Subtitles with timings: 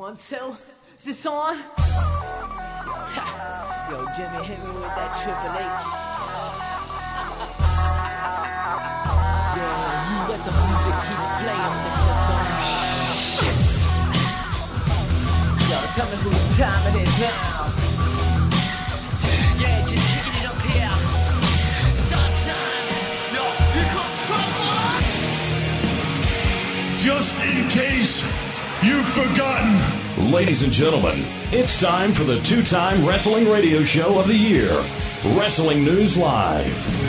[0.00, 0.56] One, two,
[0.98, 1.58] is this on?
[3.90, 5.60] Yo, Jimmy, hit me with that Triple H.
[9.60, 12.16] Yeah, you let the music keep playing, Mr.
[12.30, 12.48] Dumb
[15.68, 17.44] Yo, tell me whose time it is now.
[19.60, 20.96] Yeah, just kicking it up here.
[22.08, 22.88] Start time.
[23.36, 23.44] Yo,
[23.74, 24.72] here comes trouble.
[26.96, 28.14] Just in case
[28.82, 29.79] you've forgotten.
[30.30, 34.70] Ladies and gentlemen, it's time for the two time wrestling radio show of the year
[35.36, 36.99] Wrestling News Live.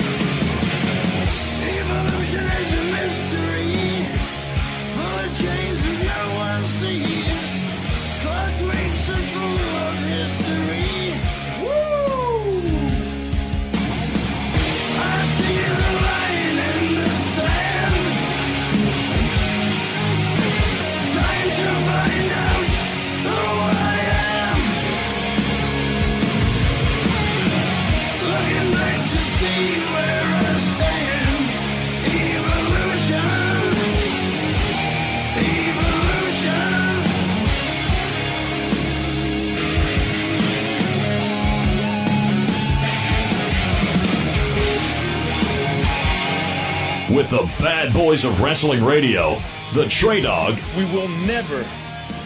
[47.31, 49.41] The bad boys of wrestling radio,
[49.73, 51.65] the Trey Dog, we will never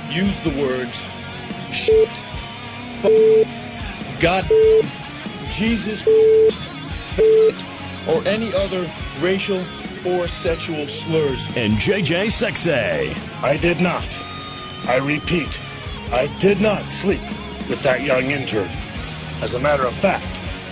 [0.09, 0.99] use the words
[1.71, 4.47] shit, f- God,
[5.51, 8.89] Jesus, f- or any other
[9.21, 9.63] racial
[10.07, 11.55] or sexual slurs.
[11.55, 13.15] and JJ Sexay.
[13.43, 14.07] I did not.
[14.87, 15.59] I repeat,
[16.11, 17.21] I did not sleep
[17.69, 18.71] with that young intern.
[19.43, 20.25] As a matter of fact,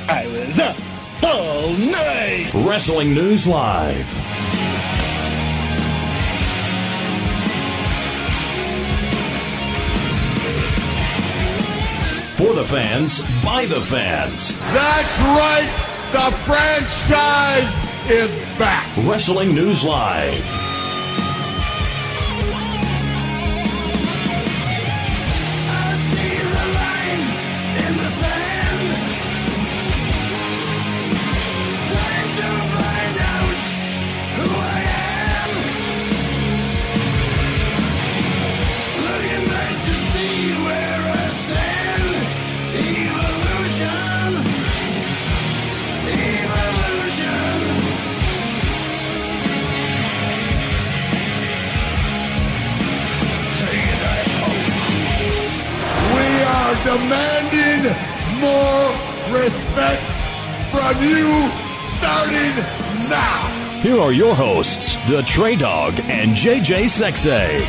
[0.09, 0.75] I was up
[1.23, 2.51] all night.
[2.53, 4.07] Wrestling News Live.
[12.37, 14.57] For the fans, by the fans.
[14.57, 15.89] That's right.
[16.11, 18.85] The franchise is back.
[18.97, 20.62] Wrestling News Live.
[56.83, 57.91] Demanding
[58.41, 58.91] more
[59.31, 60.03] respect
[60.69, 61.49] from you
[61.97, 62.55] starting
[63.09, 63.79] now.
[63.81, 67.61] Here are your hosts, the Trey Dog and JJ Sexay.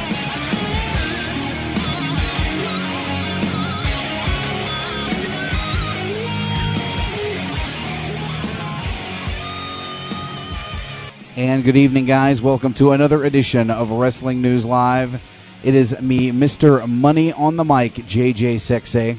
[11.36, 12.42] And good evening, guys.
[12.42, 15.20] Welcome to another edition of Wrestling News Live.
[15.64, 16.86] It is me, Mr.
[16.86, 19.16] Money on the Mic, JJ Sexay,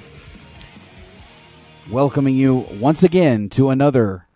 [1.90, 4.28] welcoming you once again to another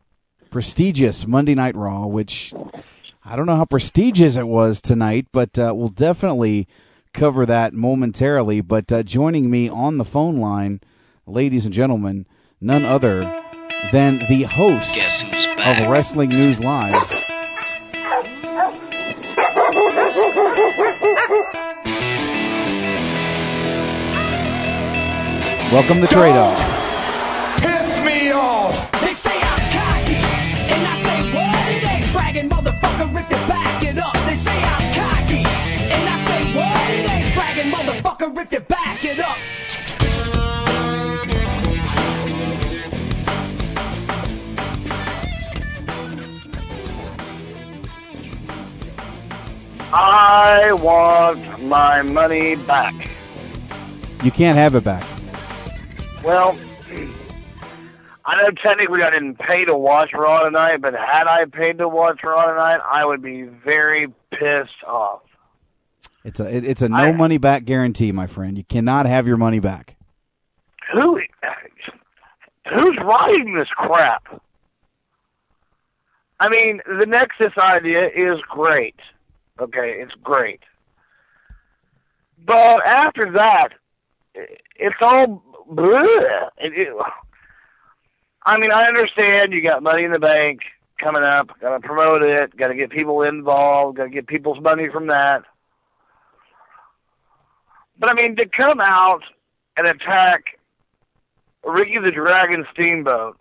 [0.49, 2.51] prestigious Monday Night Raw, which
[3.23, 6.67] I don't know how prestigious it was tonight, but uh, we'll definitely
[7.13, 8.61] cover that momentarily.
[8.61, 10.81] But uh, joining me on the phone line,
[11.27, 12.25] ladies and gentlemen,
[12.59, 13.21] none other
[13.91, 14.97] than the host
[15.59, 17.19] of Wrestling News Live.
[38.52, 39.38] You back it up.
[49.91, 52.94] I want my money back.
[54.24, 55.19] You can't have it back.
[56.24, 56.57] Well,
[58.25, 61.88] I know technically I didn't pay to watch Raw tonight, but had I paid to
[61.88, 65.21] watch Raw tonight, I would be very pissed off.
[66.24, 68.57] It's a it- it's a no I- money back guarantee, my friend.
[68.57, 69.95] You cannot have your money back.
[70.92, 71.21] Who,
[72.68, 74.42] who's writing this crap?
[76.39, 78.95] I mean, the Nexus idea is great.
[79.60, 80.62] Okay, it's great.
[82.45, 83.69] But after that,
[84.33, 86.50] it's all bleh.
[86.57, 86.98] It,
[88.45, 90.62] I mean, I understand you got money in the bank
[91.00, 94.60] coming up, got to promote it, got to get people involved, got to get people's
[94.62, 95.44] money from that.
[97.98, 99.24] But I mean, to come out
[99.77, 100.60] and attack
[101.63, 103.38] Ricky the Dragon Steamboat,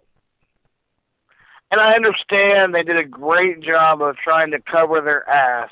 [1.71, 5.71] and I understand they did a great job of trying to cover their ass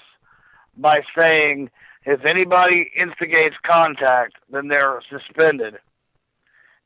[0.76, 1.70] by saying
[2.04, 5.78] if anybody instigates contact, then they're suspended.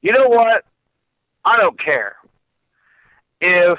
[0.03, 0.65] You know what?
[1.45, 2.17] I don't care.
[3.41, 3.79] If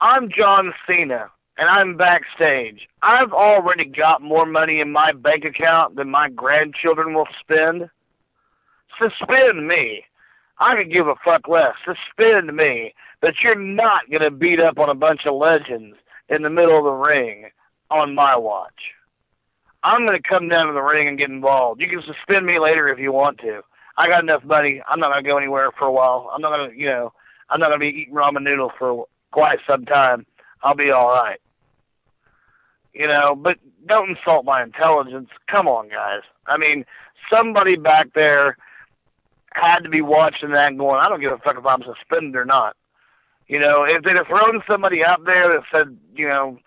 [0.00, 5.96] I'm John Cena and I'm backstage, I've already got more money in my bank account
[5.96, 7.88] than my grandchildren will spend.
[8.98, 10.04] Suspend me.
[10.58, 11.74] I could give a fuck less.
[11.84, 12.94] Suspend me.
[13.20, 15.96] But you're not going to beat up on a bunch of legends
[16.28, 17.50] in the middle of the ring
[17.90, 18.92] on my watch.
[19.82, 21.80] I'm going to come down to the ring and get involved.
[21.80, 23.62] You can suspend me later if you want to.
[23.98, 24.80] I got enough money.
[24.88, 26.30] I'm not to go anywhere for a while.
[26.32, 27.12] I'm not to, you know,
[27.50, 30.24] I'm not to be eating ramen noodles for quite some time.
[30.62, 31.40] I'll be all right.
[32.94, 35.30] You know, but don't insult my intelligence.
[35.48, 36.22] Come on, guys.
[36.46, 36.86] I mean,
[37.28, 38.56] somebody back there
[39.52, 42.36] had to be watching that and going, I don't give a fuck if I'm suspended
[42.36, 42.76] or not.
[43.48, 46.58] You know, if they'd have thrown somebody out there that said, you know,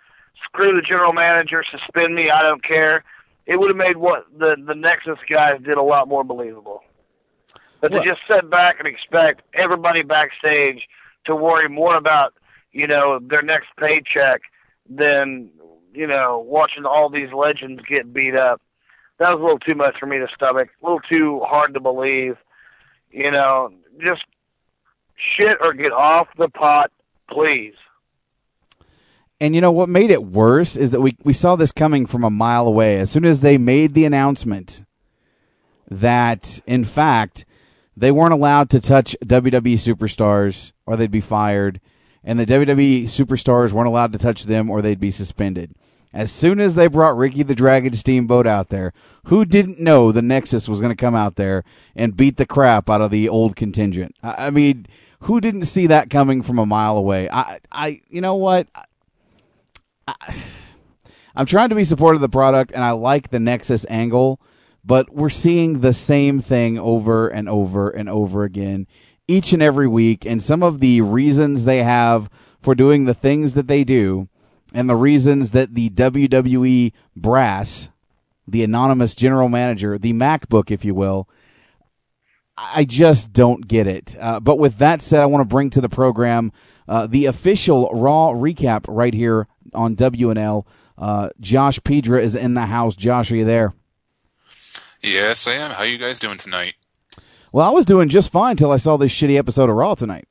[0.43, 3.05] screw the general manager, suspend me, I don't care,
[3.45, 6.83] it would have made what the the Nexus guys did a lot more believable.
[7.81, 10.87] But Well- to just sit back and expect everybody backstage
[11.25, 12.33] to worry more about,
[12.71, 14.41] you know, their next paycheck
[14.89, 15.49] than,
[15.93, 18.61] you know, watching all these legends get beat up.
[19.17, 20.69] That was a little too much for me to stomach.
[20.81, 22.37] A little too hard to believe.
[23.11, 24.23] You know, just
[25.15, 26.91] shit or get off the pot,
[27.29, 27.75] please.
[29.39, 32.23] And you know what made it worse is that we, we saw this coming from
[32.23, 32.97] a mile away.
[32.97, 34.83] As soon as they made the announcement
[35.89, 37.45] that, in fact,
[38.01, 41.79] they weren't allowed to touch WWE superstars or they'd be fired,
[42.23, 45.75] and the WWE superstars weren't allowed to touch them or they'd be suspended.
[46.11, 48.91] As soon as they brought Ricky the Dragon Steamboat out there,
[49.25, 51.63] who didn't know the Nexus was going to come out there
[51.95, 54.15] and beat the crap out of the old contingent?
[54.23, 54.87] I, I mean,
[55.21, 57.29] who didn't see that coming from a mile away?
[57.29, 58.67] I, I, you know what?
[61.35, 64.41] I'm trying to be supportive of the product, and I like the Nexus angle,
[64.83, 68.87] but we're seeing the same thing over and over and over again
[69.27, 70.25] each and every week.
[70.25, 72.29] And some of the reasons they have
[72.59, 74.27] for doing the things that they do,
[74.73, 77.89] and the reasons that the WWE brass,
[78.47, 81.27] the anonymous general manager, the MacBook, if you will,
[82.57, 84.15] I just don't get it.
[84.19, 86.51] Uh, but with that said, I want to bring to the program
[86.87, 90.65] uh, the official Raw recap right here on WNL.
[90.97, 92.95] Uh, Josh Pedra is in the house.
[92.95, 93.73] Josh, are you there?
[95.01, 95.71] Yes, I am.
[95.71, 96.75] How you guys doing tonight?
[97.51, 100.27] Well, I was doing just fine till I saw this shitty episode of Raw tonight.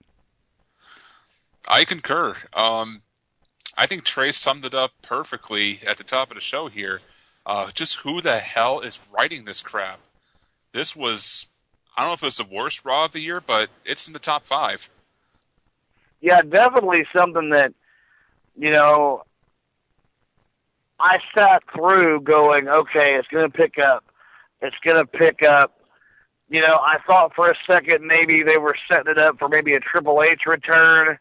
[1.69, 2.37] I concur.
[2.53, 3.03] Um,
[3.77, 7.01] I think Trey summed it up perfectly at the top of the show here.
[7.45, 10.01] Uh, just who the hell is writing this crap?
[10.73, 11.49] This was,
[11.97, 14.19] I don't know if it's the worst Raw of the year, but it's in the
[14.19, 14.89] top five.
[16.21, 17.73] yeah, definitely something that,
[18.57, 19.25] you know,
[20.99, 24.05] I sat through going, okay, it's going to pick up.
[24.61, 25.77] It's going to pick up.
[26.49, 29.75] You know, I thought for a second maybe they were setting it up for maybe
[29.75, 31.19] a Triple H return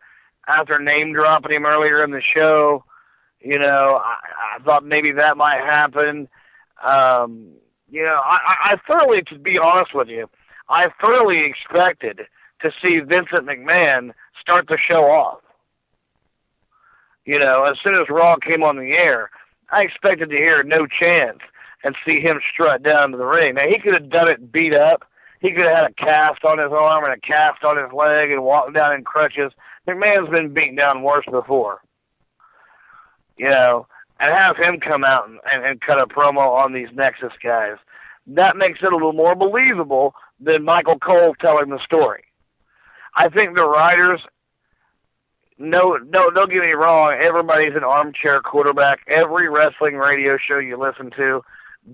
[0.47, 2.83] after name dropping him earlier in the show.
[3.39, 4.17] You know, I,
[4.55, 6.27] I thought maybe that might happen.
[6.83, 7.53] Um,
[7.89, 10.29] you know, I, I thoroughly, to be honest with you,
[10.67, 12.21] I thoroughly expected
[12.61, 15.39] to see Vincent McMahon start the show off.
[17.25, 19.29] You know, as soon as Raw came on the air,
[19.71, 21.39] I expected to hear no chance
[21.83, 23.55] and see him strut down to the ring.
[23.55, 25.05] Now he could have done it beat up.
[25.39, 28.31] He could have had a cast on his arm and a cast on his leg
[28.31, 29.53] and walked down in crutches.
[29.87, 31.81] McMahon's been beaten down worse before.
[33.37, 33.87] You know,
[34.19, 37.77] and have him come out and, and, and cut a promo on these Nexus guys.
[38.27, 42.25] That makes it a little more believable than Michael Cole telling the story.
[43.15, 44.21] I think the writers
[45.57, 49.01] no no don't get me wrong, everybody's an armchair quarterback.
[49.07, 51.43] Every wrestling radio show you listen to,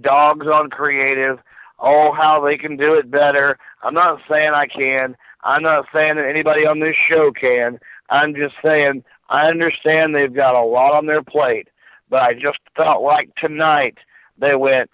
[0.02, 1.40] dogs on creative,
[1.80, 3.58] oh how they can do it better.
[3.84, 5.16] I'm not saying I can.
[5.44, 7.80] I'm not saying that anybody on this show can.
[8.10, 11.70] I'm just saying I understand they've got a lot on their plate,
[12.10, 13.98] but I just felt like tonight
[14.38, 14.90] they went,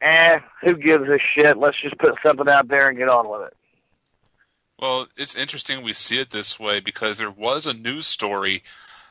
[0.00, 1.58] eh, who gives a shit?
[1.58, 3.56] Let's just put something out there and get on with it.
[4.78, 8.64] Well, it's interesting we see it this way because there was a news story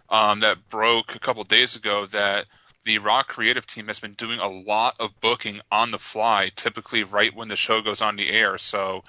[0.09, 2.45] um, that broke a couple days ago that
[2.83, 7.03] the Raw creative team has been doing a lot of booking on the fly, typically
[7.03, 8.57] right when the show goes on the air.
[8.57, 9.03] So,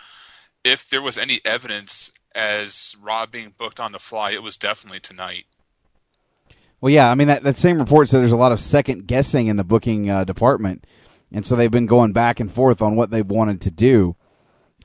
[0.64, 5.00] if there was any evidence as Raw being booked on the fly, it was definitely
[5.00, 5.44] tonight.
[6.80, 9.46] Well, yeah, I mean that, that same report said there's a lot of second guessing
[9.46, 10.84] in the booking uh, department,
[11.30, 14.16] and so they've been going back and forth on what they've wanted to do.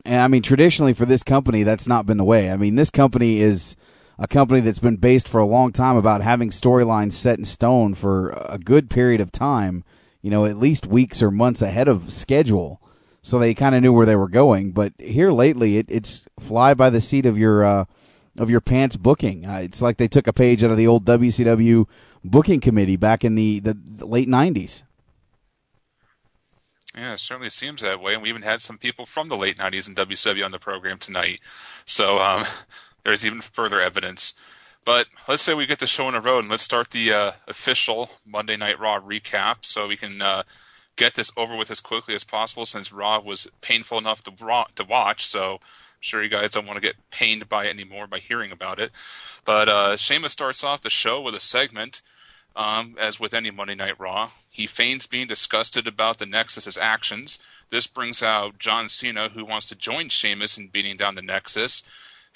[0.05, 2.51] And I mean, traditionally for this company, that's not been the way.
[2.51, 3.75] I mean, this company is
[4.19, 7.93] a company that's been based for a long time about having storylines set in stone
[7.93, 9.83] for a good period of time,
[10.21, 12.81] you know, at least weeks or months ahead of schedule.
[13.21, 14.71] So they kind of knew where they were going.
[14.71, 17.85] But here lately, it, it's fly by the seat of your uh,
[18.37, 19.45] of your pants booking.
[19.45, 21.87] Uh, it's like they took a page out of the old WCW
[22.23, 24.83] booking committee back in the, the, the late '90s.
[26.95, 28.13] Yeah, it certainly seems that way.
[28.13, 30.97] And we even had some people from the late 90s in WCW on the program
[30.97, 31.39] tonight.
[31.85, 32.43] So um,
[33.07, 34.33] there's even further evidence.
[34.83, 37.31] But let's say we get the show on the road and let's start the uh,
[37.47, 40.43] official Monday Night Raw recap so we can uh,
[40.97, 44.65] get this over with as quickly as possible since Raw was painful enough to, raw,
[44.75, 45.25] to watch.
[45.25, 48.51] So I'm sure you guys don't want to get pained by it anymore by hearing
[48.51, 48.91] about it.
[49.45, 52.01] But uh, Sheamus starts off the show with a segment
[52.57, 54.31] um, as with any Monday Night Raw.
[54.51, 57.39] He feigns being disgusted about the Nexus's actions.
[57.69, 61.83] This brings out John Cena, who wants to join Sheamus in beating down the Nexus.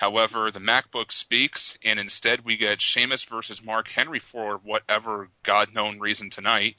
[0.02, 5.76] However, the MacBook speaks, and instead we get Sheamus versus Mark Henry for whatever God
[5.76, 6.76] known reason tonight.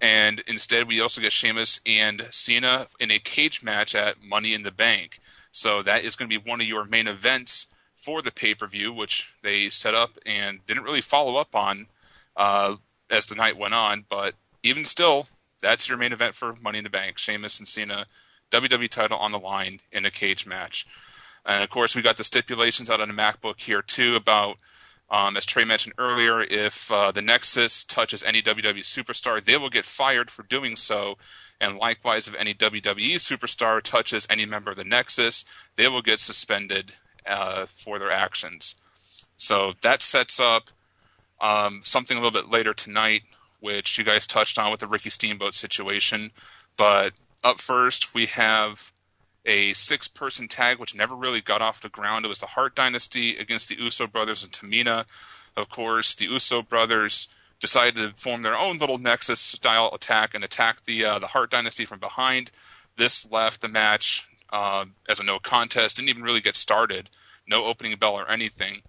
[0.00, 4.62] And instead, we also get Sheamus and Cena in a cage match at Money in
[4.62, 5.20] the Bank.
[5.52, 8.66] So that is going to be one of your main events for the pay per
[8.66, 11.88] view, which they set up and didn't really follow up on
[12.34, 12.76] uh,
[13.10, 14.06] as the night went on.
[14.08, 15.26] But even still,
[15.60, 18.06] that's your main event for Money in the Bank: Sheamus and Cena,
[18.50, 20.86] WWE title on the line in a cage match.
[21.44, 24.56] And of course, we got the stipulations out on the MacBook here too about,
[25.10, 29.70] um, as Trey mentioned earlier, if uh, the Nexus touches any WWE superstar, they will
[29.70, 31.16] get fired for doing so.
[31.60, 35.44] And likewise, if any WWE superstar touches any member of the Nexus,
[35.76, 36.92] they will get suspended
[37.26, 38.74] uh, for their actions.
[39.36, 40.70] So that sets up
[41.40, 43.22] um, something a little bit later tonight,
[43.60, 46.30] which you guys touched on with the Ricky Steamboat situation.
[46.76, 48.92] But up first, we have
[49.46, 52.24] a six person tag, which never really got off the ground.
[52.24, 55.04] It was the Hart Dynasty against the Uso brothers and Tamina.
[55.56, 57.28] Of course, the Uso brothers
[57.60, 61.50] decided to form their own little Nexus style attack and attack the uh, the Hart
[61.50, 62.50] Dynasty from behind.
[62.96, 65.96] This left the match uh, as a no contest.
[65.96, 67.10] Didn't even really get started.
[67.46, 68.82] No opening bell or anything.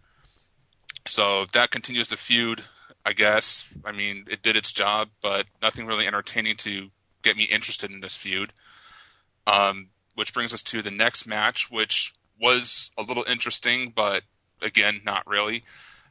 [1.07, 2.63] So that continues the feud,
[3.05, 3.71] I guess.
[3.83, 6.89] I mean, it did its job, but nothing really entertaining to
[7.21, 8.53] get me interested in this feud.
[9.45, 14.23] Um, which brings us to the next match, which was a little interesting, but
[14.61, 15.63] again, not really.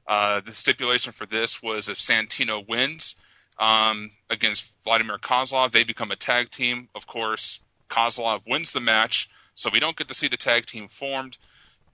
[0.06, 3.16] Uh, the stipulation for this was if Santino wins
[3.58, 6.88] um, against Vladimir Kozlov, they become a tag team.
[6.94, 10.88] Of course, Kozlov wins the match, so we don't get to see the tag team
[10.88, 11.38] formed.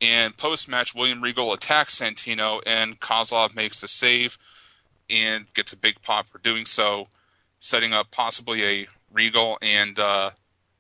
[0.01, 4.39] And post match, William Regal attacks Santino, and Kozlov makes the save
[5.09, 7.09] and gets a big pop for doing so,
[7.59, 10.31] setting up possibly a Regal and uh,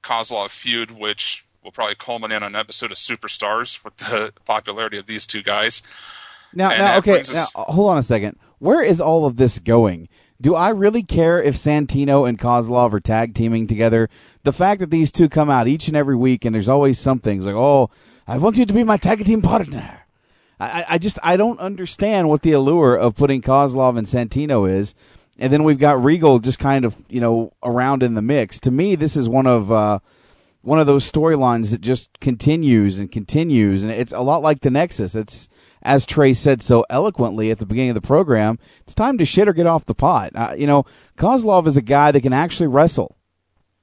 [0.02, 5.06] Kozlov feud, which will probably culminate on an episode of Superstars with the popularity of
[5.06, 5.82] these two guys.
[6.54, 8.38] Now, And now, okay, brings now hold on a second.
[8.58, 10.08] Where is all of this going?
[10.40, 14.08] Do I really care if Santino and Kozlov are tag teaming together?
[14.42, 17.36] The fact that these two come out each and every week, and there's always something
[17.38, 17.90] it's like, oh,
[18.26, 20.00] I want you to be my tag team partner.
[20.58, 24.70] I, I- I just I don't understand what the allure of putting Kozlov and Santino
[24.70, 24.94] is,
[25.38, 28.60] and then we've got Regal just kind of you know around in the mix.
[28.60, 30.00] To me, this is one of uh,
[30.62, 34.70] one of those storylines that just continues and continues, and it's a lot like the
[34.70, 35.14] Nexus.
[35.14, 35.48] It's
[35.82, 38.58] as Trey said so eloquently at the beginning of the program.
[38.82, 40.32] It's time to shit or get off the pot.
[40.34, 40.84] Uh, you know,
[41.16, 43.16] Kozlov is a guy that can actually wrestle.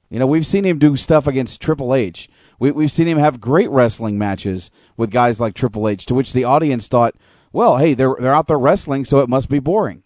[0.09, 2.29] You know, we've seen him do stuff against Triple H.
[2.59, 6.33] We, we've seen him have great wrestling matches with guys like Triple H, to which
[6.33, 7.15] the audience thought,
[7.51, 10.03] well, hey, they're they're out there wrestling, so it must be boring.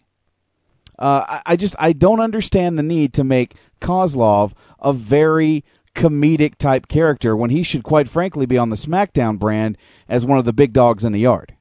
[0.98, 6.56] Uh, I, I just I don't understand the need to make Kozlov a very comedic
[6.56, 9.76] type character when he should quite frankly be on the SmackDown brand
[10.08, 11.54] as one of the big dogs in the yard.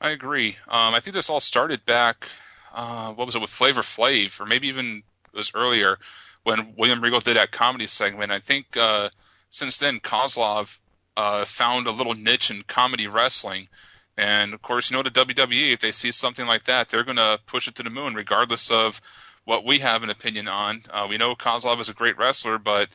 [0.00, 0.56] I agree.
[0.68, 2.28] Um, I think this all started back,
[2.74, 5.98] uh, what was it, with Flavor Flav, or maybe even it was earlier
[6.44, 8.30] when William Regal did that comedy segment.
[8.30, 9.10] I think uh,
[9.50, 10.78] since then, Kozlov
[11.16, 13.68] uh, found a little niche in comedy wrestling.
[14.18, 17.18] And of course, you know, the WWE, if they see something like that, they're going
[17.18, 19.00] to push it to the moon, regardless of
[19.44, 20.82] what we have an opinion on.
[20.90, 22.88] Uh, we know Kozlov is a great wrestler, but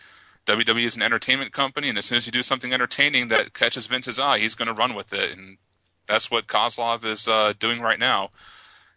[0.45, 3.87] WWE is an entertainment company, and as soon as you do something entertaining that catches
[3.87, 5.31] Vince's eye, he's going to run with it.
[5.31, 5.59] And
[6.09, 8.31] that's what Kozlov is uh, doing right now.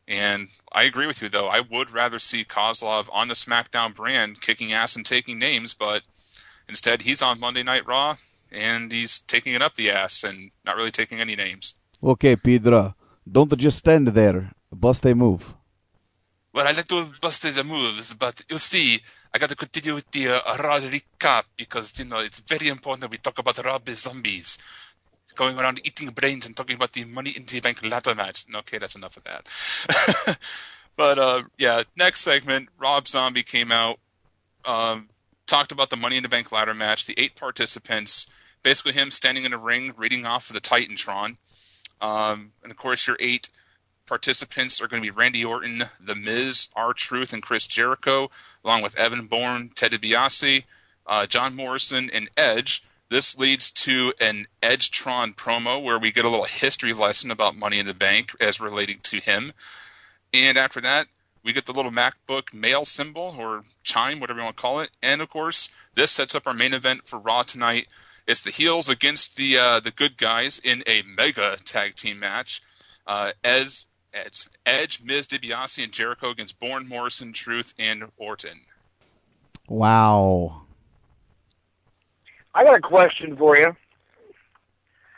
[0.09, 1.47] And I agree with you, though.
[1.47, 6.03] I would rather see Kozlov on the SmackDown brand kicking ass and taking names, but
[6.69, 8.17] instead he's on Monday Night Raw
[8.51, 11.75] and he's taking it up the ass and not really taking any names.
[12.07, 12.95] Okay, Pedro,
[13.27, 14.53] don't just stand there.
[14.71, 15.57] Bust a move.
[16.53, 19.01] Well, I like to bust the moves, but you see,
[19.35, 23.01] I got to continue with the uh, Raw recap because you know it's very important
[23.01, 24.57] that we talk about Rob Zombies
[25.35, 28.47] going around eating brains and talking about the Money in the Bank ladder match.
[28.55, 30.39] Okay, that's enough of that.
[30.97, 33.99] but uh, yeah, next segment, Rob Zombie came out,
[34.65, 35.09] um,
[35.49, 38.29] talked about the Money in the Bank ladder match, the eight participants,
[38.63, 41.39] basically him standing in a ring reading off of the Titantron.
[42.01, 43.49] Um, and of course, your eight
[44.07, 48.31] participants are going to be Randy Orton, The Miz, R Truth, and Chris Jericho,
[48.65, 50.65] along with Evan Bourne, Ted DiBiase,
[51.07, 52.83] uh, John Morrison, and Edge.
[53.09, 57.79] This leads to an Edgetron promo where we get a little history lesson about Money
[57.79, 59.53] in the Bank as relating to him.
[60.35, 61.07] And after that,
[61.45, 64.91] we get the little MacBook mail symbol or chime, whatever you want to call it.
[65.01, 67.87] And of course, this sets up our main event for Raw tonight.
[68.27, 72.61] It's the heels against the uh, the good guys in a mega tag team match.
[73.07, 78.63] Uh, as Edge, Edge, Miz, DiBiase, and Jericho against Bourne, Morrison, Truth, and Orton.
[79.69, 80.63] Wow.
[82.55, 83.77] I got a question for you.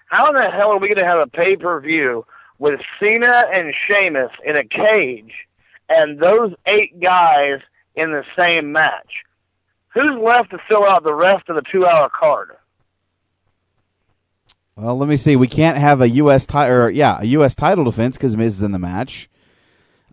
[0.06, 2.26] How in the hell are we going to have a pay per view
[2.58, 5.46] with Cena and Sheamus in a cage
[5.88, 7.60] and those eight guys
[7.94, 9.24] in the same match?
[9.94, 12.56] Who's left to fill out the rest of the two hour card?
[14.78, 15.34] Well, let me see.
[15.34, 16.46] We can't have a U.S.
[16.46, 17.56] title, yeah, a U.S.
[17.56, 19.28] title defense because Miz is in the match.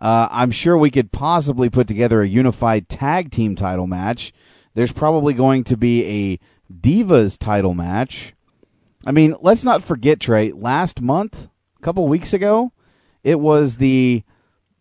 [0.01, 4.33] Uh, I'm sure we could possibly put together a unified tag team title match.
[4.73, 6.39] There's probably going to be a
[6.73, 8.33] Divas title match.
[9.05, 10.51] I mean, let's not forget, Trey.
[10.51, 12.71] Last month, a couple weeks ago,
[13.23, 14.23] it was the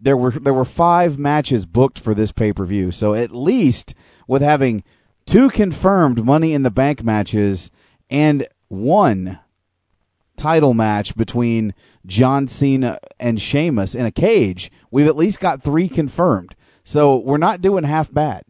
[0.00, 2.90] there were there were five matches booked for this pay per view.
[2.90, 3.94] So at least
[4.26, 4.82] with having
[5.26, 7.70] two confirmed Money in the Bank matches
[8.08, 9.40] and one
[10.36, 11.74] title match between
[12.06, 16.54] John Cena and Sheamus in a cage, we've at least got three confirmed.
[16.84, 18.42] So we're not doing half bad.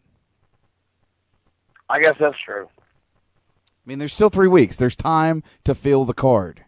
[1.89, 2.67] I guess that's true.
[2.67, 4.75] I mean, there's still three weeks.
[4.77, 6.65] There's time to fill the card.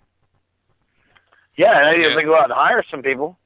[1.56, 2.10] Yeah, and I need Yeah.
[2.10, 3.38] to think about and hire some people.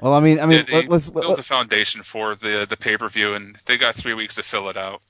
[0.00, 2.76] Well, I mean, I mean, They- let, let's built let, the foundation for the the
[2.76, 5.02] pay per view, and they got three weeks to fill it out.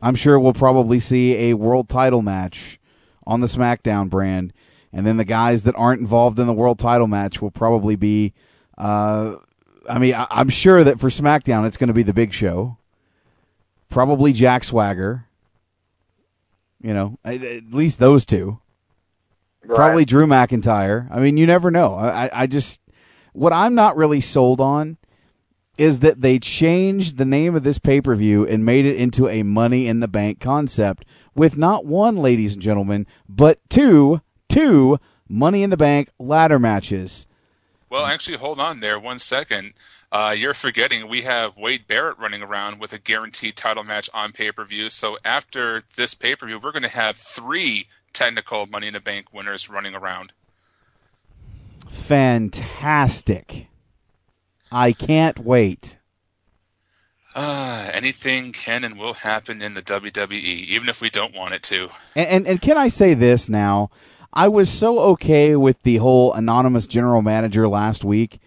[0.00, 2.78] I'm sure we'll probably see a world title match
[3.26, 4.52] on the SmackDown brand,
[4.92, 8.32] and then the guys that aren't involved in the world title match will probably be.
[8.76, 9.36] Uh,
[9.88, 12.78] I mean, I, I'm sure that for SmackDown, it's going to be the Big Show,
[13.88, 15.24] probably Jack Swagger.
[16.80, 18.60] You know, at, at least those two.
[19.66, 21.08] Probably Drew McIntyre.
[21.10, 21.94] I mean, you never know.
[21.94, 22.80] I, I, I just
[23.32, 24.96] what I'm not really sold on
[25.78, 29.28] is that they changed the name of this pay per view and made it into
[29.28, 34.98] a money in the bank concept with not one, ladies and gentlemen, but two, two
[35.28, 37.26] money in the bank ladder matches.
[37.88, 39.72] Well, actually, hold on there one second.
[40.10, 44.32] Uh, you're forgetting we have Wade Barrett running around with a guaranteed title match on
[44.32, 44.90] pay per view.
[44.90, 49.00] So after this pay per view, we're going to have three technical Money in the
[49.00, 50.32] Bank winners running around.
[51.88, 53.68] Fantastic.
[54.70, 55.98] I can't wait.
[57.34, 61.62] Uh, anything can and will happen in the WWE, even if we don't want it
[61.64, 61.88] to.
[62.16, 63.90] And, and and can I say this now?
[64.32, 68.40] I was so okay with the whole anonymous general manager last week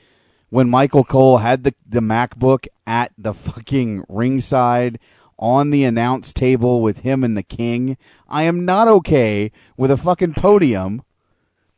[0.50, 5.00] when Michael Cole had the the MacBook at the fucking ringside
[5.40, 7.98] on the announce table with him and the king.
[8.28, 11.02] I am not okay with a fucking podium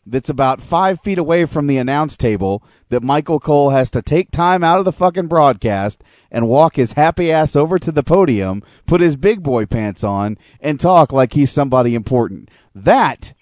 [0.05, 4.31] that's about five feet away from the announce table that Michael Cole has to take
[4.31, 8.63] time out of the fucking broadcast and walk his happy ass over to the podium,
[8.85, 12.49] put his big boy pants on, and talk like he's somebody important.
[12.75, 13.33] That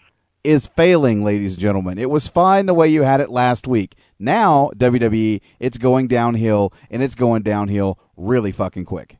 [0.43, 1.97] is failing, ladies and gentlemen.
[1.97, 3.95] It was fine the way you had it last week.
[4.19, 9.17] Now, WWE, it's going downhill, and it's going downhill really fucking quick.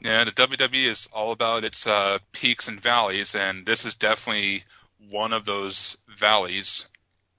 [0.00, 4.64] Yeah, the WWE is all about its uh, peaks and valleys, and this is definitely
[5.08, 6.86] one of those valleys.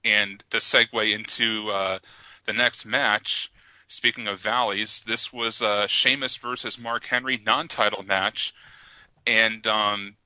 [0.04, 1.98] And to segue into uh,
[2.44, 3.50] the next match,
[3.86, 8.54] speaking of valleys, this was uh, Sheamus versus Mark Henry non-title match,
[9.26, 10.16] and um,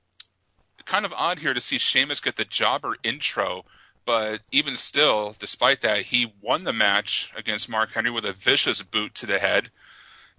[0.85, 3.65] kind of odd here to see Sheamus get the jobber intro.
[4.05, 8.81] But even still, despite that, he won the match against Mark Henry with a vicious
[8.81, 9.69] boot to the head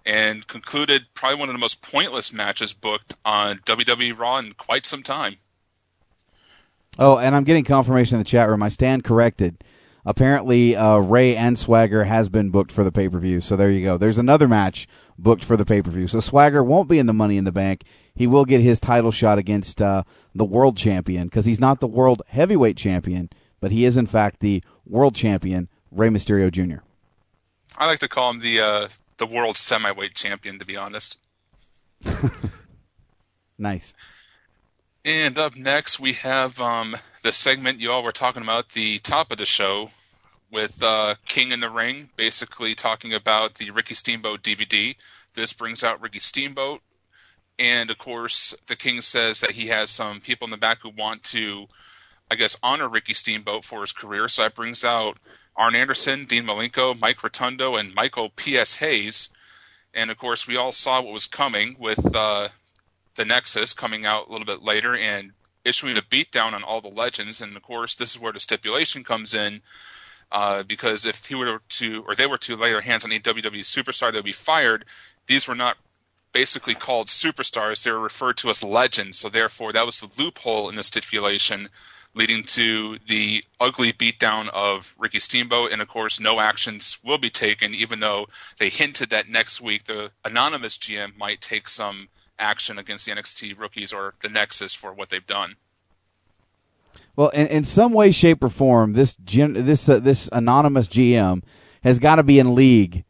[0.05, 4.87] and concluded probably one of the most pointless matches booked on WWE Raw in quite
[4.87, 5.37] some time.
[6.99, 8.61] Oh, and I'm getting confirmation in the chat room.
[8.61, 9.63] I stand corrected.
[10.05, 13.41] Apparently, uh, Rey and Swagger has been booked for the pay per view.
[13.41, 13.97] So there you go.
[13.97, 16.07] There's another match booked for the pay per view.
[16.07, 17.83] So Swagger won't be in the Money in the Bank.
[18.13, 20.03] He will get his title shot against uh,
[20.35, 23.29] the world champion because he's not the world heavyweight champion,
[23.61, 26.83] but he is in fact the world champion, Rey Mysterio Jr.
[27.77, 31.17] I like to call him the uh, the world semi-weight champion, to be honest.
[33.59, 33.93] Nice.
[35.09, 39.31] And up next, we have um, the segment you all were talking about, the top
[39.31, 39.89] of the show,
[40.51, 44.95] with uh, King in the Ring, basically talking about the Ricky Steamboat DVD.
[45.33, 46.81] This brings out Ricky Steamboat,
[47.57, 50.91] and of course, the King says that he has some people in the back who
[50.95, 51.65] want to,
[52.29, 54.27] I guess, honor Ricky Steamboat for his career.
[54.27, 55.17] So that brings out
[55.55, 58.75] Arn Anderson, Dean Malenko, Mike Rotundo, and Michael P.S.
[58.75, 59.29] Hayes.
[59.91, 62.49] And of course, we all saw what was coming with uh,
[63.19, 65.33] the Nexus coming out a little bit later and
[65.65, 67.41] issuing a beatdown on all the legends.
[67.41, 69.61] And of course, this is where the stipulation comes in.
[70.31, 73.19] Uh, because if he were to, or they were to lay their hands on a
[73.19, 74.85] WWE superstar, they'd be fired.
[75.27, 75.77] These were not
[76.31, 79.17] basically called superstars; they were referred to as legends.
[79.17, 81.69] So therefore, that was the loophole in the stipulation,
[82.13, 85.71] leading to the ugly beatdown of Ricky Steamboat.
[85.71, 88.27] And of course, no actions will be taken, even though
[88.59, 93.59] they hinted that next week the anonymous GM might take some action against the NXT
[93.59, 95.55] rookies or the Nexus for what they've done.
[97.15, 101.43] Well, in, in some way, shape, or form, this gen, this uh, this anonymous GM
[101.83, 103.03] has got to be in league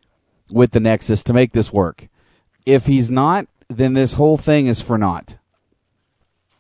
[0.50, 2.08] with the Nexus to make this work.
[2.66, 5.38] If he's not, then this whole thing is for naught.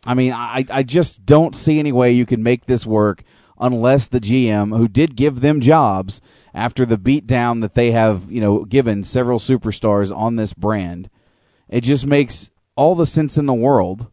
[0.06, 3.24] I mean, I I just don't see any way you can make this work
[3.60, 6.22] unless the GM, who did give them jobs
[6.54, 11.10] after the beatdown that they have, you know, given several superstars on this brand,
[11.68, 14.08] it just makes all the sense in the world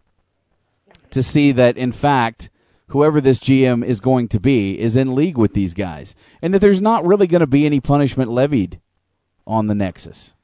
[1.12, 2.50] to see that, in fact,
[2.88, 6.59] whoever this GM is going to be is in league with these guys, and that
[6.59, 8.81] there's not really going to be any punishment levied
[9.46, 10.35] on the Nexus.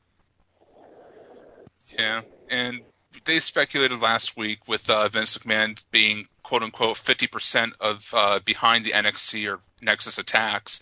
[1.99, 2.83] Yeah, and
[3.25, 8.39] they speculated last week with uh, Vince McMahon being quote unquote fifty percent of uh,
[8.45, 10.79] behind the NXT or Nexus attacks.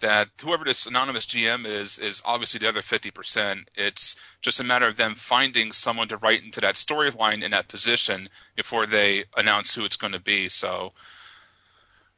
[0.00, 3.70] That whoever this anonymous GM is is obviously the other fifty percent.
[3.74, 7.68] It's just a matter of them finding someone to write into that storyline in that
[7.68, 10.48] position before they announce who it's going to be.
[10.48, 10.92] So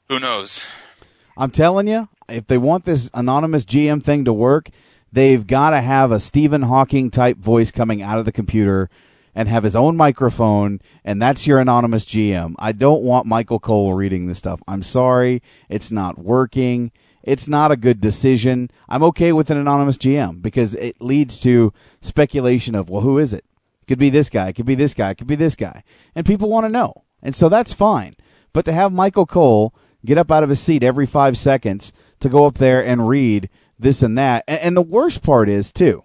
[0.08, 0.62] who knows?
[1.36, 4.70] I'm telling you, if they want this anonymous GM thing to work,
[5.12, 8.88] they've got to have a Stephen Hawking type voice coming out of the computer
[9.34, 12.54] and have his own microphone, and that's your anonymous GM.
[12.58, 14.62] I don't want Michael Cole reading this stuff.
[14.68, 16.92] I'm sorry, it's not working.
[17.24, 18.70] It's not a good decision.
[18.88, 23.32] I'm okay with an anonymous GM because it leads to speculation of, well, who is
[23.32, 23.44] it?
[23.88, 25.82] Could be this guy, could be this guy, could be this guy.
[26.14, 27.04] And people want to know.
[27.22, 28.14] And so that's fine.
[28.52, 32.28] But to have Michael Cole get up out of his seat every five seconds to
[32.28, 34.44] go up there and read this and that.
[34.46, 36.04] And, and the worst part is, too,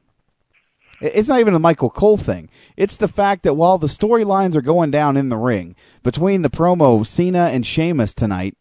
[1.02, 2.50] it's not even the Michael Cole thing.
[2.76, 6.50] It's the fact that while the storylines are going down in the ring between the
[6.50, 8.58] promo Cena and Sheamus tonight,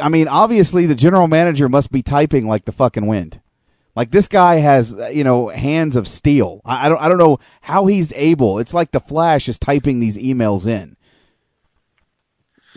[0.00, 3.40] I mean, obviously the general manager must be typing like the fucking wind.
[3.94, 6.62] Like this guy has, you know, hands of steel.
[6.64, 8.58] I, I don't, I don't know how he's able.
[8.58, 10.96] It's like the Flash is typing these emails in.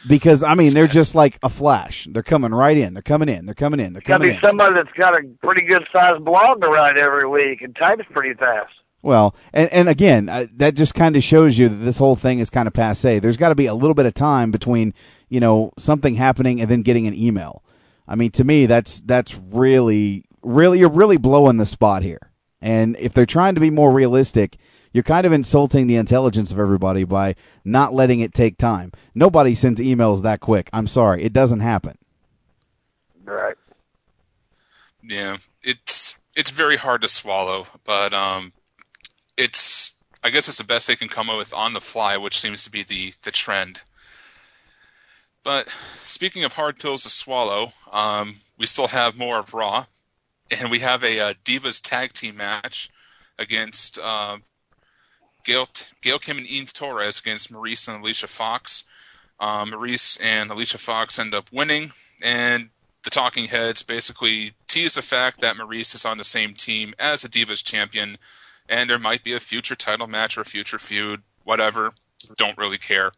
[0.07, 2.07] Because I mean, they're just like a flash.
[2.11, 2.93] They're coming right in.
[2.93, 3.45] They're coming in.
[3.47, 3.93] They're coming in.
[3.93, 4.41] They're coming Got to coming be in.
[4.41, 8.35] somebody that's got a pretty good sized blog to write every week and types pretty
[8.35, 8.71] fast.
[9.05, 12.39] Well, and and again, uh, that just kind of shows you that this whole thing
[12.39, 13.19] is kind of passe.
[13.19, 14.95] There's got to be a little bit of time between
[15.29, 17.63] you know something happening and then getting an email.
[18.07, 22.31] I mean, to me, that's that's really really you're really blowing the spot here.
[22.61, 24.57] And if they're trying to be more realistic,
[24.91, 28.91] you're kind of insulting the intelligence of everybody by not letting it take time.
[29.13, 30.67] Nobody sends emails that quick.
[30.73, 31.99] I'm sorry, it doesn't happen.
[33.23, 33.55] Right.
[35.03, 38.51] Yeah, it's it's very hard to swallow, but um,
[39.37, 39.91] it's
[40.23, 42.63] I guess it's the best they can come up with on the fly, which seems
[42.63, 43.81] to be the the trend.
[45.43, 45.69] But
[46.03, 49.85] speaking of hard pills to swallow, um, we still have more of Raw,
[50.49, 52.89] and we have a, uh Divas tag team match
[53.37, 54.39] against uh,
[55.43, 55.67] Gail,
[56.01, 58.83] Gail Kim and Eve Torres against Maryse and Alicia Fox.
[59.39, 61.91] Um, Maryse and Alicia Fox end up winning,
[62.23, 62.69] and
[63.03, 67.21] the Talking Heads basically tease the fact that Maryse is on the same team as
[67.21, 68.17] the Divas champion,
[68.67, 71.93] and there might be a future title match or a future feud, whatever.
[72.37, 73.11] Don't really care.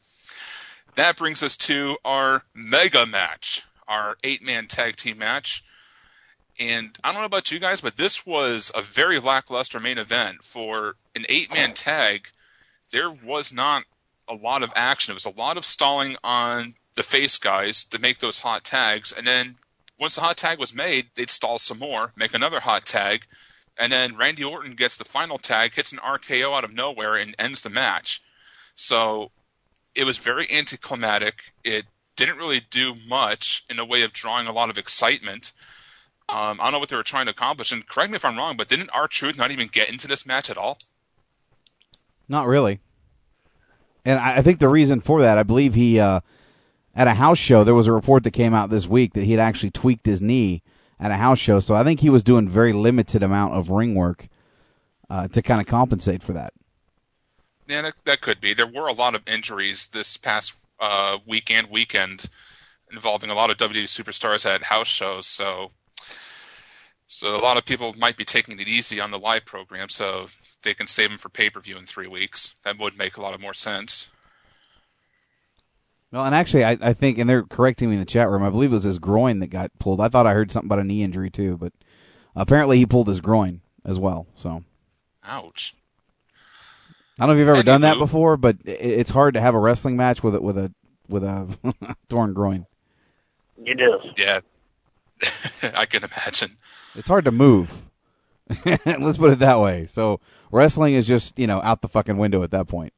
[0.96, 5.64] That brings us to our mega match, our eight man tag team match.
[6.60, 10.44] And I don't know about you guys, but this was a very lackluster main event.
[10.44, 12.30] For an eight man tag,
[12.92, 13.84] there was not
[14.28, 15.12] a lot of action.
[15.12, 19.12] It was a lot of stalling on the face guys to make those hot tags.
[19.12, 19.58] And then
[20.00, 23.26] once the hot tag was made, they'd stall some more, make another hot tag.
[23.80, 27.36] And then Randy Orton gets the final tag, hits an RKO out of nowhere, and
[27.38, 28.22] ends the match.
[28.76, 29.32] So
[29.96, 31.54] it was very anticlimactic.
[31.64, 31.86] It
[32.16, 35.54] didn't really do much in a way of drawing a lot of excitement.
[36.30, 37.72] Um, I don't know what they were trying to accomplish.
[37.72, 40.26] And correct me if I'm wrong, but didn't R Truth not even get into this
[40.26, 40.78] match at all?
[42.28, 42.80] Not really.
[44.04, 46.22] And I, I think the reason for that, I believe he uh,
[46.96, 47.64] at a house show.
[47.64, 50.22] There was a report that came out this week that he had actually tweaked his
[50.22, 50.64] knee
[51.00, 51.60] at a house show.
[51.60, 54.28] So I think he was doing very limited amount of ring work
[55.10, 56.54] uh, to kind of compensate for that.
[57.68, 58.54] Yeah, that, that could be.
[58.54, 62.30] There were a lot of injuries this past uh, week and weekend
[62.92, 65.28] involving a lot of WWE superstars at house shows.
[65.28, 65.72] So,
[67.08, 70.28] so a lot of people might be taking it easy on the live program, so
[70.64, 72.56] they can save them for pay per view in three weeks.
[72.64, 74.10] That would make a lot of more sense.
[76.12, 78.44] Well, and actually, I, I think, and they're correcting me in the chat room.
[78.44, 80.00] I believe it was his groin that got pulled.
[80.00, 81.74] I thought I heard something about a knee injury too, but
[82.36, 84.26] apparently he pulled his groin as well.
[84.34, 84.64] So,
[85.26, 85.76] ouch.
[87.20, 87.66] I don't know if you've ever Anywho.
[87.66, 90.58] done that before, but it, it's hard to have a wrestling match with a with
[90.58, 90.72] a
[91.10, 91.58] with a
[92.10, 92.68] torn groin.
[93.66, 94.14] It is.
[94.18, 94.40] Yeah,
[95.76, 96.58] I can imagine.
[96.96, 97.84] It's hard to move.
[98.86, 99.88] Let's put it that way.
[99.88, 102.94] So wrestling is just you know out the fucking window at that point.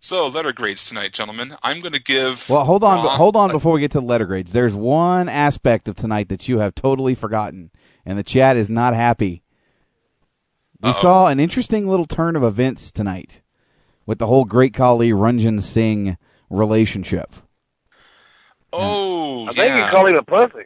[0.00, 1.56] So letter grades tonight, gentlemen.
[1.62, 2.48] I'm going to give.
[2.48, 4.52] Well, hold on, Raw hold on before we get to letter grades.
[4.52, 7.70] There's one aspect of tonight that you have totally forgotten,
[8.06, 9.42] and the chat is not happy.
[10.80, 11.00] We Uh-oh.
[11.00, 13.42] saw an interesting little turn of events tonight
[14.06, 16.16] with the whole Great Khali Ranjin Singh
[16.48, 17.34] relationship.
[18.72, 19.84] Oh, I think yeah.
[19.84, 20.64] you called him a pussy.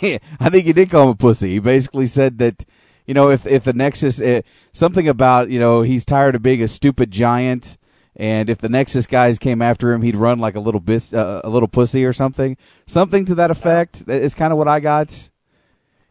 [0.00, 1.50] yeah, I think he did call him a pussy.
[1.52, 2.64] He basically said that,
[3.06, 4.42] you know, if if the Nexus uh,
[4.72, 7.76] something about you know he's tired of being a stupid giant,
[8.16, 11.40] and if the Nexus guys came after him, he'd run like a little bis- uh,
[11.44, 14.06] a little pussy or something, something to that effect.
[14.06, 15.30] That is kind of what I got.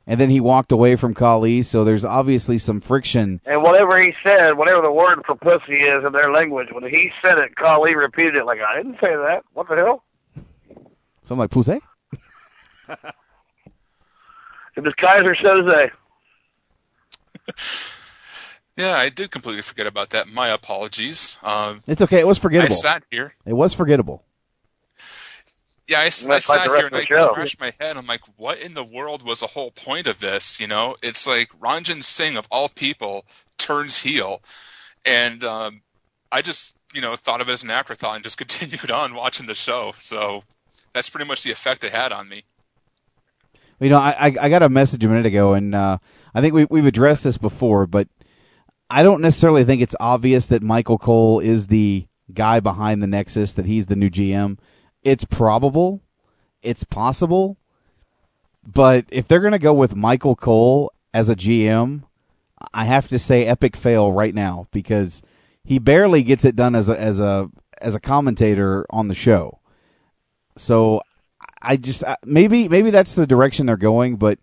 [0.06, 3.39] And then he walked away from Khali, so there's obviously some friction.
[3.46, 7.10] And whatever he said, whatever the word for pussy is in their language, when he
[7.22, 9.44] said it, Khali repeated it like, I didn't say that.
[9.54, 10.04] What the hell?
[11.22, 11.80] Something like pussy.
[14.76, 15.92] It was Keyser Soze.
[18.75, 20.27] Yeah, I did completely forget about that.
[20.27, 21.38] My apologies.
[21.43, 22.19] Um, It's okay.
[22.19, 22.73] It was forgettable.
[22.73, 23.36] I sat here.
[23.45, 24.23] It was forgettable.
[25.88, 27.31] Yeah, I, That's like sat here and I the show.
[27.31, 27.97] scratched my head.
[27.97, 30.59] I'm like, what in the world was the whole point of this?
[30.59, 33.25] You know, it's like Ranjin Singh of all people
[33.57, 34.41] turns heel,
[35.05, 35.81] and um,
[36.31, 39.45] I just you know thought of it as an afterthought and just continued on watching
[39.45, 39.93] the show.
[39.99, 40.43] So
[40.93, 42.43] that's pretty much the effect it had on me.
[43.81, 45.97] You know, I, I I got a message a minute ago, and uh,
[46.33, 48.07] I think we we've addressed this before, but
[48.93, 53.53] I don't necessarily think it's obvious that Michael Cole is the guy behind the Nexus,
[53.53, 54.60] that he's the new GM.
[55.01, 56.03] It's probable,
[56.62, 57.58] it's possible,
[58.63, 62.03] but if they're going to go with Michael Cole as a GM,
[62.71, 65.23] I have to say epic fail right now because
[65.63, 67.49] he barely gets it done as a as a
[67.82, 69.60] as a commentator on the show.
[70.56, 71.01] So
[71.63, 74.38] I just maybe maybe that's the direction they're going, but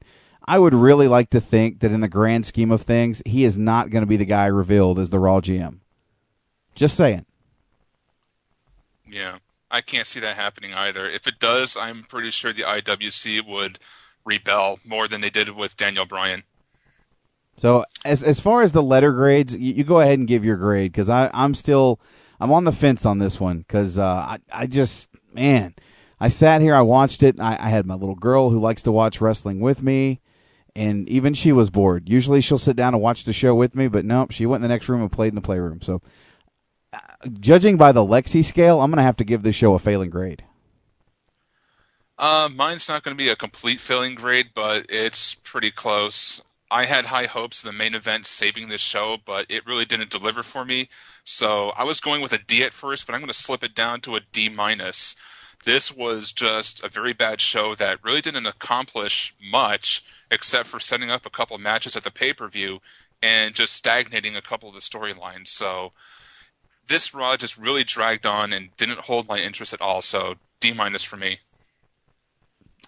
[0.47, 3.59] I would really like to think that in the grand scheme of things, he is
[3.59, 5.79] not going to be the guy revealed as the Raw GM.
[6.75, 7.27] Just saying.
[9.09, 9.39] Yeah,
[9.71, 11.09] I can't see that happening either.
[11.09, 13.79] If it does, I'm pretty sure the IWC would
[14.25, 16.45] rebel more than they did with Daniel Bryan.
[17.57, 20.57] So as as far as the letter grades, you, you go ahead and give your
[20.57, 22.01] grade because I I'm still
[22.41, 25.75] I'm on the fence on this one because uh, I I just man
[26.19, 28.93] I sat here I watched it I, I had my little girl who likes to
[28.93, 30.21] watch wrestling with me
[30.75, 32.09] and even she was bored.
[32.09, 34.69] Usually she'll sit down and watch the show with me, but nope, she went in
[34.69, 35.83] the next room and played in the playroom.
[35.83, 36.03] So
[36.93, 36.99] uh,
[37.39, 40.45] judging by the Lexi scale, I'm gonna have to give this show a failing grade.
[42.21, 46.43] Uh, mine's not going to be a complete failing grade, but it's pretty close.
[46.71, 50.11] I had high hopes of the main event saving this show, but it really didn't
[50.11, 50.91] deliver for me.
[51.25, 53.75] So I was going with a D at first, but I'm going to slip it
[53.75, 55.17] down to a D minus.
[55.65, 61.11] This was just a very bad show that really didn't accomplish much, except for setting
[61.11, 62.81] up a couple of matches at the pay per view
[63.23, 65.49] and just stagnating a couple of the storylines.
[65.49, 65.93] So
[66.89, 70.01] this Raw just really dragged on and didn't hold my interest at all.
[70.03, 71.39] So D minus for me.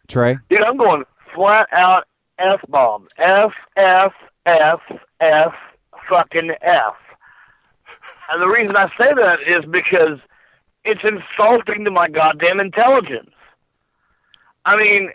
[0.09, 1.05] Trey, Dude, I'm going
[1.35, 2.07] flat out
[2.39, 3.07] F bomb.
[3.19, 4.13] F, F,
[4.47, 4.81] F,
[5.21, 5.55] F,
[6.09, 6.95] fucking F.
[8.31, 10.19] And the reason I say that is because
[10.85, 13.31] it's insulting to my goddamn intelligence.
[14.65, 15.11] I mean,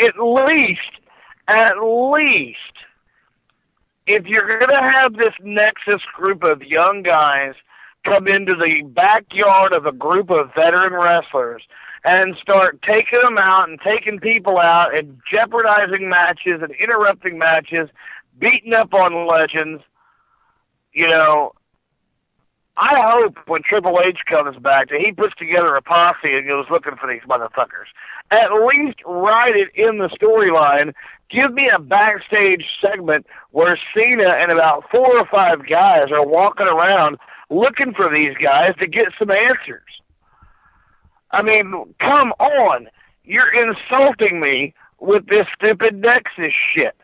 [0.00, 0.90] at least,
[1.46, 2.58] at least,
[4.06, 7.54] if you're going to have this Nexus group of young guys
[8.04, 11.62] come into the backyard of a group of veteran wrestlers
[12.04, 17.90] and start taking them out and taking people out and jeopardizing matches and interrupting matches,
[18.38, 19.82] beating up on legends,
[20.92, 21.52] you know,
[22.80, 26.66] I hope when Triple H comes back that he puts together a posse and goes
[26.70, 27.90] looking for these motherfuckers.
[28.30, 30.94] At least write it in the storyline.
[31.28, 36.68] Give me a backstage segment where Cena and about four or five guys are walking
[36.68, 37.18] around
[37.50, 40.00] looking for these guys to get some answers.
[41.32, 42.88] I mean, come on.
[43.24, 46.94] You're insulting me with this stupid Nexus shit.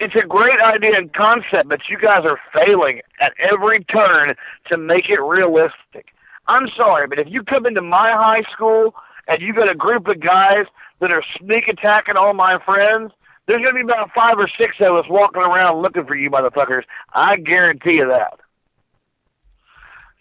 [0.00, 4.34] It's a great idea and concept, but you guys are failing at every turn
[4.68, 6.14] to make it realistic.
[6.48, 8.94] I'm sorry, but if you come into my high school
[9.28, 10.64] and you got a group of guys
[11.00, 13.12] that are sneak attacking all my friends,
[13.46, 16.30] there's going to be about five or six of us walking around looking for you
[16.30, 16.84] motherfuckers.
[17.12, 18.40] I guarantee you that.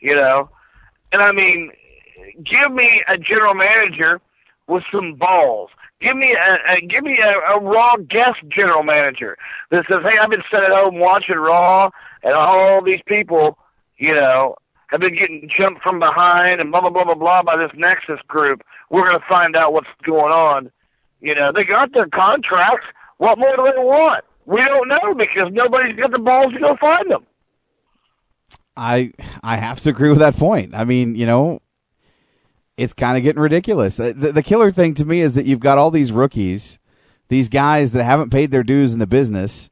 [0.02, 0.50] You know?
[1.14, 1.72] And I mean,
[2.44, 4.20] give me a general manager
[4.68, 5.70] with some balls.
[6.02, 9.38] Give me a, a give me a, a raw guest general manager
[9.70, 11.90] that says, "Hey, I've been sitting at home watching Raw,
[12.24, 13.58] and all these people,
[13.98, 14.56] you know,
[14.88, 18.22] have been getting jumped from behind and blah blah blah blah blah by this Nexus
[18.28, 18.64] group.
[18.90, 20.72] We're going to find out what's going on.
[21.22, 22.88] You know, they got their contracts.
[23.18, 24.24] What more do they want?
[24.46, 27.26] We don't know because nobody's got the balls to go find them.
[28.78, 29.12] I
[29.44, 30.74] I have to agree with that point.
[30.74, 31.62] I mean, you know,
[32.80, 34.00] it's kind of getting ridiculous.
[34.00, 36.80] Uh, The, the killer thing to me is that you've got all these rookies,
[37.28, 39.70] these guys that haven't paid their dues in the business,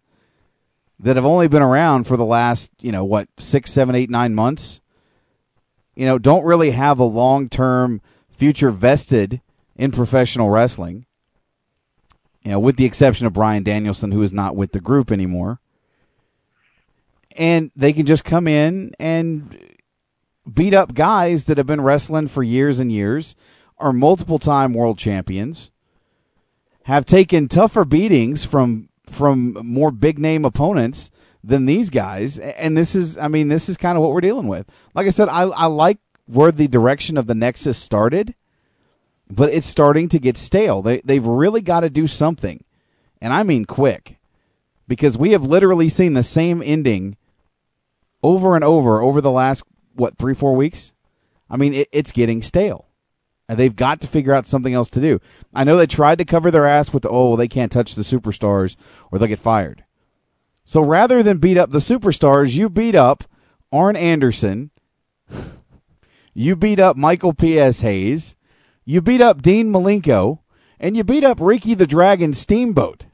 [0.99, 4.35] that have only been around for the last, you know, what six, seven, eight, nine
[4.35, 4.81] months.
[5.95, 9.41] You know, don't really have a long term future vested
[9.77, 11.05] in professional wrestling.
[12.43, 15.59] You know, with the exception of Bryan Danielson, who is not with the group anymore.
[17.37, 19.57] And they can just come in and
[20.53, 23.35] beat up guys that have been wrestling for years and years,
[23.77, 25.71] are multiple time world champions,
[26.83, 31.09] have taken tougher beatings from from more big name opponents
[31.43, 32.39] than these guys.
[32.39, 34.67] And this is I mean, this is kind of what we're dealing with.
[34.93, 38.35] Like I said, I, I like where the direction of the Nexus started,
[39.29, 40.81] but it's starting to get stale.
[40.81, 42.63] They they've really got to do something.
[43.21, 44.17] And I mean quick.
[44.87, 47.17] Because we have literally seen the same ending
[48.23, 49.63] over and over over the last
[49.97, 50.93] what three four weeks?
[51.49, 52.85] I mean it, it's getting stale.
[53.49, 55.21] And they've got to figure out something else to do.
[55.53, 58.75] I know they tried to cover their ass with oh they can't touch the superstars
[59.11, 59.83] or they'll get fired.
[60.65, 63.23] So rather than beat up the superstars you beat up
[63.71, 64.71] arn anderson.
[66.39, 68.35] You beat up michael ps hayes.
[68.85, 70.41] You beat up dean malenko.
[70.79, 73.07] And you beat up ricky the dragon steamboat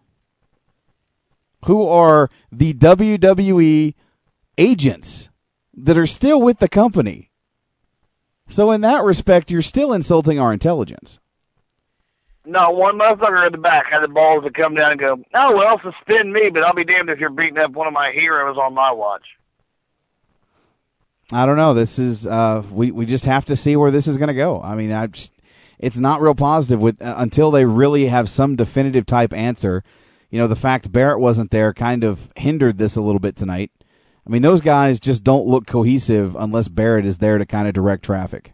[1.65, 3.93] who are the wwe
[4.57, 5.29] agents
[5.75, 7.29] that are still with the company.
[8.47, 11.19] So in that respect, you're still insulting our intelligence.
[12.45, 15.55] No, one motherfucker in the back had the balls to come down and go, oh,
[15.55, 18.57] well, suspend me, but I'll be damned if you're beating up one of my heroes
[18.57, 19.25] on my watch.
[21.31, 21.73] I don't know.
[21.73, 24.61] This is uh, we we just have to see where this is going to go.
[24.61, 25.31] I mean, I just,
[25.79, 29.83] it's not real positive with uh, until they really have some definitive type answer.
[30.29, 33.71] You know, the fact Barrett wasn't there kind of hindered this a little bit tonight.
[34.25, 37.73] I mean, those guys just don't look cohesive unless Barrett is there to kind of
[37.73, 38.53] direct traffic.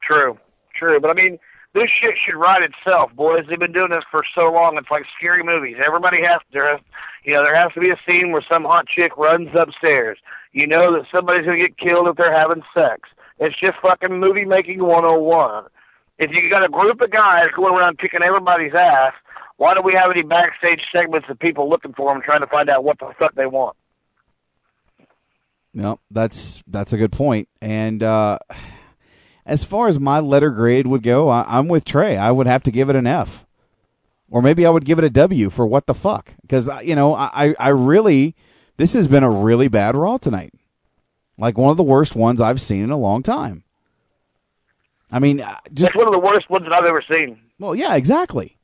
[0.00, 0.38] True,
[0.74, 1.00] true.
[1.00, 1.38] But I mean,
[1.74, 3.44] this shit should write itself, boys.
[3.48, 4.78] They've been doing this for so long.
[4.78, 5.76] It's like scary movies.
[5.84, 6.78] Everybody has there,
[7.24, 10.18] you know, there has to be a scene where some hot chick runs upstairs.
[10.52, 13.08] You know that somebody's gonna get killed if they're having sex.
[13.38, 15.64] It's just fucking movie making 101.
[16.18, 19.12] If you got a group of guys going around kicking everybody's ass,
[19.56, 22.68] why don't we have any backstage segments of people looking for them, trying to find
[22.70, 23.76] out what the fuck they want?
[25.78, 27.48] No, that's that's a good point.
[27.62, 28.38] And uh,
[29.46, 32.16] as far as my letter grade would go, I, I'm with Trey.
[32.16, 33.46] I would have to give it an F,
[34.28, 36.32] or maybe I would give it a W for what the fuck.
[36.42, 38.34] Because you know, I I really
[38.76, 40.52] this has been a really bad Raw tonight,
[41.38, 43.62] like one of the worst ones I've seen in a long time.
[45.12, 47.38] I mean, uh, just It's one of the worst ones that I've ever seen.
[47.60, 48.58] well, yeah, exactly.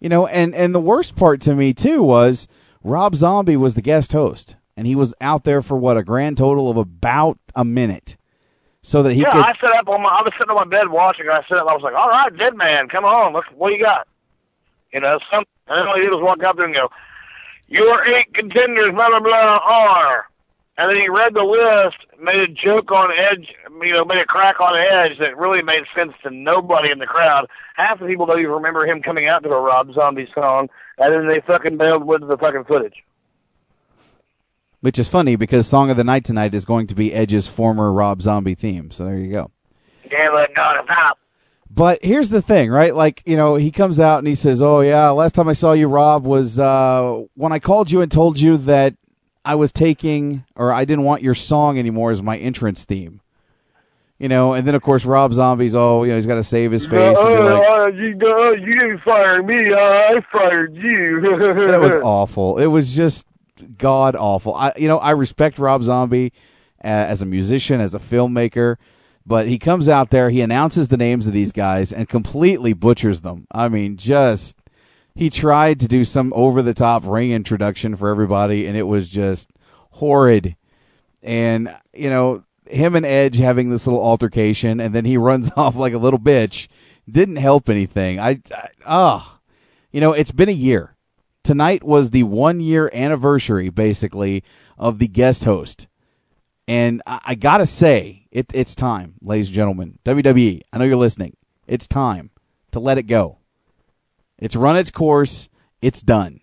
[0.00, 2.48] You know, and and the worst part to me too was
[2.82, 6.36] Rob Zombie was the guest host, and he was out there for what a grand
[6.38, 8.16] total of about a minute,
[8.82, 9.44] so that he yeah, could.
[9.44, 10.08] I sat up on my.
[10.08, 11.26] I was sitting on my bed watching.
[11.26, 11.68] And I sat up.
[11.68, 13.32] I was like, "All right, Dead Man, come on.
[13.32, 14.06] Let's, what you got?"
[14.92, 15.44] You know, some.
[15.68, 16.90] And then all he did was walk out there and go,
[17.68, 20.26] "Your eight contenders, blah blah blah, are."
[20.78, 24.24] And then he read the list, made a joke on Edge, you know, made a
[24.24, 27.46] crack on Edge that really made sense to nobody in the crowd.
[27.76, 31.12] Half the people don't even remember him coming out to a Rob Zombie song, and
[31.12, 33.04] then they fucking bailed with the fucking footage.
[34.82, 37.92] Which is funny because Song of the Night tonight is going to be Edge's former
[37.92, 38.90] Rob Zombie theme.
[38.90, 39.50] So there you go.
[40.10, 41.18] Damn it, God, stop.
[41.70, 42.94] But here's the thing, right?
[42.94, 45.72] Like, you know, he comes out and he says, Oh, yeah, last time I saw
[45.72, 48.94] you, Rob, was uh, when I called you and told you that
[49.44, 53.20] I was taking, or I didn't want your song anymore as my entrance theme.
[54.18, 56.72] You know, and then of course Rob Zombie's oh, you know, he's got to save
[56.72, 57.18] his face.
[57.18, 59.72] and be like, uh, you, uh, you didn't fire me.
[59.72, 61.20] I fired you.
[61.68, 62.58] that was awful.
[62.58, 63.26] It was just
[63.62, 64.54] god awful.
[64.54, 66.32] I, you know, I respect Rob Zombie
[66.82, 68.76] uh, as a musician, as a filmmaker,
[69.24, 73.20] but he comes out there, he announces the names of these guys, and completely butchers
[73.20, 73.46] them.
[73.52, 74.56] I mean, just
[75.14, 79.08] he tried to do some over the top ring introduction for everybody, and it was
[79.08, 79.50] just
[79.92, 80.56] horrid.
[81.22, 85.76] And you know, him and Edge having this little altercation, and then he runs off
[85.76, 86.68] like a little bitch,
[87.08, 88.18] didn't help anything.
[88.18, 89.38] I, I ah,
[89.92, 90.96] you know, it's been a year.
[91.44, 94.44] Tonight was the one year anniversary, basically,
[94.78, 95.88] of the guest host.
[96.68, 99.98] And I, I gotta say, it, it's time, ladies and gentlemen.
[100.04, 101.36] WWE, I know you're listening.
[101.66, 102.30] It's time
[102.70, 103.38] to let it go.
[104.38, 105.48] It's run its course.
[105.80, 106.40] It's done.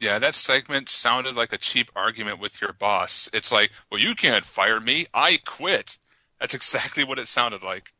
[0.00, 3.28] Yeah, that segment sounded like a cheap argument with your boss.
[3.34, 5.06] It's like, well, you can't fire me.
[5.12, 5.98] I quit.
[6.40, 7.92] That's exactly what it sounded like.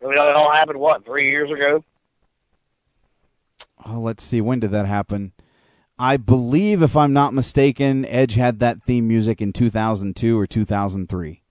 [0.00, 1.82] It all happened what three years ago.
[3.88, 4.40] Oh, let's see.
[4.40, 5.32] When did that happen?
[5.98, 11.42] I believe, if I'm not mistaken, Edge had that theme music in 2002 or 2003.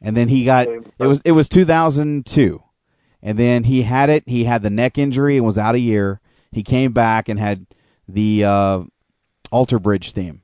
[0.00, 2.62] And then he got it was it was 2002.
[3.22, 4.24] And then he had it.
[4.26, 6.20] He had the neck injury and was out a year.
[6.50, 7.66] He came back and had
[8.08, 8.82] the uh,
[9.52, 10.42] Alter Bridge theme.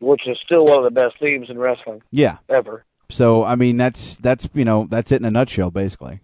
[0.00, 2.38] which is still one of the best themes in wrestling Yeah.
[2.48, 2.84] ever.
[3.10, 6.20] So I mean, that's that's you know that's it in a nutshell, basically.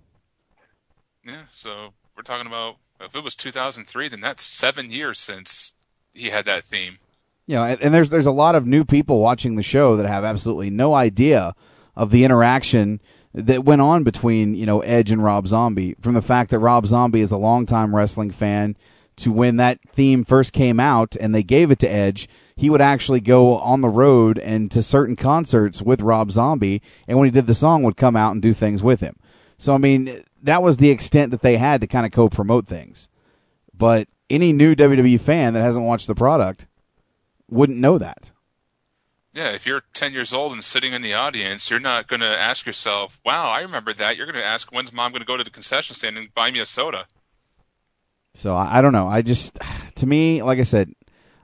[1.24, 5.72] Yeah, so we're talking about if it was 2003, then that's seven years since
[6.12, 6.98] he had that theme.
[7.46, 10.06] You know, and, and there's there's a lot of new people watching the show that
[10.06, 11.54] have absolutely no idea
[11.94, 13.00] of the interaction
[13.34, 15.94] that went on between you know Edge and Rob Zombie.
[16.00, 18.76] From the fact that Rob Zombie is a longtime wrestling fan,
[19.16, 22.80] to when that theme first came out and they gave it to Edge, he would
[22.80, 27.30] actually go on the road and to certain concerts with Rob Zombie, and when he
[27.30, 29.16] did the song, would come out and do things with him.
[29.58, 33.08] So I mean, that was the extent that they had to kind of co-promote things.
[33.76, 36.66] But any new WWE fan that hasn't watched the product
[37.50, 38.30] wouldn't know that.
[39.32, 42.26] Yeah, if you're 10 years old and sitting in the audience, you're not going to
[42.26, 44.16] ask yourself, wow, I remember that.
[44.16, 46.52] You're going to ask, when's mom going to go to the concession stand and buy
[46.52, 47.06] me a soda?
[48.34, 49.08] So I, I don't know.
[49.08, 49.58] I just,
[49.96, 50.92] to me, like I said,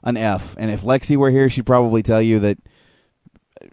[0.04, 0.54] an F.
[0.58, 2.58] And if Lexi were here, she'd probably tell you that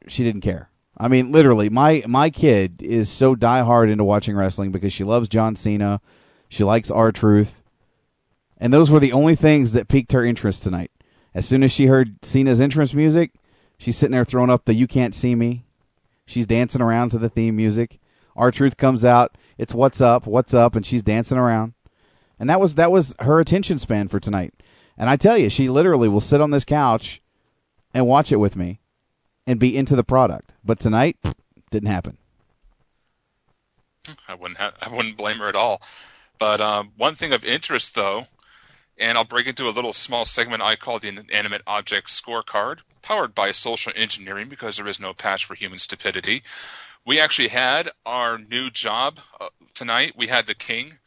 [0.07, 0.69] she didn't care.
[0.99, 5.29] I mean, literally, my my kid is so diehard into watching wrestling because she loves
[5.29, 6.01] John Cena,
[6.49, 7.61] she likes R Truth,
[8.57, 10.91] and those were the only things that piqued her interest tonight.
[11.35, 13.33] As soon as she heard Cena's entrance music,
[13.77, 15.65] she's sitting there throwing up the "You Can't See Me."
[16.25, 17.99] She's dancing around to the theme music.
[18.35, 19.37] R Truth comes out.
[19.59, 21.73] It's "What's Up, What's Up," and she's dancing around.
[22.39, 24.53] And that was that was her attention span for tonight.
[24.97, 27.21] And I tell you, she literally will sit on this couch
[27.93, 28.79] and watch it with me
[29.47, 30.53] and be into the product.
[30.63, 31.17] But tonight
[31.71, 32.17] didn't happen.
[34.27, 35.81] I wouldn't ha- I wouldn't blame her at all.
[36.37, 38.27] But um, one thing of interest, though,
[38.97, 43.33] and I'll break into a little small segment I call the Inanimate Object Scorecard, powered
[43.33, 46.43] by social engineering because there is no patch for human stupidity.
[47.05, 50.13] We actually had our new job uh, tonight.
[50.17, 50.99] We had the King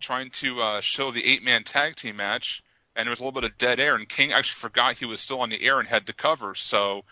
[0.00, 2.62] trying to uh, show the eight man tag team match,
[2.94, 5.20] and there was a little bit of dead air, and King actually forgot he was
[5.20, 6.54] still on the air and had to cover.
[6.54, 7.04] So,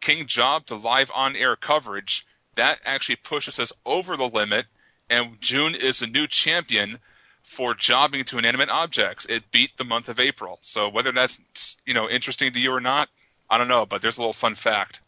[0.00, 2.26] King job to live on air coverage.
[2.54, 4.66] That actually pushes us over the limit,
[5.08, 6.98] and June is the new champion
[7.42, 9.24] for jobbing to inanimate objects.
[9.26, 10.58] It beat the month of April.
[10.60, 13.08] So whether that's you know interesting to you or not,
[13.48, 13.86] I don't know.
[13.86, 15.00] But there's a little fun fact.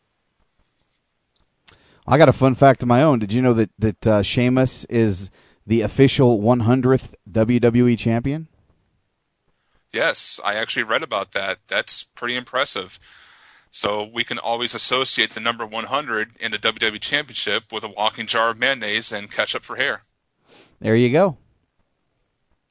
[2.07, 3.18] I got a fun fact of my own.
[3.18, 5.30] Did you know that that uh, Sheamus is
[5.66, 8.49] the official 100th WWE champion?
[9.93, 11.59] Yes, I actually read about that.
[11.68, 12.99] That's pretty impressive.
[13.74, 18.26] So we can always associate the number 100 in the WWE Championship with a walking
[18.26, 20.02] jar of mayonnaise and ketchup for hair.
[20.78, 21.38] There you go.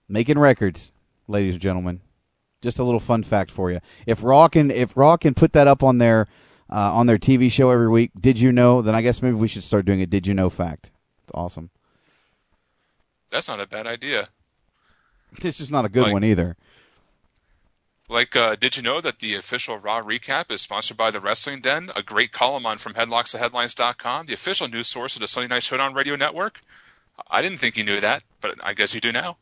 [0.07, 0.91] Making records,
[1.27, 2.01] ladies and gentlemen.
[2.61, 3.79] Just a little fun fact for you.
[4.05, 6.27] If Raw can if Raw can put that up on their
[6.71, 8.83] uh, on their TV show every week, did you know?
[8.83, 10.91] Then I guess maybe we should start doing a did you know fact.
[11.23, 11.71] It's awesome.
[13.31, 14.27] That's not a bad idea.
[15.41, 16.57] It's just not a good Like- one either.
[18.11, 21.61] Like, uh, did you know that the official Raw recap is sponsored by the Wrestling
[21.61, 25.29] Den, a great column on from headlockstoheadlines.com, the Headlines.com, the official news source of the
[25.29, 26.59] Sunday Night Showdown radio network?
[27.29, 29.37] I didn't think you knew that, but I guess you do now.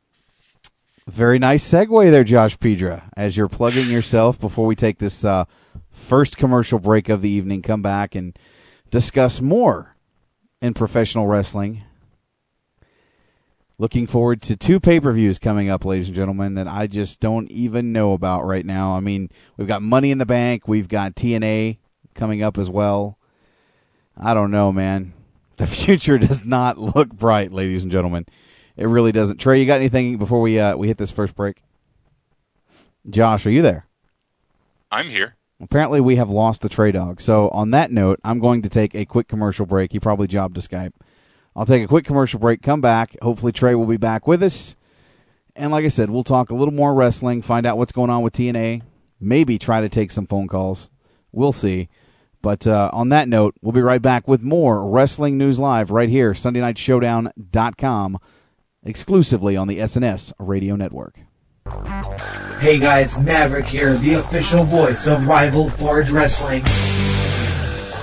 [1.07, 3.09] Very nice segue there, Josh Pedra.
[3.17, 5.45] As you're plugging yourself before we take this uh,
[5.89, 8.37] first commercial break of the evening, come back and
[8.91, 9.95] discuss more
[10.61, 11.81] in professional wrestling.
[13.79, 17.21] Looking forward to two pay per views coming up, ladies and gentlemen, that I just
[17.21, 18.91] don't even know about right now.
[18.91, 21.77] I mean, we've got Money in the Bank, we've got TNA
[22.13, 23.17] coming up as well.
[24.17, 25.13] I don't know, man.
[25.55, 28.25] The future does not look bright, ladies and gentlemen.
[28.75, 29.37] It really doesn't.
[29.37, 31.63] Trey, you got anything before we uh, we hit this first break?
[33.09, 33.87] Josh, are you there?
[34.91, 35.37] I'm here.
[35.61, 37.21] Apparently, we have lost the TreyDawg.
[37.21, 39.93] So, on that note, I'm going to take a quick commercial break.
[39.93, 40.93] He probably jobbed to Skype.
[41.59, 43.17] I'll take a quick commercial break, come back.
[43.21, 44.77] Hopefully, Trey will be back with us.
[45.57, 48.21] And like I said, we'll talk a little more wrestling, find out what's going on
[48.21, 48.81] with TNA,
[49.19, 50.89] maybe try to take some phone calls.
[51.33, 51.89] We'll see.
[52.41, 56.07] But uh, on that note, we'll be right back with more Wrestling News Live right
[56.07, 58.19] here, SundayNightShowdown.com,
[58.85, 61.19] exclusively on the SNS Radio Network.
[62.61, 66.63] Hey guys, Maverick here, the official voice of Rival Forge Wrestling.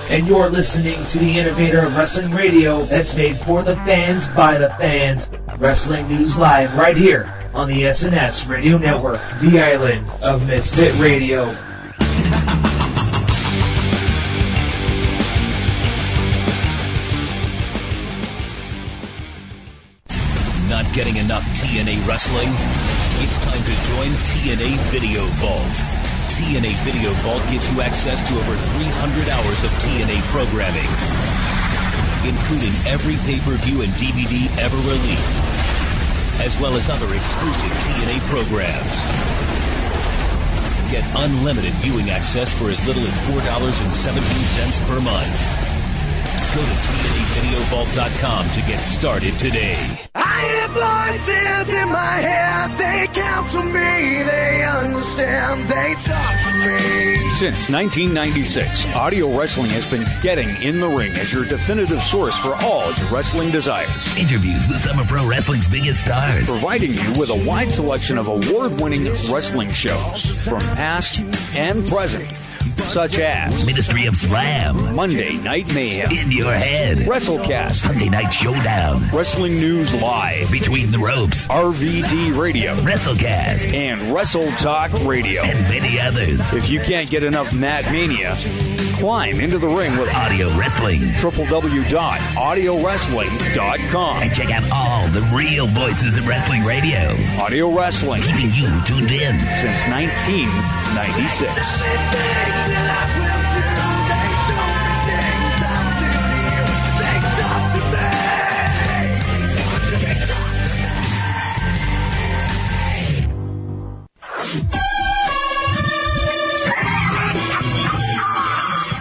[0.09, 4.57] And you're listening to the innovator of wrestling radio that's made for the fans by
[4.57, 5.29] the fans.
[5.57, 11.45] Wrestling News Live right here on the SNS Radio Network, the island of Misfit Radio.
[20.69, 22.47] Not getting enough TNA wrestling?
[23.19, 26.06] It's time to join TNA Video Vault.
[26.37, 30.85] TNA Video Vault gives you access to over 300 hours of TNA programming,
[32.29, 35.41] including every pay-per-view and DVD ever released,
[36.45, 39.07] as well as other exclusive TNA programs.
[40.91, 45.76] Get unlimited viewing access for as little as $4.17 per month.
[46.55, 49.75] Go to TNAVideoVault.com to get started today.
[50.15, 57.29] I hear voices in my head, they counsel me, they understand, they talk to me.
[57.31, 62.55] Since 1996, Audio Wrestling has been getting in the ring as your definitive source for
[62.55, 64.17] all your wrestling desires.
[64.17, 66.49] Interviews with some of pro wrestling's biggest stars.
[66.49, 71.21] Providing you with a wide selection of award winning wrestling shows from past
[71.53, 72.31] and present,
[72.87, 79.03] such as Ministry of Slam, Monday Night Mayhem, In Your Head, WrestleCast, Sunday Night Showdown,
[79.13, 85.41] Wrestling News Live, Between the Ropes, RVD Radio, WrestleCast, and Wrestle Talk Radio.
[85.43, 86.53] and many others.
[86.53, 88.35] If you can't get enough Mad Mania,
[88.95, 90.99] climb into the ring with Audio Wrestling.
[91.21, 94.21] www.audiowrestling.com.
[94.23, 97.15] And check out all the real voices of wrestling radio.
[97.39, 99.39] Audio Wrestling Keeping you tuned in.
[99.57, 99.85] since
[100.95, 101.83] 1996.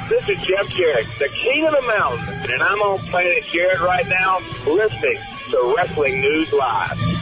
[0.09, 4.07] This is Jeff Jarrett, the king of the mountain, and I'm on Planet Jarrett right
[4.09, 5.18] now, listening
[5.51, 7.16] to Wrestling News Live.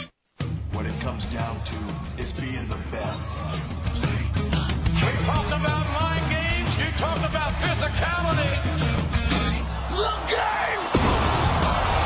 [7.05, 8.55] Games, you talked about physicality.
[9.91, 10.81] The game!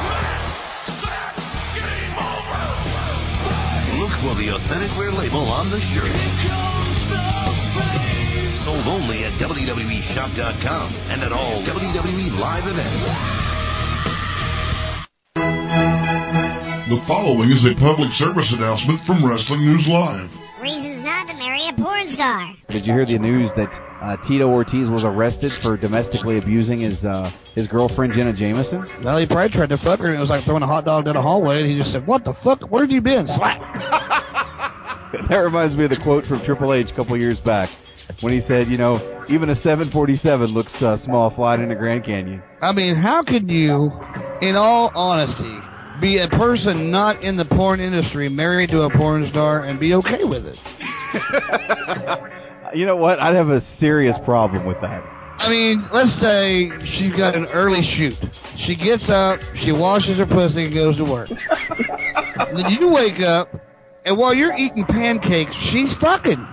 [0.08, 0.54] Match,
[0.88, 1.34] set,
[1.74, 2.62] game over!
[4.00, 6.12] Look for the authentic wear label on the shirt.
[8.54, 13.06] Sold only at WWEshop.com and at all WWE live events.
[16.88, 20.36] The following is a public service announcement from Wrestling News Live.
[20.60, 22.50] Reasons not to marry a porn star.
[22.68, 23.70] Did you hear the news that
[24.00, 28.86] uh, Tito Ortiz was arrested for domestically abusing his uh, his girlfriend Jenna Jameson?
[29.02, 31.06] Well, he probably tried to fuck her, and it was like throwing a hot dog
[31.06, 32.62] down a hallway, and he just said, "What the fuck?
[32.62, 33.60] Where'd you been?" Slap.
[35.28, 37.70] that reminds me of the quote from Triple H a couple years back
[38.20, 42.04] when he said, "You know, even a 747 looks uh, small flying in the Grand
[42.04, 43.90] Canyon." I mean, how could you,
[44.40, 45.58] in all honesty,
[46.00, 49.94] be a person not in the porn industry, married to a porn star, and be
[49.94, 50.60] okay with it?
[52.74, 53.20] You know what?
[53.20, 55.02] I'd have a serious problem with that.
[55.38, 58.16] I mean, let's say she's got an early shoot.
[58.56, 61.28] She gets up, she washes her pussy, and goes to work.
[62.36, 63.48] then you wake up,
[64.04, 66.44] and while you're eating pancakes, she's fucking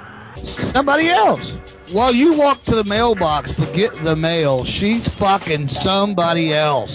[0.71, 1.41] somebody else.
[1.91, 6.91] While you walk to the mailbox to get the mail, she's fucking somebody else.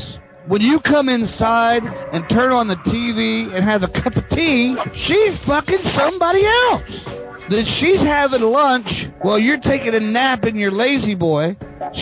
[0.46, 4.76] When you come inside and turn on the TV and have a cup of tea,
[5.06, 7.04] she's fucking somebody else.
[7.50, 11.56] Then she's having lunch while you're taking a nap in your lazy boy.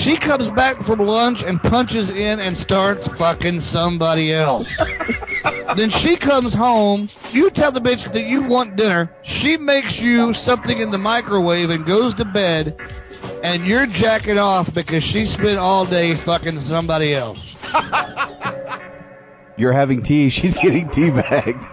[0.05, 4.68] She comes back from lunch and punches in and starts fucking somebody else.
[5.74, 7.09] then she comes home.
[7.30, 9.11] You tell the bitch that you want dinner.
[9.40, 12.78] She makes you something in the microwave and goes to bed.
[13.42, 17.57] And you're jacking off because she spent all day fucking somebody else.
[19.57, 21.64] You're having tea, she's getting tea bagged.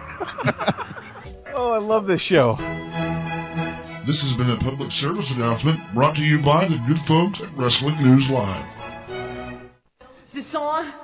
[1.58, 2.58] Oh, I love this show.
[4.06, 7.52] This has been a public service announcement brought to you by the good folks at
[7.56, 8.64] Wrestling News Live.
[10.30, 10.86] Is this on?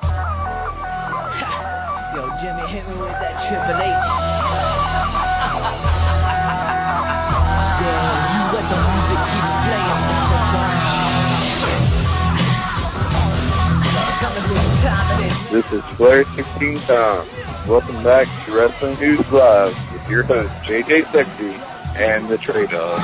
[2.15, 3.91] Yo, Jimmy, hit me with that Triple H.
[7.83, 10.39] Girl, you let the music keep playing, Mr.
[10.55, 10.87] Burns.
[14.23, 15.51] Coming with the time it is.
[15.51, 17.27] This is Flair 16 Tom.
[17.67, 22.99] Welcome back to Wrestling News Live with your host, JJ Sexay and the TreyDawg.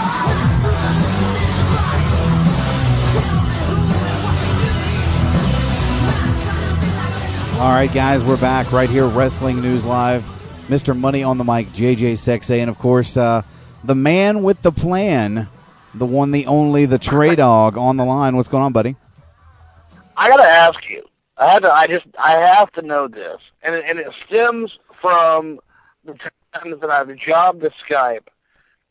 [7.58, 10.24] All right, guys, we're back right here, Wrestling News Live.
[10.68, 10.96] Mr.
[10.96, 13.42] Money on the mic, JJ Sexay, and of course, uh,
[13.82, 15.48] the man with the plan,
[15.94, 18.36] the one, the only, the Trey Dog on the line.
[18.36, 18.94] What's going on, buddy?
[20.16, 21.04] I gotta ask you.
[21.36, 21.72] I had to.
[21.72, 22.06] I just.
[22.18, 25.58] I have to know this, and it, and it stems from
[26.04, 26.14] the
[26.52, 28.26] times that I've jobbed the Skype,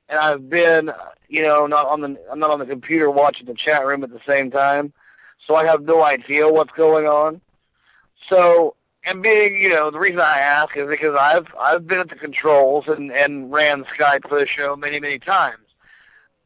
[0.10, 0.92] and I've been,
[1.28, 2.18] you know, not on the.
[2.32, 4.94] I'm not on the computer watching the chat room at the same time,
[5.40, 7.42] so I have no idea what's going on.
[8.28, 12.10] So, and being, you know, the reason I ask is because I've I've been at
[12.10, 15.60] the controls and and ran for the show many many times.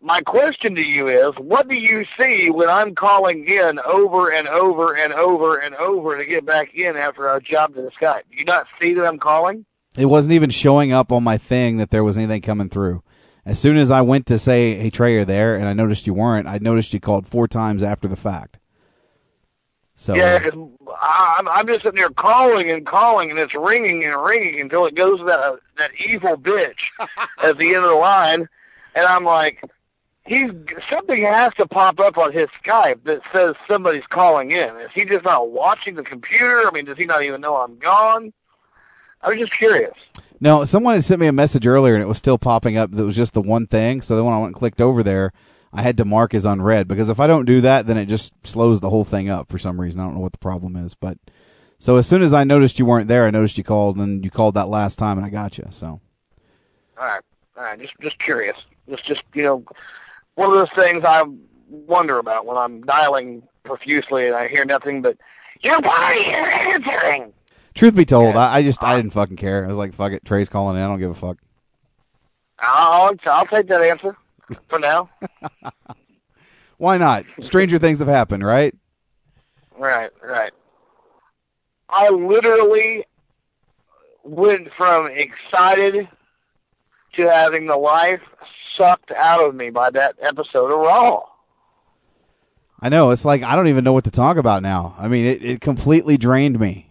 [0.03, 4.47] My question to you is, what do you see when I'm calling in over and
[4.47, 8.24] over and over and over to get back in after I've jobbed the Skype?
[8.32, 9.64] Do you not see that I'm calling?
[9.95, 13.03] It wasn't even showing up on my thing that there was anything coming through.
[13.52, 16.14] As soon as I went to say, "Hey Trey, you're there," and I noticed you
[16.14, 18.60] weren't, I noticed you called four times after the fact.
[19.93, 24.24] So Yeah, uh, I'm, I'm just sitting there calling and calling, and it's ringing and
[24.24, 26.80] ringing until it goes to that that evil bitch
[27.43, 28.47] at the end of the line,
[28.95, 29.62] and I'm like,
[30.24, 30.52] he's
[30.89, 34.78] something has to pop up on his Skype that says somebody's calling in.
[34.78, 36.66] Is he just not watching the computer?
[36.66, 38.32] I mean, does he not even know I'm gone?
[39.24, 39.94] I was just curious.
[40.40, 43.04] No, someone had sent me a message earlier and it was still popping up that
[43.04, 44.02] was just the one thing.
[44.02, 45.32] So then when I went and clicked over there,
[45.72, 48.34] I had to mark as unread because if I don't do that, then it just
[48.46, 50.02] slows the whole thing up for some reason.
[50.02, 51.18] I don't know what the problem is, but
[51.78, 54.32] so as soon as I noticed you weren't there, I noticed you called and you
[54.32, 55.68] called that last time and I got you.
[55.70, 56.02] So
[56.98, 57.22] All right,
[57.56, 58.66] all right, just just curious.
[58.90, 59.64] Just just you know,
[60.36, 61.24] one of those things I
[61.70, 65.18] wonder about when I'm dialing profusely and I hear nothing but
[65.62, 67.32] your party you're answering.
[67.74, 69.64] Truth be told, I, I just I uh, didn't fucking care.
[69.64, 70.84] I was like, fuck it, Trey's calling in.
[70.84, 71.38] I don't give a fuck.
[72.60, 74.16] I'll I'll take that answer
[74.68, 75.10] for now.
[76.78, 77.26] Why not?
[77.42, 78.76] Stranger things have happened, right?
[79.78, 80.52] Right, right.
[81.90, 83.06] I literally
[84.24, 86.08] went from excited
[87.14, 88.22] to having the life
[88.74, 91.24] sucked out of me by that episode of Raw.
[92.80, 93.12] I know.
[93.12, 94.96] It's like I don't even know what to talk about now.
[94.98, 96.91] I mean, it, it completely drained me.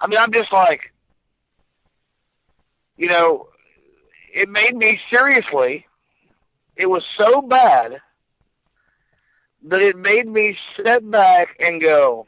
[0.00, 0.92] I mean, I'm just like,
[2.96, 3.48] you know,
[4.32, 5.86] it made me seriously.
[6.76, 8.00] It was so bad
[9.64, 12.26] that it made me sit back and go,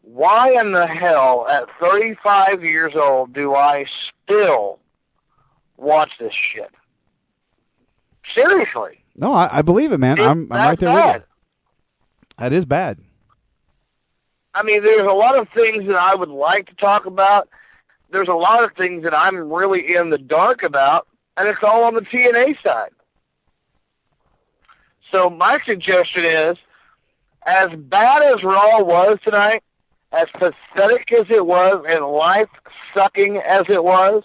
[0.00, 4.78] why in the hell at 35 years old do I still
[5.76, 6.70] watch this shit?
[8.26, 9.02] Seriously.
[9.16, 10.18] No, I, I believe it, man.
[10.18, 11.22] It's I'm I'm right there with you.
[12.38, 12.98] That is bad.
[14.54, 17.48] I mean, there's a lot of things that I would like to talk about.
[18.10, 21.84] There's a lot of things that I'm really in the dark about, and it's all
[21.84, 22.90] on the TNA side.
[25.10, 26.56] So my suggestion is,
[27.44, 29.62] as bad as Raw was tonight,
[30.12, 32.48] as pathetic as it was, and life
[32.94, 34.22] sucking as it was,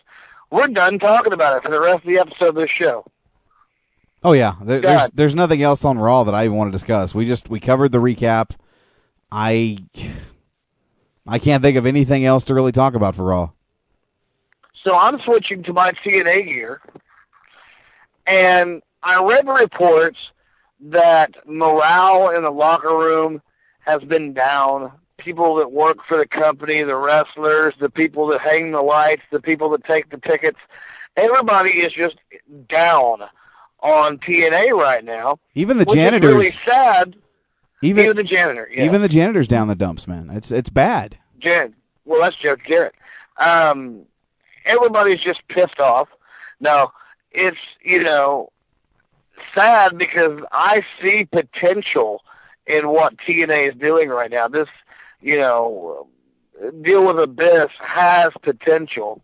[0.51, 3.05] we're done talking about it for the rest of the episode of this show.
[4.23, 7.15] Oh yeah, there, there's there's nothing else on Raw that I even want to discuss.
[7.15, 8.51] We just we covered the recap.
[9.31, 9.77] I
[11.27, 13.51] I can't think of anything else to really talk about for Raw.
[14.73, 16.81] So I'm switching to my TNA gear,
[18.25, 20.31] and I read reports
[20.81, 23.41] that morale in the locker room
[23.81, 24.91] has been down.
[25.17, 29.41] People that work for the company, the wrestlers, the people that hang the lights, the
[29.41, 30.59] people that take the tickets,
[31.17, 32.17] everybody is just
[32.69, 33.23] down
[33.81, 35.37] on TNA right now.
[35.55, 37.17] Even the janitors, really sad.
[37.81, 38.85] Even even the janitor, yeah.
[38.85, 40.29] even the janitors down the dumps, man.
[40.31, 41.17] It's it's bad.
[41.39, 41.75] Jan,
[42.05, 42.95] well, that's Joe Garrett.
[43.37, 44.05] Um,
[44.65, 46.09] everybody's just pissed off.
[46.59, 46.91] Now,
[47.31, 48.51] it's, you know,
[49.53, 52.23] sad because I see potential
[52.67, 54.47] in what TNA is doing right now.
[54.47, 54.67] This,
[55.21, 56.07] you know,
[56.81, 59.21] deal with Abyss has potential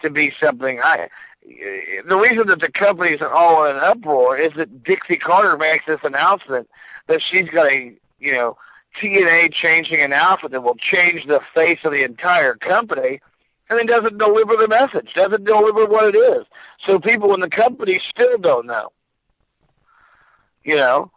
[0.00, 0.80] to be something.
[0.82, 1.08] I,
[1.44, 5.84] the reason that the companies are all in an uproar is that Dixie Carter makes
[5.86, 6.68] this announcement
[7.06, 8.56] that she's got a, you know,
[8.96, 13.20] TNA changing an outfit that will change the face of the entire company.
[13.68, 16.46] and it doesn't deliver the message, doesn't deliver what it is.
[16.78, 18.90] So people in the company still don't know.
[20.62, 21.10] You know,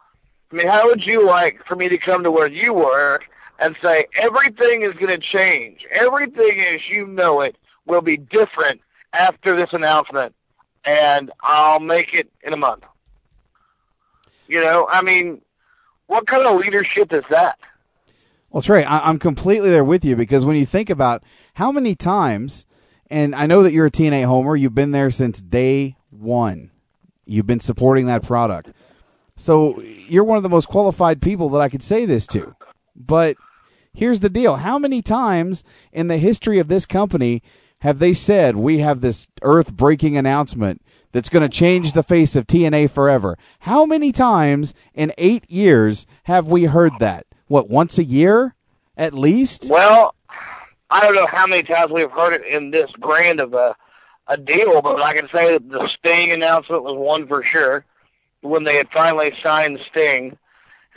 [0.52, 3.24] I mean, how would you like for me to come to where you work
[3.58, 7.56] and say everything is going to change, everything as you know it
[7.86, 8.80] will be different
[9.12, 10.34] after this announcement,
[10.84, 12.84] and I'll make it in a month.
[14.46, 15.42] You know, I mean,
[16.06, 17.58] what kind of leadership is that?
[18.50, 21.22] Well, Trey, I- I'm completely there with you because when you think about
[21.54, 22.64] how many times,
[23.10, 26.70] and I know that you're a TNA homer, you've been there since day one.
[27.26, 28.72] You've been supporting that product.
[29.36, 32.56] So you're one of the most qualified people that I could say this to.
[32.96, 33.36] But
[33.92, 37.42] here's the deal how many times in the history of this company
[37.80, 42.36] have they said we have this earth breaking announcement that's going to change the face
[42.36, 43.38] of TNA forever?
[43.60, 47.26] How many times in eight years have we heard that?
[47.46, 48.54] What, once a year
[48.96, 49.68] at least?
[49.70, 50.14] Well,
[50.90, 53.76] I don't know how many times we've heard it in this grand of a
[54.28, 57.84] a deal, but I can say that the Sting announcement was one for sure.
[58.42, 60.36] When they had finally signed Sting,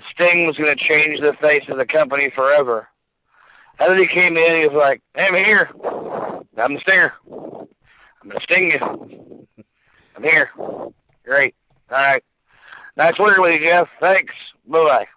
[0.02, 2.88] Sting was going to change the face of the company forever.
[3.82, 5.68] And then he came in, he was like, hey, I'm here.
[6.56, 7.14] I'm the Stinger.
[7.26, 9.48] I'm going to sting you.
[10.16, 10.52] I'm here.
[11.26, 11.56] Great.
[11.90, 12.24] All right.
[12.96, 13.90] Nice you, Jeff.
[14.00, 14.54] Thanks.
[14.68, 15.08] Bye-bye.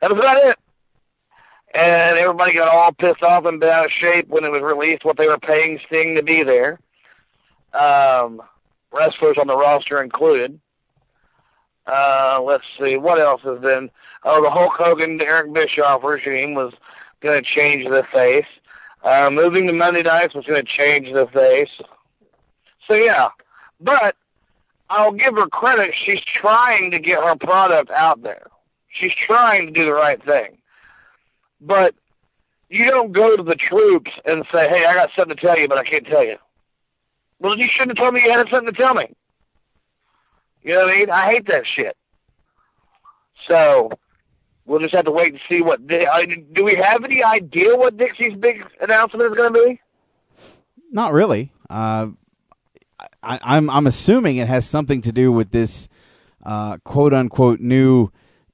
[0.00, 0.56] That was about it.
[1.74, 5.04] And everybody got all pissed off and bent out of shape when it was released
[5.04, 6.80] what they were paying Sting to be there.
[7.74, 8.40] Um,
[8.90, 10.58] wrestlers on the roster included.
[11.86, 13.90] Uh, let's see, what else has been?
[14.24, 16.72] Oh, the Hulk Hogan, Eric Bischoff regime was
[17.20, 18.46] going to change the face.
[19.02, 21.80] Uh, moving to Monday nights was going to change the face.
[22.86, 23.28] So yeah,
[23.80, 24.16] but
[24.90, 25.94] I'll give her credit.
[25.94, 28.48] She's trying to get her product out there.
[28.88, 30.58] She's trying to do the right thing.
[31.60, 31.94] But
[32.68, 35.68] you don't go to the troops and say, "Hey, I got something to tell you,
[35.68, 36.36] but I can't tell you."
[37.38, 39.14] Well, you shouldn't have told me you had something to tell me.
[40.62, 41.10] You know what I mean?
[41.10, 41.96] I hate that shit.
[43.46, 43.90] So
[44.70, 45.80] we'll just have to wait and see what.
[45.90, 49.80] I do we have any idea what Dixie's big announcement is going to be?
[50.92, 51.52] Not really.
[51.68, 52.08] Uh,
[53.22, 55.88] I, I'm I'm assuming it has something to do with this
[56.46, 58.10] uh, quote unquote new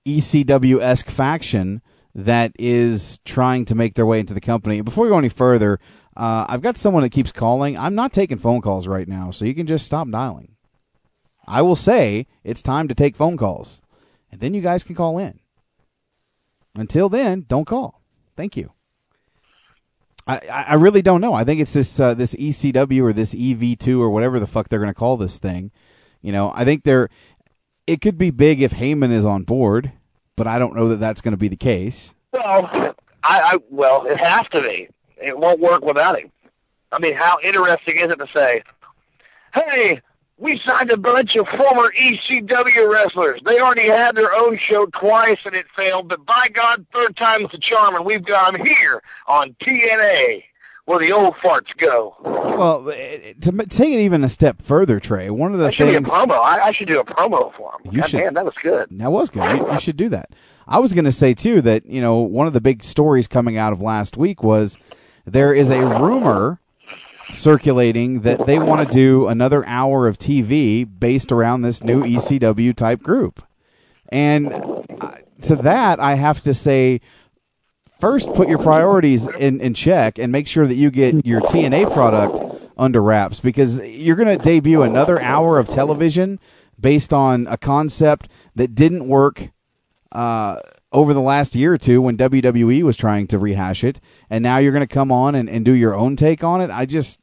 [0.07, 1.83] ECW esque faction
[2.15, 4.81] that is trying to make their way into the company.
[4.81, 5.79] Before we go any further,
[6.17, 7.77] uh, I've got someone that keeps calling.
[7.77, 10.57] I'm not taking phone calls right now, so you can just stop dialing.
[11.47, 13.83] I will say it's time to take phone calls,
[14.33, 15.41] and then you guys can call in.
[16.77, 18.03] Until then, don't call.
[18.37, 18.73] Thank you.
[20.27, 21.35] I, I really don't know.
[21.35, 24.81] I think it's this uh, this ECW or this EV2 or whatever the fuck they're
[24.81, 25.71] going to call this thing.
[26.21, 27.09] You know, I think they're.
[27.87, 29.93] It could be big if Heyman is on board,
[30.35, 32.15] but I don't know that that's going to be the case.
[32.33, 32.67] Well,
[33.23, 34.89] I, I well, it has to be.
[35.17, 36.33] It won't work without him.
[36.91, 38.63] I mean, how interesting is it to say,
[39.55, 40.01] "Hey,
[40.39, 43.41] we signed a bunch of former ECW wrestlers.
[43.45, 47.51] They already had their own show twice and it failed, but by God, third time's
[47.53, 50.45] the charm, and we've got them here on TNA,
[50.85, 55.53] where the old farts go." Well, to take it even a step further, Trey, one
[55.53, 56.39] of the That should be a things promo.
[56.41, 57.93] I, I should do a promo for him.
[57.93, 58.89] You God should- damn, that was good.
[58.93, 59.59] That was good.
[59.59, 60.31] You, you should do that.
[60.69, 63.57] I was going to say too that you know one of the big stories coming
[63.57, 64.77] out of last week was
[65.25, 66.61] there is a rumor
[67.33, 72.75] circulating that they want to do another hour of TV based around this new ECW
[72.75, 73.43] type group,
[74.11, 74.53] and
[75.01, 77.01] uh, to that I have to say.
[77.99, 81.91] First, put your priorities in, in check and make sure that you get your TNA
[81.95, 82.41] product
[82.77, 86.39] under wraps because you're going to debut another hour of television
[86.79, 89.49] based on a concept that didn't work
[90.13, 90.61] uh,
[90.97, 94.57] over the last year or two when WWE was trying to rehash it, and now
[94.57, 96.71] you're going to come on and, and do your own take on it.
[96.71, 97.21] I just,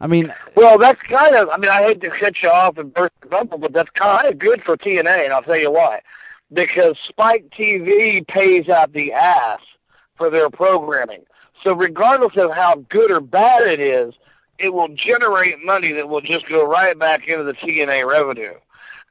[0.00, 2.94] I mean, Well, that's kind of, I mean, I hate to cut you off and
[2.94, 6.00] burst the bubble, but that's kind of good for TNA, and I'll tell you why.
[6.52, 9.60] Because Spike TV pays out the ass
[10.16, 11.24] for their programming.
[11.60, 14.14] So regardless of how good or bad it is,
[14.60, 18.54] it will generate money that will just go right back into the TNA revenue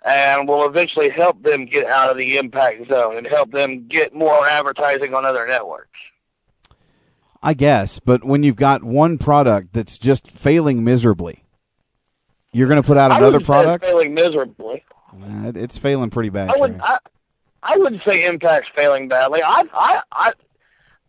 [0.03, 4.13] and will eventually help them get out of the impact zone and help them get
[4.13, 5.99] more advertising on other networks.
[7.43, 11.43] I guess, but when you've got one product that's just failing miserably,
[12.51, 13.85] you're going to put out another wouldn't say it's product.
[13.85, 14.83] failing miserably.
[15.55, 16.49] It's failing pretty bad.
[16.49, 16.79] I would.
[16.81, 16.97] I,
[17.63, 19.41] I wouldn't say Impact's failing badly.
[19.43, 20.33] I, I, I,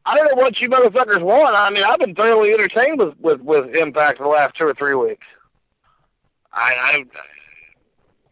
[0.05, 1.55] I don't know what you motherfuckers want.
[1.55, 4.75] I mean, I've been thoroughly entertained with with with Impact for the last two or
[4.75, 5.27] three weeks.
[6.53, 7.05] I, I,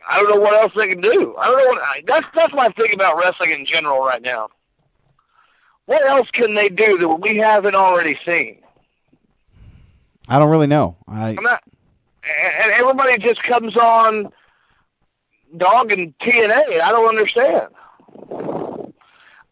[0.08, 1.34] I don't know what else they can do.
[1.36, 1.82] I don't know what.
[1.82, 4.48] I, that's that's my thing about wrestling in general right now.
[5.86, 8.62] What else can they do that we haven't already seen?
[10.28, 10.96] I don't really know.
[11.08, 11.62] I I'm not,
[12.24, 14.32] and everybody just comes on
[15.56, 16.80] dogging TNA.
[16.80, 17.68] I don't understand.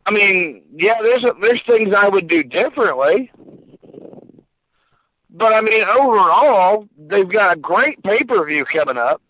[0.07, 3.31] I mean, yeah, there's a, there's things I would do differently,
[5.31, 9.23] but I mean, overall, they've got a great pay per view coming up.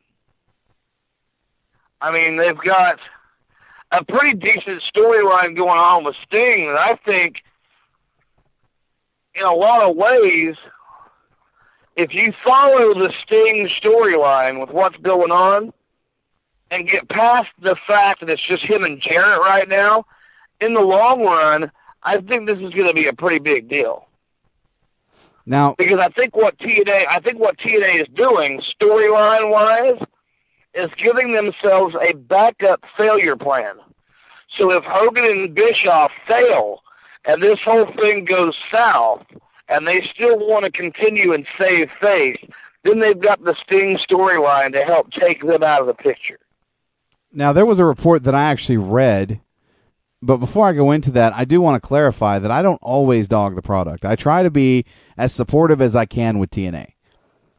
[2.04, 3.00] I mean, they've got
[3.90, 7.42] a pretty decent storyline going on with Sting that I think,
[9.34, 10.56] in a lot of ways,
[11.96, 15.72] if you follow the Sting storyline with what's going on
[16.70, 20.04] and get past the fact that it's just him and Jarrett right now,
[20.60, 24.06] in the long run, I think this is going to be a pretty big deal.
[25.46, 30.06] now Because I think what TNA, I think what TNA is doing storyline wise
[30.74, 33.76] is giving themselves a backup failure plan.
[34.48, 36.80] So if Hogan and Bischoff fail
[37.24, 39.24] and this whole thing goes south
[39.68, 42.38] and they still want to continue and save face,
[42.82, 46.38] then they've got the Sting storyline to help take them out of the picture.
[47.32, 49.40] Now, there was a report that I actually read,
[50.22, 53.26] but before I go into that, I do want to clarify that I don't always
[53.26, 54.04] dog the product.
[54.04, 54.84] I try to be
[55.16, 56.93] as supportive as I can with TNA.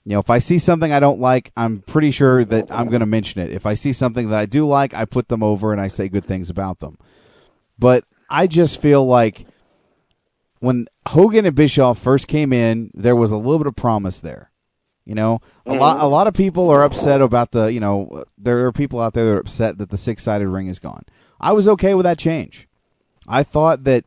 [0.06, 3.00] You know, if I see something I don't like, I'm pretty sure that I'm going
[3.00, 3.52] to mention it.
[3.52, 6.08] If I see something that I do like, I put them over and I say
[6.10, 7.00] good things about them.
[7.80, 9.48] But I just feel like
[10.60, 14.52] when Hogan and Bischoff first came in, there was a little bit of promise there.
[15.06, 15.80] You know, a mm-hmm.
[15.80, 19.14] lot a lot of people are upset about the, you know, there are people out
[19.14, 21.04] there that are upset that the six-sided ring is gone.
[21.40, 22.68] I was okay with that change.
[23.28, 24.06] I thought that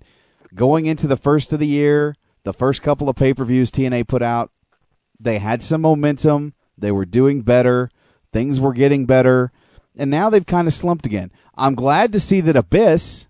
[0.55, 4.51] going into the first of the year, the first couple of pay-per-views TNA put out,
[5.21, 7.91] they had some momentum, they were doing better,
[8.33, 9.53] things were getting better,
[9.97, 11.31] and now they've kind of slumped again.
[11.57, 13.27] I'm glad to see that Abyss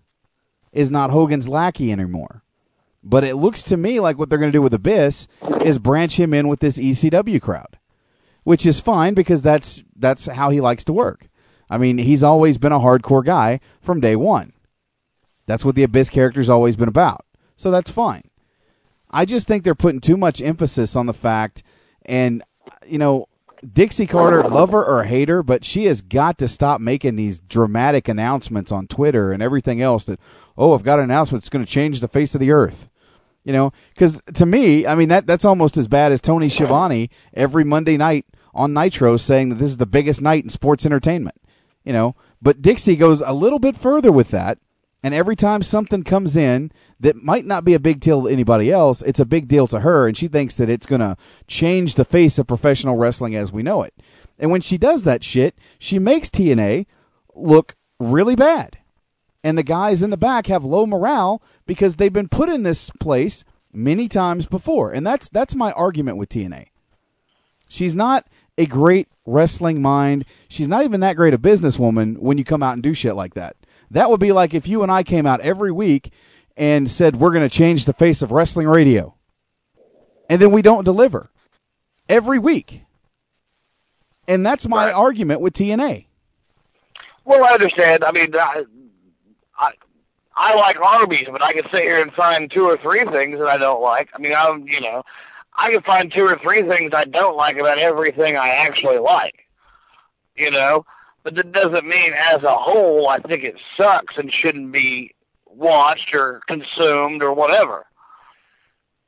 [0.71, 2.43] is not Hogan's lackey anymore.
[3.03, 5.27] But it looks to me like what they're going to do with Abyss
[5.61, 7.79] is branch him in with this ECW crowd,
[8.43, 11.29] which is fine because that's that's how he likes to work.
[11.69, 14.53] I mean, he's always been a hardcore guy from day one.
[15.45, 17.25] That's what the Abyss character's always been about.
[17.55, 18.23] So that's fine.
[19.09, 21.63] I just think they're putting too much emphasis on the fact,
[22.09, 22.43] and
[22.87, 23.27] you know,
[23.73, 27.39] Dixie Carter, love her or hate her, but she has got to stop making these
[27.41, 30.19] dramatic announcements on Twitter and everything else that,
[30.57, 32.89] oh, I've got an announcement that's going to change the face of the earth.
[33.43, 37.09] You know, because to me, I mean that that's almost as bad as Tony Schiavone
[37.33, 41.39] every Monday night on Nitro saying that this is the biggest night in sports entertainment.
[41.83, 44.59] You know, but Dixie goes a little bit further with that,
[45.01, 48.71] and every time something comes in that might not be a big deal to anybody
[48.71, 51.15] else, it's a big deal to her, and she thinks that it's going to
[51.47, 53.93] change the face of professional wrestling as we know it.
[54.37, 56.85] And when she does that shit, she makes TNA
[57.33, 58.77] look really bad.
[59.43, 62.89] And the guys in the back have low morale because they've been put in this
[62.99, 64.91] place many times before.
[64.91, 66.67] And that's that's my argument with TNA.
[67.69, 68.27] She's not
[68.57, 70.25] a great wrestling mind.
[70.49, 73.35] She's not even that great a businesswoman when you come out and do shit like
[73.35, 73.55] that.
[73.91, 76.11] That would be like if you and I came out every week
[76.55, 79.15] and said we're going to change the face of wrestling radio.
[80.29, 81.31] And then we don't deliver
[82.07, 82.83] every week.
[84.27, 86.05] And that's my argument with TNA.
[87.25, 88.03] Well, I understand.
[88.03, 88.63] I mean, I,
[89.57, 89.71] I,
[90.35, 93.47] I like Arby's, but I can sit here and find two or three things that
[93.47, 94.09] I don't like.
[94.13, 95.03] I mean, I'm, you know,
[95.55, 99.47] I can find two or three things I don't like about everything I actually like.
[100.35, 100.85] You know,
[101.23, 105.13] but that doesn't mean as a whole I think it sucks and shouldn't be
[105.45, 107.85] watched or consumed or whatever.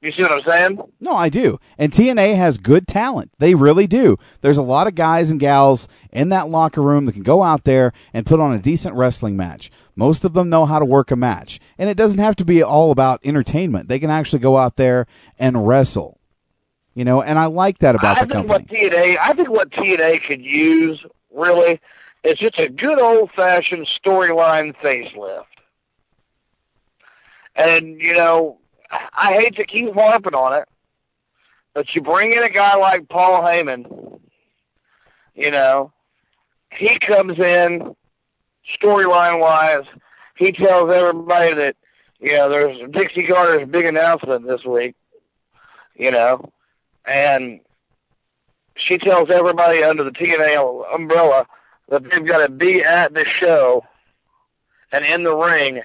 [0.01, 0.80] You see what I'm saying?
[0.99, 1.59] No, I do.
[1.78, 3.32] And TNA has good talent.
[3.38, 4.18] They really do.
[4.41, 7.66] There's a lot of guys and gals in that locker room that can go out
[7.66, 9.70] there and put on a decent wrestling match.
[9.95, 11.59] Most of them know how to work a match.
[11.78, 13.89] And it doesn't have to be all about entertainment.
[13.89, 15.05] They can actually go out there
[15.38, 16.20] and wrestle.
[16.95, 18.88] You know, and I like that about I the think company.
[18.88, 21.80] what TNA, I think what TNA could use really
[22.24, 25.45] is just a good old fashioned storyline facelift.
[27.55, 28.59] And you know,
[28.91, 30.67] I hate to keep harping on it,
[31.74, 34.19] but you bring in a guy like Paul Heyman,
[35.36, 35.91] you know,
[36.72, 37.95] he comes in
[38.65, 39.86] storyline wise,
[40.36, 41.76] he tells everybody that,
[42.19, 44.95] you know, there's Dixie Carter's big announcement this week,
[45.95, 46.51] you know,
[47.05, 47.59] and
[48.76, 51.45] she tells everybody under the TNA umbrella
[51.91, 53.85] that they've got to be at the show
[54.91, 55.81] and in the ring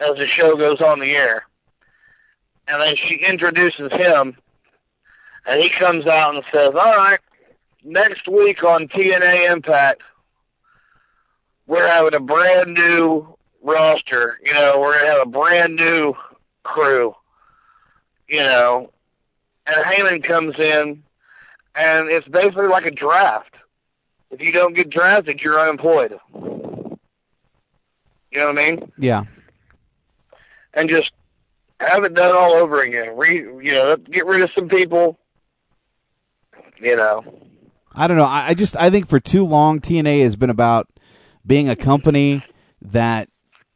[0.00, 1.44] as the show goes on the air.
[2.66, 4.36] And then she introduces him,
[5.46, 7.20] and he comes out and says, All right,
[7.84, 10.02] next week on TNA Impact,
[11.66, 14.38] we're having a brand new roster.
[14.44, 16.14] You know, we're going to have a brand new
[16.64, 17.14] crew.
[18.28, 18.90] You know,
[19.66, 21.02] and Heyman comes in,
[21.74, 23.56] and it's basically like a draft.
[24.34, 26.18] If you don't get drafted, you're unemployed.
[26.34, 28.92] You know what I mean?
[28.98, 29.24] Yeah.
[30.74, 31.12] And just
[31.78, 33.16] have it done all over again.
[33.16, 35.18] Re, you know, get rid of some people.
[36.80, 37.24] You know,
[37.92, 38.24] I don't know.
[38.24, 40.88] I, I just I think for too long TNA has been about
[41.46, 42.44] being a company
[42.82, 43.28] that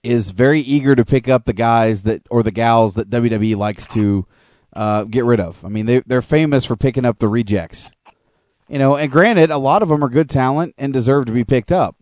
[0.03, 3.87] is very eager to pick up the guys that or the gals that WWE likes
[3.89, 4.27] to
[4.73, 5.65] uh, get rid of.
[5.65, 7.91] I mean, they they're famous for picking up the rejects.
[8.69, 11.45] You know, and granted, a lot of them are good talent and deserve to be
[11.45, 11.97] picked up.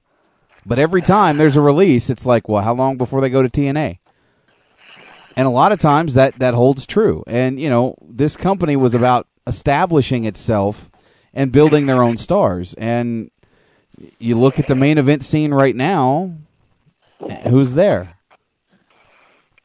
[0.64, 3.49] But every time there's a release, it's like, well, how long before they go to
[3.49, 3.99] TNA?
[5.37, 7.23] And a lot of times that that holds true.
[7.27, 10.91] And you know, this company was about establishing itself
[11.33, 12.75] and building their own stars.
[12.75, 13.31] And
[14.19, 16.33] you look at the main event scene right now,
[17.49, 18.17] who's there?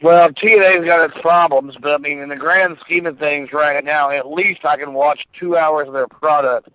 [0.01, 3.83] well, TNA's got its problems, but I mean, in the grand scheme of things, right
[3.83, 6.69] now, at least I can watch two hours of their product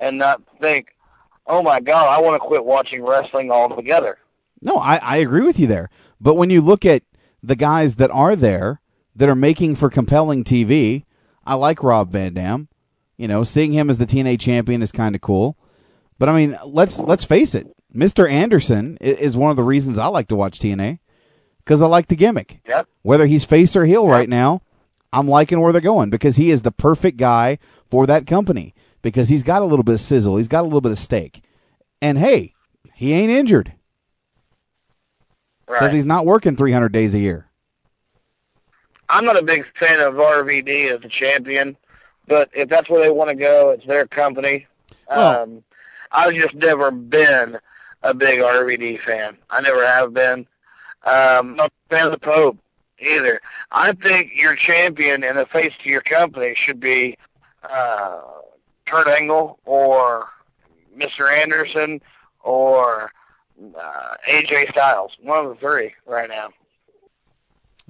[0.00, 0.88] and not think,
[1.46, 4.18] "Oh my God, I want to quit watching wrestling altogether."
[4.62, 5.90] No, I, I agree with you there.
[6.20, 7.02] But when you look at
[7.42, 8.80] the guys that are there
[9.14, 11.04] that are making for compelling TV,
[11.44, 12.68] I like Rob Van Dam.
[13.16, 15.56] You know, seeing him as the TNA champion is kind of cool.
[16.18, 17.68] But I mean, let's let's face it.
[17.94, 18.30] Mr.
[18.30, 21.00] Anderson is one of the reasons I like to watch TNA
[21.58, 22.60] because I like the gimmick.
[22.66, 22.86] Yep.
[23.02, 24.62] Whether he's face or heel right now,
[25.12, 27.58] I'm liking where they're going because he is the perfect guy
[27.90, 30.80] for that company because he's got a little bit of sizzle, he's got a little
[30.80, 31.42] bit of steak,
[32.02, 32.54] and hey,
[32.94, 33.72] he ain't injured
[35.66, 35.92] because Right.
[35.92, 37.46] he's not working 300 days a year.
[39.08, 41.76] I'm not a big fan of RVD as the champion,
[42.28, 44.66] but if that's where they want to go, it's their company.
[45.08, 45.64] Well- um,
[46.12, 47.58] I've just never been
[48.02, 49.36] a big RVD fan.
[49.48, 50.40] I never have been.
[51.04, 52.58] Um, I'm not a fan of the Pope
[52.98, 53.40] either.
[53.70, 57.16] I think your champion and the face to your company should be
[57.62, 58.20] uh,
[58.90, 60.28] Kurt Angle or
[60.96, 61.32] Mr.
[61.32, 62.00] Anderson
[62.42, 63.10] or
[63.78, 65.16] uh, AJ Styles.
[65.22, 66.48] One of the three right now.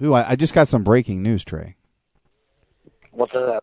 [0.03, 1.76] Ooh, I, I just got some breaking news, Trey.
[3.12, 3.62] What's that?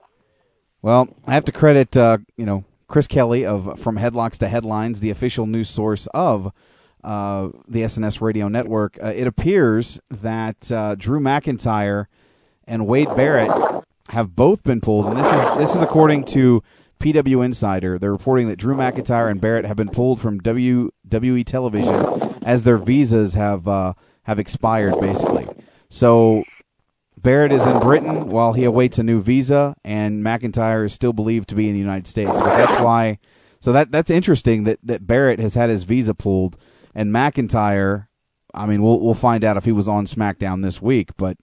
[0.81, 4.99] Well, I have to credit, uh, you know, Chris Kelly of from Headlocks to Headlines,
[4.99, 6.51] the official news source of
[7.03, 8.97] uh, the SNS Radio Network.
[9.01, 12.05] Uh, it appears that uh, Drew McIntyre
[12.65, 13.51] and Wade Barrett
[14.09, 16.63] have both been pulled, and this is this is according to
[16.99, 17.97] PW Insider.
[17.97, 22.77] They're reporting that Drew McIntyre and Barrett have been pulled from WWE television as their
[22.77, 23.93] visas have uh,
[24.23, 25.47] have expired, basically.
[25.89, 26.43] So
[27.17, 31.49] Barrett is in Britain while he awaits a new visa, and McIntyre is still believed
[31.49, 32.39] to be in the United States.
[32.39, 33.19] But that's why.
[33.59, 36.57] So that that's interesting that, that Barrett has had his visa pulled,
[36.93, 38.07] and McIntyre.
[38.53, 41.37] I mean, we'll we'll find out if he was on SmackDown this week, but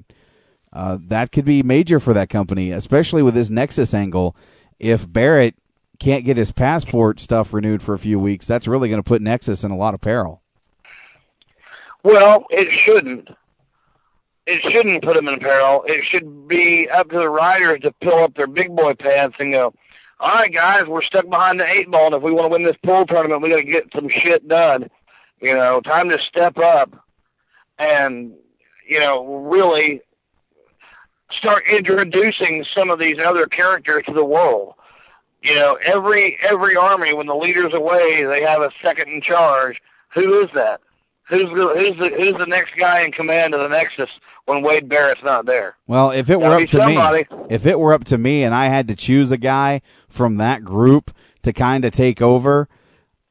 [0.72, 4.36] uh, that could be major for that company, especially with this Nexus angle.
[4.84, 5.54] If Barrett
[5.98, 9.22] can't get his passport stuff renewed for a few weeks, that's really going to put
[9.22, 10.42] Nexus in a lot of peril.
[12.02, 13.30] Well, it shouldn't.
[14.44, 15.84] It shouldn't put them in peril.
[15.88, 19.54] It should be up to the riders to pull up their big boy pants and
[19.54, 19.72] go,
[20.20, 22.62] all right, guys, we're stuck behind the eight ball, and if we want to win
[22.62, 24.90] this pool tournament, we got to get some shit done.
[25.40, 26.94] You know, time to step up
[27.78, 28.34] and,
[28.86, 30.02] you know, really
[31.34, 34.74] start introducing some of these other characters to the world.
[35.42, 39.82] You know, every every army, when the leader's away, they have a second in charge.
[40.14, 40.80] Who is that?
[41.28, 44.88] Who's the, who's the who's the next guy in command of the Nexus when Wade
[44.88, 45.76] Barrett's not there?
[45.86, 47.26] Well, if it were up to somebody.
[47.30, 50.36] me, if it were up to me, and I had to choose a guy from
[50.36, 51.10] that group
[51.42, 52.68] to kind of take over,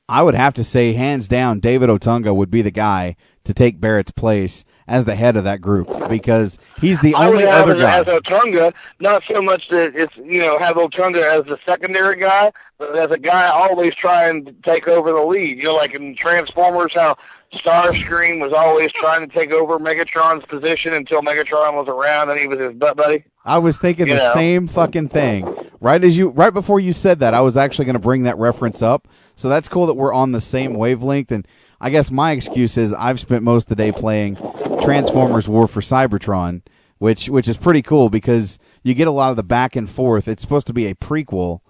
[0.10, 3.80] I would have to say, hands down, David Otunga would be the guy to take
[3.80, 8.00] Barrett's place as the head of that group because he's the only other guy.
[8.00, 12.52] as Otunga, not so much that it's you know have Otunga as the secondary guy,
[12.78, 15.58] but as a guy always trying to take over the lead.
[15.58, 17.18] You know, like in Transformers, how
[17.54, 22.48] Starscream was always trying to take over Megatron's position until Megatron was around and he
[22.48, 23.26] was his butt buddy.
[23.46, 24.34] I was thinking You the know.
[24.34, 25.54] same fucking thing.
[25.80, 28.38] Right as you, right before you said that, I was actually going to bring that
[28.38, 29.08] reference up.
[29.36, 31.32] So that's cool that we're on the same wavelength.
[31.32, 31.46] And
[31.82, 34.36] I guess my excuse is I've spent most of the day playing
[34.84, 36.62] Transformers War for Cybertron,
[36.98, 40.28] which which is pretty cool because you get a lot of the back and forth.
[40.28, 41.62] It's supposed to be a prequel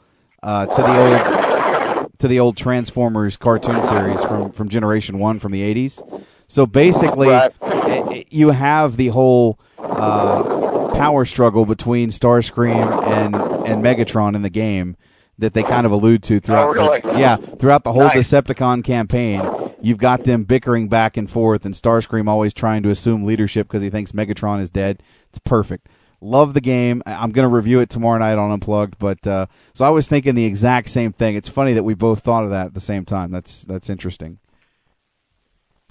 [0.41, 5.51] uh, to the old to the old Transformers cartoon series from from Generation One from
[5.51, 6.01] the '80s.
[6.47, 7.51] So basically, Right.
[7.61, 14.41] i- i- you have the whole uh, power struggle between Starscream and and Megatron in
[14.41, 14.95] the game
[15.39, 16.69] that they kind of allude to throughout.
[16.69, 17.01] Oh, really?
[17.01, 18.29] the, yeah, throughout the whole Nice.
[18.31, 19.41] Decepticon campaign,
[19.81, 23.81] you've got them bickering back and forth, and Starscream always trying to assume leadership because
[23.81, 25.01] he thinks Megatron is dead.
[25.29, 25.87] It's perfect.
[26.21, 27.03] Love the game.
[27.05, 28.97] I'm going to review it tomorrow night on Unplugged.
[28.97, 31.35] But uh, so I was thinking the exact same thing.
[31.35, 33.31] It's funny that we both thought of that at the same time.
[33.31, 34.39] That's that's interesting.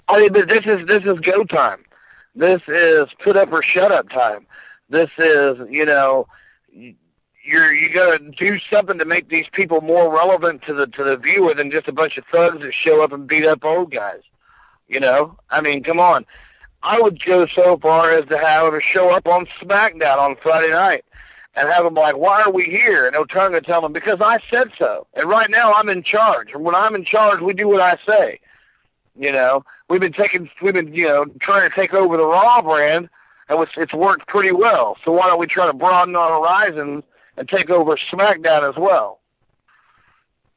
[0.07, 1.85] I mean, but this is this is go time.
[2.33, 4.47] This is put up or shut up time.
[4.89, 6.27] This is you know,
[7.43, 11.03] you're you got to do something to make these people more relevant to the to
[11.03, 13.91] the viewer than just a bunch of thugs that show up and beat up old
[13.91, 14.21] guys.
[14.87, 16.25] You know, I mean, come on.
[16.81, 20.71] I would go so far as to have them show up on SmackDown on Friday
[20.71, 21.05] night
[21.55, 24.71] and have them like, "Why are we here?" And and tell them, "Because I said
[24.77, 26.53] so." And right now, I'm in charge.
[26.53, 28.39] And when I'm in charge, we do what I say.
[29.17, 32.63] You know, we've been taking, we've been, you know, trying to take over the Raw
[32.63, 33.09] brand,
[33.47, 34.97] and it's, it's worked pretty well.
[35.03, 37.03] So why don't we try to broaden our horizons
[37.37, 39.19] and take over SmackDown as well?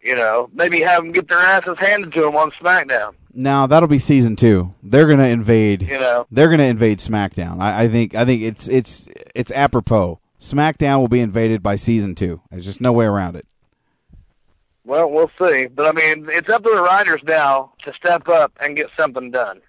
[0.02, 3.14] You know, maybe have them get their asses handed to them on SmackDown.
[3.32, 4.74] Now that'll be season two.
[4.82, 5.82] They're going to invade.
[5.82, 6.26] You know.
[6.30, 7.60] They're going to invade SmackDown.
[7.60, 8.14] I, I think.
[8.14, 10.20] I think it's it's it's apropos.
[10.40, 12.40] SmackDown will be invaded by season two.
[12.50, 13.46] There's just no way around it.
[14.84, 15.66] Well, we'll see.
[15.66, 19.30] But I mean, it's up to the writers now to step up and get something
[19.30, 19.60] done.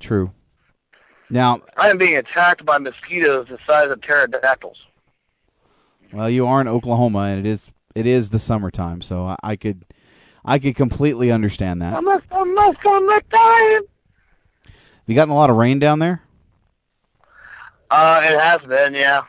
[0.00, 0.32] True.
[1.30, 4.86] Now, I am being attacked by mosquitoes the size of pterodactyls.
[6.12, 9.56] Well, you are in Oklahoma, and it is it is the summertime, so I, I
[9.56, 9.84] could
[10.44, 11.94] I could completely understand that.
[11.94, 13.80] I'm a, I'm a, I'm a dying.
[15.06, 16.22] You gotten a lot of rain down there?
[17.90, 19.24] Uh, it has been, yeah.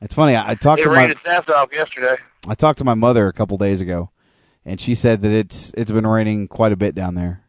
[0.00, 0.36] It's funny.
[0.36, 2.16] I, I talked It to rained my its off yesterday.
[2.46, 4.10] I talked to my mother a couple days ago,
[4.64, 7.42] and she said that it's it's been raining quite a bit down there.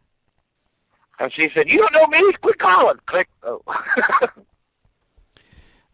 [1.20, 2.34] And she said, "You don't know me?
[2.42, 3.30] Quit calling." Click.
[3.44, 3.62] Oh.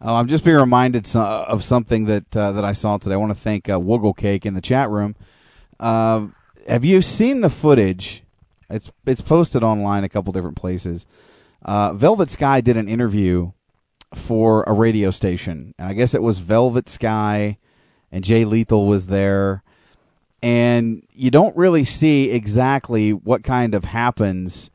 [0.00, 3.14] Oh, I'm just being reminded of something that uh, that I saw today.
[3.14, 3.80] I want to thank uh,
[4.12, 5.16] Cake in the chat room.
[5.80, 6.26] Uh,
[6.68, 8.22] have you seen the footage?
[8.68, 11.06] It's it's posted online a couple different places.
[11.64, 13.52] Uh, Velvet Sky did an interview
[14.14, 15.74] for a radio station.
[15.78, 17.58] I guess it was Velvet Sky,
[18.12, 19.62] and Jay Lethal was there.
[20.42, 24.70] And you don't really see exactly what kind of happens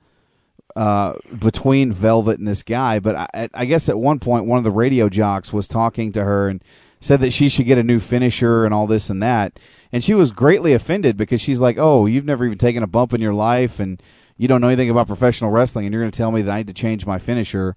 [0.76, 2.99] uh, between Velvet and this guy.
[2.99, 6.24] But I, I guess at one point, one of the radio jocks was talking to
[6.24, 6.63] her and
[6.99, 9.59] said that she should get a new finisher and all this and that.
[9.91, 13.13] And she was greatly offended because she's like, "Oh, you've never even taken a bump
[13.13, 14.01] in your life, and
[14.38, 16.57] you don't know anything about professional wrestling, and you're going to tell me that I
[16.57, 17.76] need to change my finisher."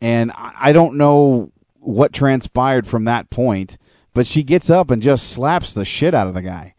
[0.00, 3.76] And I I don't know what transpired from that point,
[4.14, 6.74] but she gets up and just slaps the shit out of the guy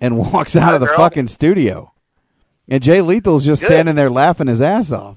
[0.00, 1.92] and walks out of the fucking studio.
[2.68, 3.68] And Jay Lethal's just Good.
[3.68, 5.16] standing there laughing his ass off.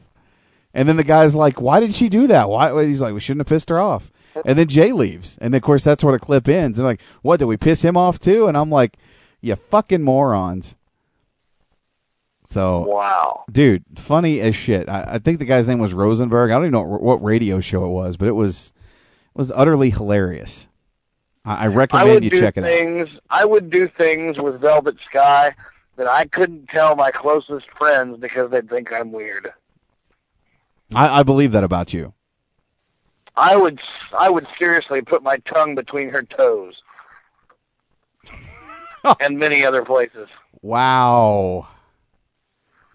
[0.74, 2.47] And then the guy's like, "Why did she do that?
[2.50, 4.12] Why?" He's like, "We shouldn't have pissed her off."
[4.45, 6.78] And then Jay leaves, and then, of course that's where the clip ends.
[6.78, 7.38] And like, "What?
[7.38, 8.97] Did we piss him off too?" And I'm like,
[9.41, 10.76] "You fucking morons."
[12.47, 14.89] So wow, dude, funny as shit.
[14.89, 16.50] I, I think the guy's name was Rosenberg.
[16.50, 18.72] I don't even know what radio show it was, but it was
[19.36, 20.68] it was utterly hilarious.
[21.45, 22.68] I, I I recommend would you check it out.
[22.68, 23.20] things.
[23.30, 25.54] I would do things with Velvet Sky
[26.00, 29.52] that I couldn't tell my closest friends because they'd think I'm weird.
[30.95, 32.14] I, I believe that about you.
[33.36, 33.82] I would.
[34.18, 36.82] I would seriously put my tongue between her toes,
[39.20, 40.30] and many other places.
[40.62, 41.68] Wow.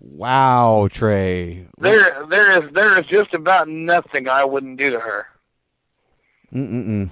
[0.00, 1.66] Wow, Trey.
[1.78, 5.26] There, there is, there is just about nothing I wouldn't do to her.
[6.54, 7.08] Mm-mm-mm.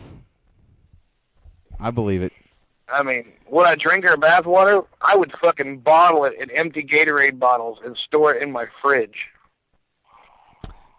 [1.81, 2.33] I believe it.
[2.89, 4.87] I mean, would I drink her bathwater?
[5.03, 9.29] I would fucking bottle it in empty Gatorade bottles and store it in my fridge.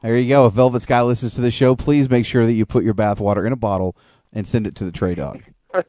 [0.03, 0.45] There you go.
[0.45, 3.47] If Velvet Sky listens to the show, please make sure that you put your bathwater
[3.47, 3.95] in a bottle
[4.33, 5.41] and send it to the TreyDawg.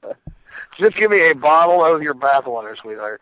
[0.79, 3.21] Just give me a bottle of your bathwater, sweetheart.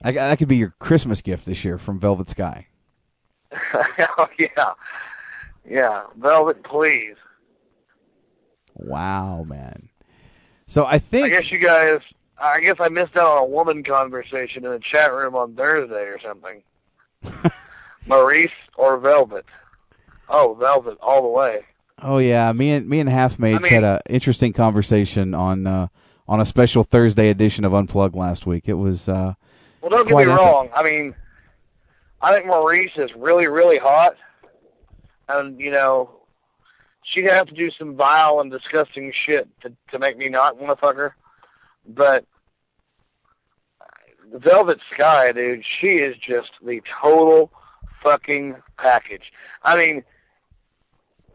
[0.00, 2.68] I, that could be your Christmas gift this year from Velvet Sky.
[3.74, 4.74] oh, yeah.
[5.68, 6.04] Yeah.
[6.16, 7.16] Velvet, please.
[8.74, 9.88] Wow, man.
[10.68, 12.00] So I think I guess you guys,
[12.38, 16.04] I guess I missed out on a woman conversation in the chat room on Thursday
[16.06, 16.62] or something.
[18.08, 19.46] Maryse or Velvet?
[20.28, 21.62] Oh, Velvet all the way.
[22.02, 25.66] Oh yeah, me and me and Half Mates I mean- had an interesting conversation on
[25.66, 25.86] uh,
[26.28, 28.68] on a special Thursday edition of Unplugged last week.
[28.68, 29.34] It was uh,
[29.80, 30.36] Well, don't get me epic.
[30.36, 30.68] wrong.
[30.74, 31.14] I mean,
[32.20, 34.16] I think Maurice is really, really hot,
[35.28, 36.10] and you know,
[37.06, 40.76] she'd have to do some vile and disgusting shit to to make me not want
[40.76, 41.14] to fuck her.
[41.86, 42.24] But
[44.32, 47.52] Velvet Sky, dude, she is just the total
[48.02, 49.32] fucking package.
[49.62, 50.04] I mean,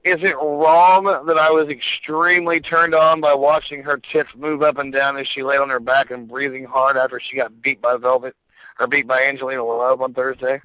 [0.04, 4.78] is it wrong that I was extremely turned on by watching her tits move up
[4.78, 7.82] and down as she lay on her back and breathing hard after she got beat
[7.82, 8.36] by Velvet
[8.80, 10.62] or beat by Angelina Love on Thursday?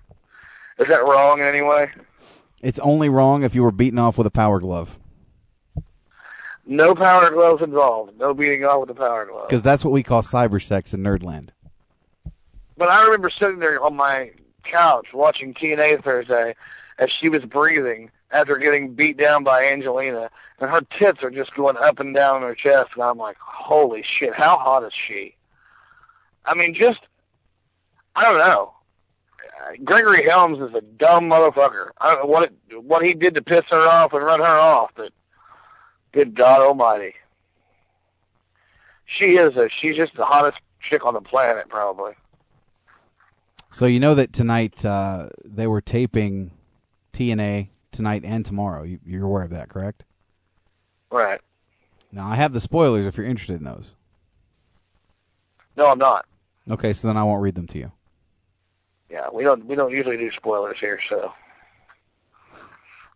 [0.79, 1.91] Is that wrong in any way?
[2.63, 4.99] It's only wrong if you were beaten off with a power glove.
[6.67, 8.19] No power gloves involved.
[8.19, 9.49] No beating off with a power glove.
[9.49, 11.51] Because that's what we call cyber sex in Nerdland.
[12.77, 14.33] But I remember sitting there on my
[14.65, 16.57] couch watching TNA Thursday
[16.99, 21.55] as she was breathing after getting beat down by Angelina, and her tits are just
[21.55, 25.37] going up and down her chest, and I'm like, holy shit, how hot is she?
[26.45, 27.07] I mean, just,
[28.17, 28.73] I don't know.
[29.85, 31.91] Gregory Helms is a dumb motherfucker.
[31.99, 34.47] I don't know what it, what he did to piss her off and run her
[34.47, 35.13] off, but
[36.13, 37.15] good God Almighty,
[39.05, 42.13] she is a she's just the hottest chick on the planet, probably.
[43.71, 46.53] So you know that tonight uh, they were taping
[47.13, 48.83] TNA tonight and tomorrow.
[48.85, 50.05] You, you're aware of that, correct?
[51.11, 51.41] Right?
[52.13, 53.95] Now I have the spoilers if you're interested in those.
[55.77, 56.27] No, I'm not.
[56.71, 57.93] Okay, so then I won't read them to you.
[59.11, 61.33] Yeah, we don't we don't usually do spoilers here, so.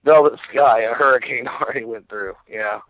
[0.04, 2.34] Velvet Sky, a hurricane already went through.
[2.48, 2.80] Yeah.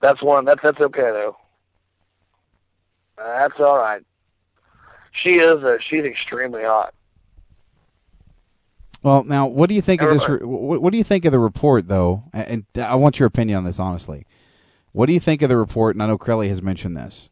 [0.00, 0.44] That's one.
[0.44, 1.36] That's that's okay though.
[3.18, 4.02] Uh, that's all right.
[5.12, 5.62] She is.
[5.62, 6.92] A, she's extremely hot.
[9.02, 10.28] Well, now what do you think of this?
[10.28, 12.24] What, what do you think of the report, though?
[12.32, 14.26] And, and I want your opinion on this, honestly.
[14.92, 15.94] What do you think of the report?
[15.94, 17.30] And I know Crelly has mentioned this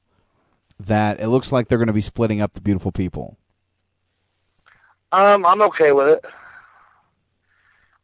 [0.81, 3.39] that it looks like they're going to be splitting up the beautiful people.
[5.15, 6.25] Um, I'm okay with it.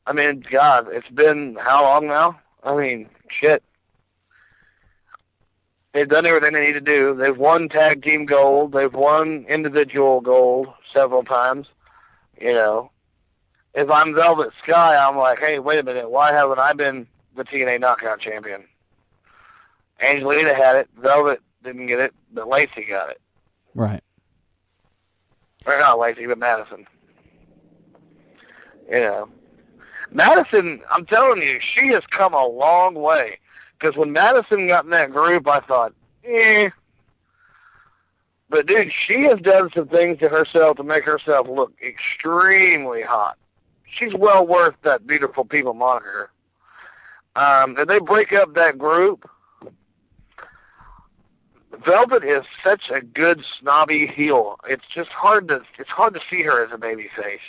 [0.07, 2.39] I mean, God, it's been how long now?
[2.63, 3.65] I mean, shit.
[5.93, 7.17] They've done everything they need to do.
[7.17, 8.71] They've won tag team gold.
[8.71, 11.69] They've won individual gold several times.
[12.41, 12.93] You know,
[13.75, 17.43] if I'm Velvet Sky, I'm like, hey, wait a minute, why haven't I been the
[17.43, 18.63] TNA Knockout Champion?
[19.99, 20.89] Angelina had it.
[20.97, 23.21] Velvet didn't get it, but Lacey got it.
[23.75, 24.05] Right.
[25.67, 26.87] Or not Lacey, but Madison.
[28.91, 29.29] Know,
[30.11, 30.83] Madison.
[30.91, 33.39] I'm telling you, she has come a long way.
[33.79, 35.95] Because when Madison got in that group, I thought,
[36.25, 36.71] eh.
[38.51, 43.39] But dude, she has done some things to herself to make herself look extremely hot.
[43.87, 46.31] She's well worth that beautiful people moniker.
[47.37, 49.29] Um, if they break up that group,
[51.85, 54.59] Velvet is such a good snobby heel.
[54.69, 57.41] It's just hard to it's hard to see her as a baby face.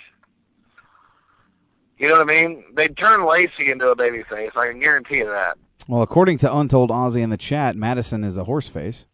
[2.02, 2.64] You know what I mean?
[2.74, 4.50] They'd turn Lacey into a baby face.
[4.56, 5.56] I can guarantee you that.
[5.88, 9.06] Well, according to Untold Aussie in the chat, Madison is a horse face.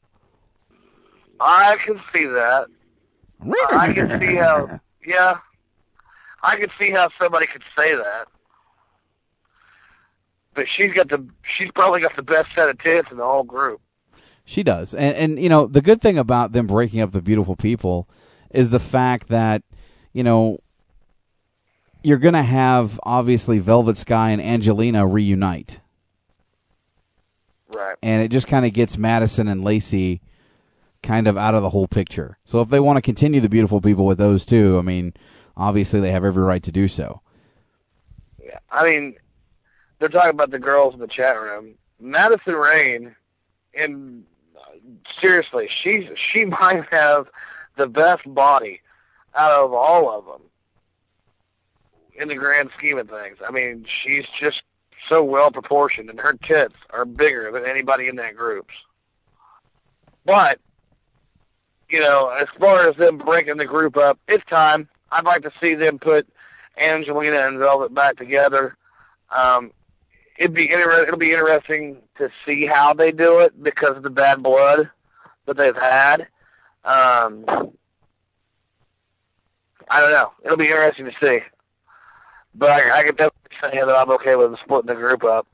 [1.37, 2.67] I can see that.
[3.71, 4.79] I can see how.
[5.05, 5.37] Yeah,
[6.43, 8.27] I can see how somebody could say that.
[10.53, 11.25] But she's got the.
[11.43, 13.79] She's probably got the best set of tits in the whole group.
[14.43, 17.55] She does, and and you know the good thing about them breaking up the beautiful
[17.55, 18.09] people
[18.49, 19.63] is the fact that
[20.11, 20.59] you know
[22.03, 25.79] you're going to have obviously Velvet Sky and Angelina reunite.
[27.75, 27.95] Right.
[28.01, 30.21] And it just kind of gets Madison and Lacey
[31.03, 32.37] kind of out of the whole picture.
[32.45, 35.13] So if they want to continue the beautiful people with those two, I mean,
[35.55, 37.21] obviously they have every right to do so.
[38.43, 39.15] Yeah, I mean,
[39.99, 41.75] they're talking about the girls in the chat room.
[41.99, 43.15] Madison Rayne,
[43.73, 44.23] and
[44.55, 47.27] uh, seriously, she's she might have
[47.75, 48.81] the best body
[49.35, 50.46] out of all of them
[52.17, 53.37] in the grand scheme of things.
[53.47, 54.63] I mean, she's just
[55.07, 58.69] so well proportioned, and her tits are bigger than anybody in that group.
[60.25, 60.59] But
[61.89, 64.89] you know, as far as them breaking the group up, it's time.
[65.11, 66.27] I'd like to see them put
[66.77, 68.75] Angelina and Velvet back together.
[69.29, 69.71] Um,
[70.37, 74.09] it'd be inter- it'll be interesting to see how they do it because of the
[74.09, 74.89] bad blood
[75.45, 76.27] that they've had.
[76.83, 77.45] Um,
[79.89, 80.33] I don't know.
[80.43, 81.41] It'll be interesting to see.
[82.57, 85.47] But I, I can definitely say that I'm okay with splitting the group up.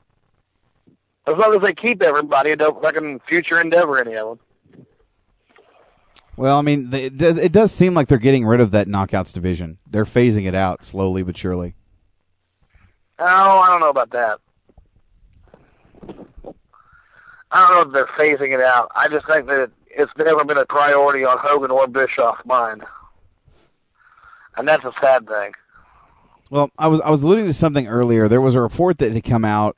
[1.26, 4.86] As long as they keep everybody and don't fucking future endeavor any of them.
[6.36, 9.32] Well, I mean, it does, it does seem like they're getting rid of that knockouts
[9.32, 9.78] division.
[9.88, 11.74] They're phasing it out slowly but surely.
[13.18, 14.40] Oh, I don't know about that.
[17.52, 18.90] I don't know if they're phasing it out.
[18.96, 22.84] I just think that it's never been a priority on Hogan or Bischoff's mind.
[24.56, 25.52] And that's a sad thing.
[26.54, 28.28] Well, I was I was alluding to something earlier.
[28.28, 29.76] There was a report that had come out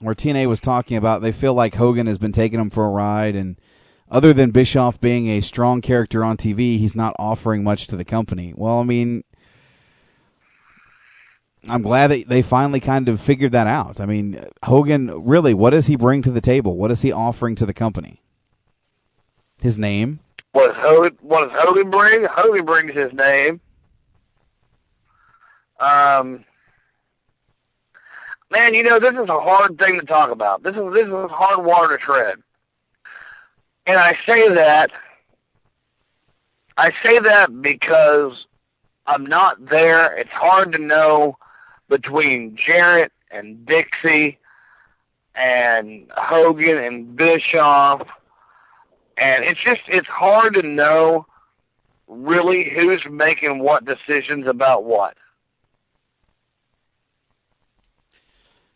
[0.00, 2.90] where TNA was talking about they feel like Hogan has been taking them for a
[2.90, 3.58] ride, and
[4.10, 8.04] other than Bischoff being a strong character on TV, he's not offering much to the
[8.04, 8.52] company.
[8.54, 9.24] Well, I mean,
[11.66, 13.98] I'm glad that they finally kind of figured that out.
[13.98, 16.76] I mean, Hogan really, what does he bring to the table?
[16.76, 18.20] What is he offering to the company?
[19.62, 20.20] His name.
[20.52, 22.26] What does Hogan, what does Hogan bring?
[22.26, 23.62] Hogan brings his name.
[25.80, 26.44] Um,
[28.50, 30.62] man, you know, this is a hard thing to talk about.
[30.62, 32.36] This is this is hard water to tread.
[33.86, 34.90] And I say that
[36.76, 38.46] I say that because
[39.06, 40.12] I'm not there.
[40.16, 41.36] It's hard to know
[41.88, 44.38] between Jarrett and Dixie
[45.34, 48.06] and Hogan and Bischoff
[49.20, 51.26] and it's just it's hard to know
[52.08, 55.16] really who's making what decisions about what.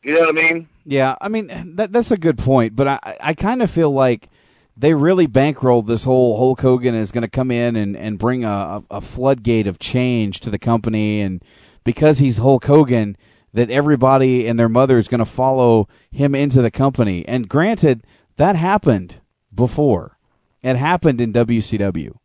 [0.04, 0.68] You know what I mean?
[0.84, 4.28] Yeah, I mean that that's a good point, but I I kind of feel like
[4.76, 8.44] they really bankrolled this whole Hulk Hogan is going to come in and and bring
[8.44, 11.42] a, a floodgate of change to the company, and
[11.84, 13.16] because he's Hulk Hogan,
[13.54, 17.26] that everybody and their mother is going to follow him into the company.
[17.26, 18.04] And granted,
[18.36, 19.16] that happened
[19.54, 20.18] before.
[20.62, 22.16] It happened in WCW,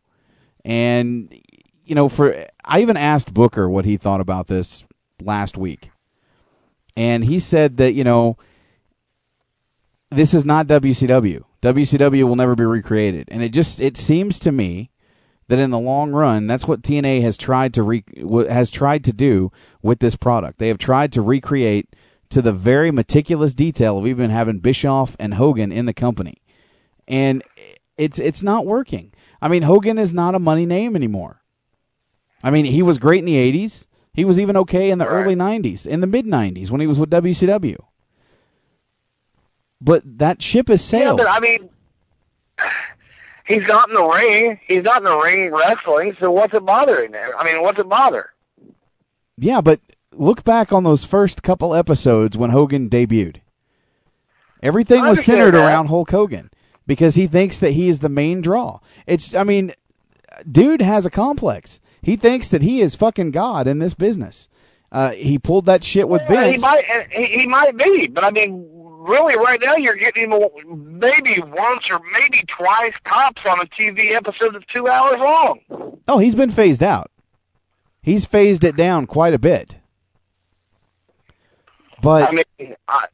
[0.66, 1.34] and
[1.86, 4.84] you know, for I even asked Booker what he thought about this
[5.22, 5.90] last week
[6.96, 8.36] and he said that you know
[10.10, 11.44] this is not WCW.
[11.62, 14.90] WCW will never be recreated, and it just it seems to me
[15.48, 18.04] that in the long run, that's what TNA has tried to re,
[18.48, 19.50] has tried to do
[19.82, 20.58] with this product.
[20.58, 21.94] They have tried to recreate
[22.30, 26.40] to the very meticulous detail of even having Bischoff and Hogan in the company,
[27.06, 27.42] and
[27.98, 29.12] it's it's not working.
[29.42, 31.42] I mean, Hogan is not a money name anymore.
[32.42, 33.86] I mean, he was great in the '80s.
[34.12, 36.98] He was even okay in the early 90s, in the mid 90s when he was
[36.98, 37.76] with WCW.
[39.80, 41.18] But that ship has Yeah, sailed.
[41.18, 41.70] but I mean,
[43.46, 44.60] he's not in the ring.
[44.66, 46.16] He's not in the ring wrestling.
[46.20, 47.36] So what's it bothering there?
[47.38, 48.30] I mean, what's it bother?
[49.38, 49.80] Yeah, but
[50.12, 53.36] look back on those first couple episodes when Hogan debuted.
[54.62, 55.64] Everything was centered that.
[55.64, 56.50] around Hulk Hogan
[56.86, 58.80] because he thinks that he is the main draw.
[59.06, 59.72] It's I mean,
[60.50, 61.80] dude has a complex.
[62.02, 64.48] He thinks that he is fucking god in this business.
[64.92, 66.62] Uh, he pulled that shit with Yeah, he Vince.
[66.62, 66.84] might.
[67.10, 70.30] He, he might be, but I mean, really, right now you're getting
[70.68, 75.98] maybe once or maybe twice tops on a TV episode that's two hours long.
[76.08, 77.10] Oh, he's been phased out.
[78.02, 79.76] He's phased it down quite a bit.
[82.02, 83.04] But I mean, I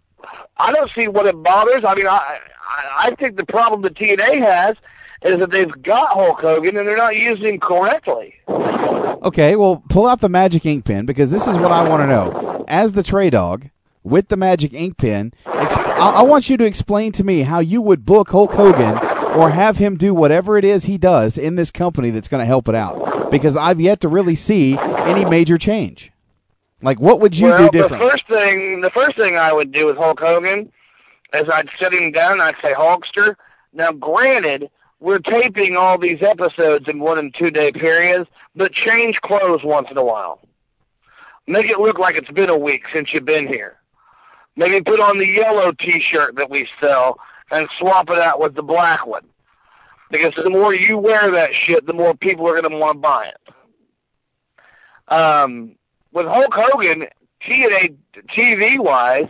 [0.56, 1.84] I don't see what it bothers.
[1.84, 2.38] I mean, I
[2.68, 4.76] I, I think the problem that TNA has
[5.22, 8.34] is that they've got Hulk Hogan and they're not using him correctly.
[8.48, 12.06] Okay, well, pull out the magic ink pen because this is what I want to
[12.06, 12.64] know.
[12.68, 13.70] As the TreyDawg
[14.02, 17.60] with the magic ink pen, exp- I-, I want you to explain to me how
[17.60, 18.98] you would book Hulk Hogan
[19.36, 22.46] or have him do whatever it is he does in this company that's going to
[22.46, 23.30] help it out.
[23.30, 26.12] Because I've yet to really see any major change.
[26.82, 28.02] Like, what would you well, do different?
[28.02, 30.70] the first thing the first thing I would do with Hulk Hogan
[31.32, 33.34] is I'd sit him down and I'd say, Hulkster.
[33.72, 34.70] Now, granted,
[35.00, 39.90] we're taping all these episodes in one and two day periods, but change clothes once
[39.90, 40.40] in a while.
[41.46, 43.76] Make it look like it's been a week since you've been here.
[44.56, 47.20] Maybe put on the yellow T-shirt that we sell
[47.50, 49.26] and swap it out with the black one.
[50.10, 53.00] Because the more you wear that shit, the more people are going to want to
[53.00, 55.12] buy it.
[55.12, 55.76] Um,
[56.12, 57.06] with Hulk Hogan,
[57.42, 57.96] TNA
[58.28, 59.28] TV wise,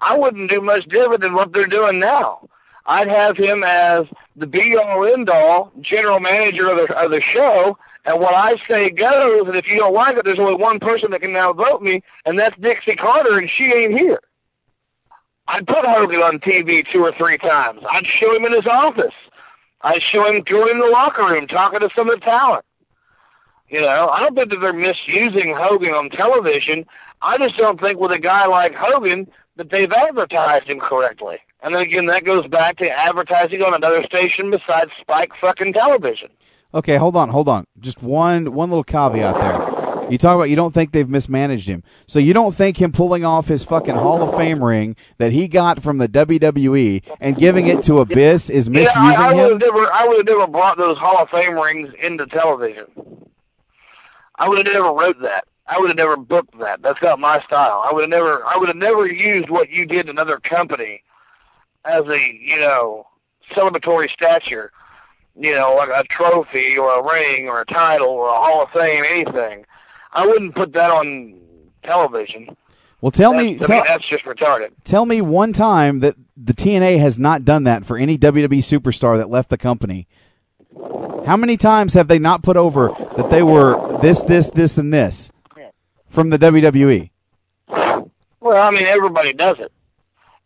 [0.00, 2.48] I wouldn't do much different than what they're doing now.
[2.84, 4.06] I'd have him as
[4.38, 8.56] the be all end all general manager of the of the show, and what I
[8.66, 9.46] say goes.
[9.48, 12.02] And if you don't like it, there's only one person that can now vote me,
[12.24, 14.20] and that's Dixie Carter, and she ain't here.
[15.48, 17.82] I'd put Hogan on TV two or three times.
[17.90, 19.14] I'd show him in his office.
[19.80, 22.64] I'd show him going in the locker room talking to some of the talent.
[23.68, 26.86] You know, I don't think that they're misusing Hogan on television.
[27.20, 31.38] I just don't think with a guy like Hogan that they've advertised him correctly.
[31.60, 36.30] And then again, that goes back to advertising on another station besides Spike fucking television.
[36.74, 37.64] Okay, hold on, hold on.
[37.80, 39.78] Just one one little caveat there.
[40.10, 41.82] You talk about you don't think they've mismanaged him.
[42.06, 45.48] So you don't think him pulling off his fucking Hall of Fame ring that he
[45.48, 49.44] got from the WWE and giving it to Abyss is misusing yeah, I, I would
[49.44, 49.60] him?
[49.60, 52.86] have never, I would have never brought those Hall of Fame rings into television.
[54.36, 55.46] I would have never wrote that.
[55.66, 56.80] I would have never booked that.
[56.80, 57.82] That's not my style.
[57.84, 61.02] I would have never, I would have never used what you did in another company
[61.84, 63.06] as a, you know,
[63.50, 64.72] celebratory stature.
[65.40, 68.70] You know, like a trophy or a ring or a title or a Hall of
[68.70, 69.64] Fame, anything.
[70.12, 71.38] I wouldn't put that on
[71.84, 72.56] television.
[73.00, 74.70] Well, tell That's- me, I tell, mean, that's just retarded.
[74.82, 79.16] tell me one time that the TNA has not done that for any WWE superstar
[79.18, 80.08] that left the company.
[81.24, 84.92] How many times have they not put over that they were this, this, this, and
[84.92, 85.30] this
[86.08, 86.38] from the?
[86.38, 87.10] WWE?
[87.68, 88.10] Well,
[88.56, 89.70] I mean, everybody does it.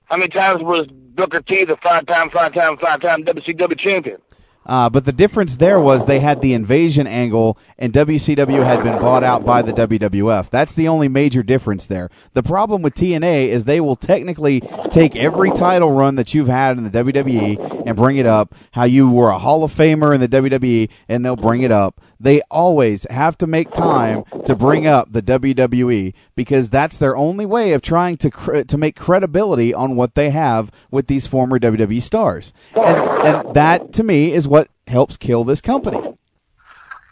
[0.04, 4.18] How many times was Booker T the five-time, five-time, five-time WCW champion?
[4.64, 8.98] Uh, but the difference there was they had the invasion angle, and WCW had been
[8.98, 10.50] bought out by the WWF.
[10.50, 12.10] That's the only major difference there.
[12.34, 14.60] The problem with TNA is they will technically
[14.90, 18.54] take every title run that you've had in the WWE and bring it up.
[18.72, 22.00] How you were a Hall of Famer in the WWE, and they'll bring it up.
[22.22, 27.44] They always have to make time to bring up the WWE because that's their only
[27.44, 31.58] way of trying to cre- to make credibility on what they have with these former
[31.58, 32.52] WWE stars.
[32.76, 34.46] And, and that to me is
[34.86, 36.16] helps kill this company.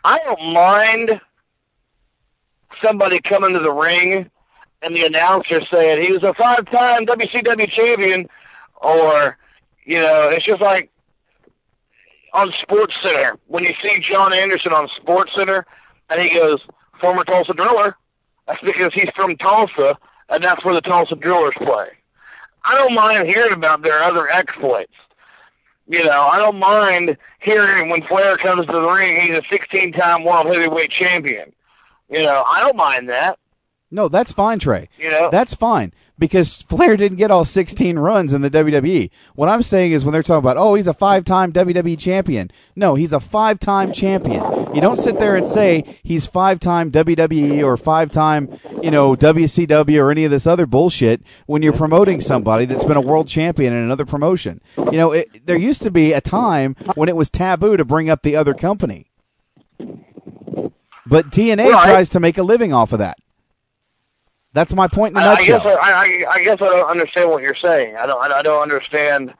[0.05, 1.20] I don't mind
[2.80, 4.30] somebody coming to the ring
[4.82, 8.28] and the announcer saying he was a five-time WCW champion,
[8.76, 9.36] or
[9.84, 10.90] you know, it's just like
[12.32, 15.66] on Sports Center when you see John Anderson on Sports Center
[16.09, 16.66] and he goes
[16.98, 17.97] former Tulsa Driller.
[18.47, 19.98] That's because he's from Tulsa
[20.28, 21.88] and that's where the Tulsa Drillers play.
[22.64, 24.94] I don't mind hearing about their other exploits.
[25.91, 30.23] You know, I don't mind hearing when Flair comes to the ring, he's a 16-time
[30.23, 31.53] world heavyweight champion.
[32.09, 33.41] You know, I don't mind that.
[33.91, 34.89] No, that's fine, Trey.
[34.99, 35.31] You know?
[35.33, 39.10] That's fine because Flair didn't get all 16 runs in the WWE.
[39.34, 42.52] What I'm saying is when they're talking about, oh, he's a five-time WWE champion.
[42.76, 44.44] No, he's a five-time champion.
[44.72, 50.12] You don't sit there and say he's five-time WWE or five-time, you know, WCW or
[50.12, 53.82] any of this other bullshit when you're promoting somebody that's been a world champion in
[53.82, 54.60] another promotion.
[54.76, 58.09] You know, it, there used to be a time when it was taboo to bring
[58.09, 59.06] up the other company.
[61.06, 61.84] But TNA Right.
[61.84, 63.18] tries to make a living off of that.
[64.52, 65.59] That's my point in a I, I nutshell.
[65.62, 67.97] guess I, I, I guess I don't understand what you're saying.
[67.97, 69.35] I don't I don't understand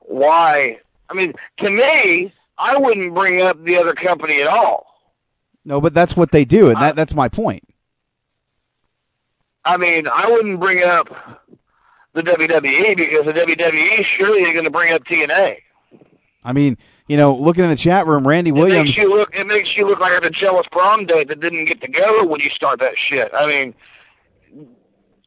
[0.00, 0.80] why.
[1.08, 4.86] I mean, to me, I wouldn't bring up the other company at all.
[5.64, 7.64] No, but that's what they do, and that, that's my point.
[9.64, 11.08] I mean, I wouldn't bring up
[12.12, 15.56] the WWE because the WWE surely is going to bring up TNA.
[16.44, 16.76] I mean,
[17.06, 18.88] you know, looking in the chat room, Randy It Williams.
[18.88, 19.34] makes you look.
[19.34, 22.50] It makes you look like a jealous prom date that didn't get together when you
[22.50, 23.30] start that shit.
[23.34, 23.74] I mean,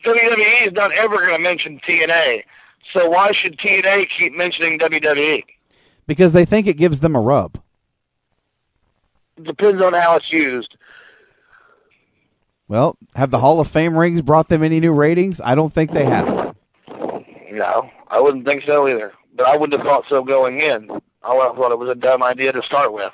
[0.07, 2.43] WWE is not ever going to mention TNA.
[2.91, 4.79] So why should TNA keep mentioning?
[4.79, 5.43] WWE?
[6.07, 7.61] because they think it gives them a rub.
[9.41, 10.77] Depends on how it's used.
[12.67, 15.39] Well, have the Hall of Fame rings brought them any new ratings?
[15.41, 16.55] I don't think they have.
[17.51, 19.13] No, I wouldn't think so either.
[19.35, 20.89] But I wouldn't have thought so going in.
[21.21, 23.13] I would have thought it was a dumb idea to start with.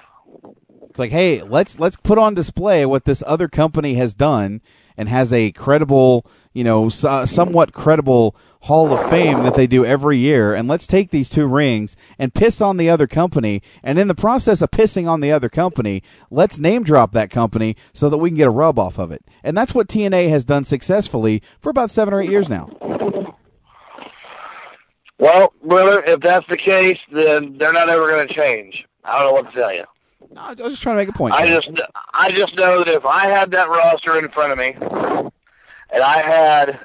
[0.90, 4.62] It's like, hey, let's let's put on display what this other company has done
[4.96, 9.68] and has a credible, you know, so, uh, somewhat credible Hall of Fame that they
[9.68, 13.62] do every year, and let's take these two rings and piss on the other company,
[13.84, 16.02] and in the process of pissing on the other company,
[16.32, 19.26] let's name drop that company so that we can get a rub off of it.
[19.44, 22.70] And that's what TNA has done successfully for about seven or eight years now.
[25.20, 28.86] Well, brother, if that's the case, then they're not ever going to change.
[29.04, 29.84] I don't know what to tell you.
[30.32, 31.34] No, I was just trying to make a point.
[31.34, 31.70] I just,
[32.14, 35.32] I just know that if I had that roster in front of me,
[35.94, 36.80] and I had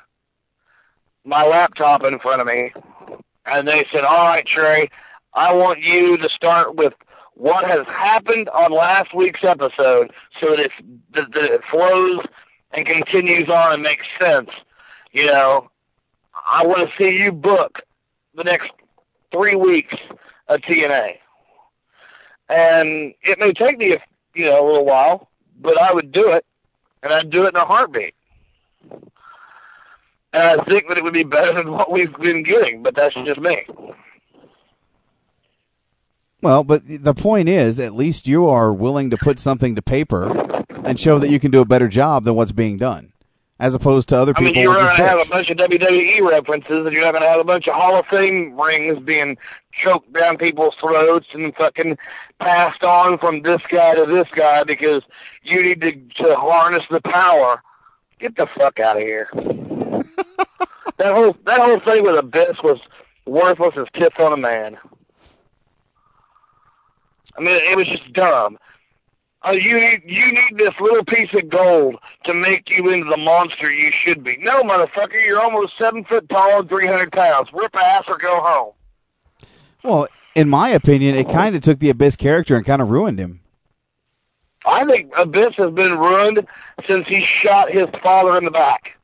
[1.25, 2.73] my laptop in front of me,
[3.47, 4.91] and they said, "All right, Trey,
[5.33, 6.95] I want you to start with
[7.35, 10.71] what has happened on last week's episode, so that,
[11.13, 12.25] that, that it flows
[12.73, 14.51] and continues on and makes sense."
[15.13, 15.71] You know,
[16.47, 17.81] I want to see you book
[18.35, 18.73] the next
[19.33, 19.97] three weeks
[20.49, 21.17] of TNA.
[22.51, 24.03] And it may take me, a,
[24.35, 25.29] you know, a little while,
[25.61, 26.45] but I would do it,
[27.03, 28.15] and I'd do it in a heartbeat.
[30.33, 33.15] And I think that it would be better than what we've been getting, but that's
[33.15, 33.65] just me.
[36.41, 40.65] Well, but the point is, at least you are willing to put something to paper
[40.85, 43.13] and show that you can do a better job than what's being done,
[43.59, 44.53] as opposed to other I people.
[44.53, 47.29] mean, you're going to have a bunch of WWE references, and you're not going to
[47.29, 49.37] have a bunch of Hall of Fame rings being
[49.73, 51.99] choked down people's throats and fucking
[52.39, 55.03] passed on from this guy to this guy because
[55.43, 57.63] you need to, to harness the power.
[58.21, 59.29] Get the fuck out of here.
[60.99, 62.81] That whole that whole thing with Abyss was
[63.27, 64.79] worthless as tits on a man.
[67.37, 68.59] I mean, it was just dumb.
[69.47, 73.17] Uh, you need you need this little piece of gold to make you into the
[73.17, 74.37] monster you should be.
[74.39, 77.53] No, motherfucker, you're almost seven foot tall and three hundred pounds.
[77.53, 78.73] Rip ass or go home.
[79.85, 83.21] Well, in my opinion, it kind of took the Abyss character and kind of ruined
[83.21, 83.41] him.
[84.67, 86.45] I think Abyss has been ruined
[86.85, 88.98] since he shot his father in the back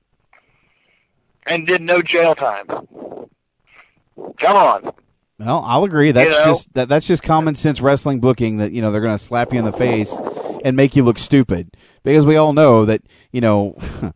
[1.46, 2.66] and did no jail time.
[2.66, 4.92] Come on.
[5.38, 6.12] Well, I'll agree.
[6.12, 6.44] That's You know?
[6.44, 8.58] just that, that's just common sense wrestling booking.
[8.58, 10.14] That you know they're going to slap you in the face
[10.64, 13.02] and make you look stupid because we all know that
[13.32, 13.76] you know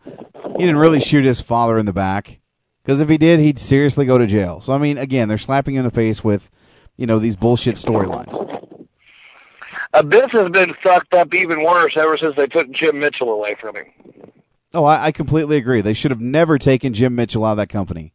[0.56, 2.40] he didn't really shoot his father in the back
[2.82, 4.60] because if he did, he'd seriously go to jail.
[4.60, 6.50] So I mean, again, they're slapping you in the face with
[6.96, 8.34] you know these bullshit storylines.
[8.34, 8.54] Uh,
[9.94, 13.76] Abyss has been fucked up even worse ever since they took Jim Mitchell away from
[13.76, 13.86] him.
[14.74, 15.80] Oh, I, I completely agree.
[15.80, 18.12] They should have never taken Jim Mitchell out of that company.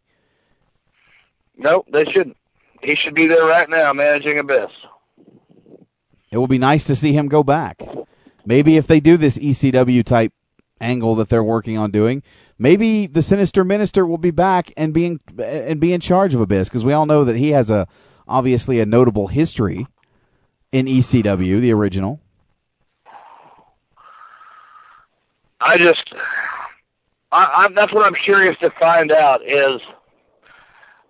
[1.57, 2.37] Nope, they shouldn't.
[2.81, 4.71] He should be there right now managing Abyss.
[6.31, 7.81] It will be nice to see him go back.
[8.45, 10.33] Maybe if they do this ECW type
[10.81, 12.23] angle that they're working on doing,
[12.57, 16.69] maybe the Sinister Minister will be back and being and be in charge of Abyss
[16.69, 17.87] because we all know that he has a
[18.27, 19.87] obviously a notable history
[20.71, 22.19] in ECW, the original.
[25.61, 26.13] I just,
[27.33, 29.81] I, I, that's what I'm curious to find out is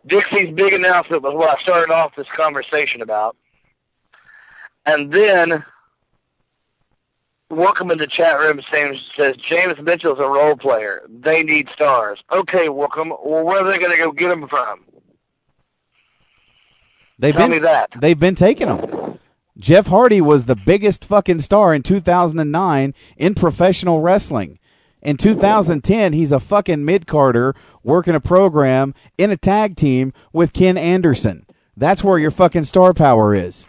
[0.07, 3.35] Dixie's big announcement was what I started off this conversation about.
[4.85, 5.63] And then
[7.49, 11.01] welcome in the chat room James says James Mitchell's a role player.
[11.09, 12.23] They need stars.
[12.31, 13.09] Okay, welcome.
[13.09, 14.85] Well, where are they going to go get them from?
[17.19, 17.91] They've Tell been me that.
[17.99, 19.19] they've been taking them.
[19.57, 24.57] Jeff Hardy was the biggest fucking star in 2009 in professional wrestling.
[25.03, 30.53] In 2010, he's a fucking mid carder working a program in a tag team with
[30.53, 31.45] Ken Anderson.
[31.75, 33.67] That's where your fucking star power is.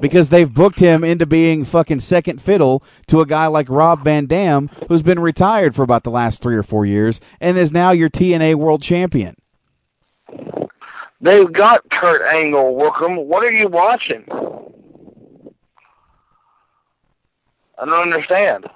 [0.00, 4.26] Because they've booked him into being fucking second fiddle to a guy like Rob Van
[4.26, 7.90] Dam, who's been retired for about the last three or four years and is now
[7.90, 9.36] your TNA world champion.
[11.20, 13.16] They've got Kurt Angle, Welcome.
[13.28, 14.24] What are you watching?
[17.78, 18.66] I don't understand.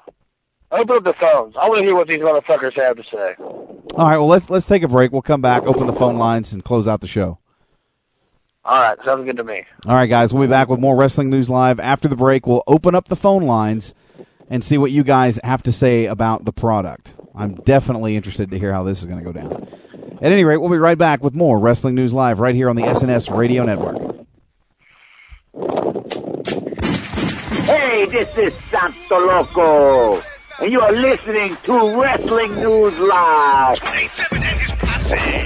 [0.73, 1.57] Open up the phones.
[1.57, 3.35] I want to hear what these motherfuckers have to say.
[3.39, 5.13] All right, well let's let's take a break.
[5.13, 7.39] We'll come back, open the phone lines, and close out the show.
[8.65, 9.63] All right, sounds good to me.
[9.87, 12.49] All right, guys, we'll be back with more Wrestling News Live after the break.
[12.49, 13.95] We'll open up the phone lines
[14.51, 17.15] and see what you guys have to say about the product.
[17.35, 19.69] I'm definitely interested to hear how this is going to go down.
[20.21, 22.75] At any rate, we'll be right back with more Wrestling News Live right here on
[22.75, 24.17] the SNS Radio Network.
[27.67, 30.23] Hey, this is Santo Loco,
[30.59, 33.79] and you are listening to Wrestling News Live.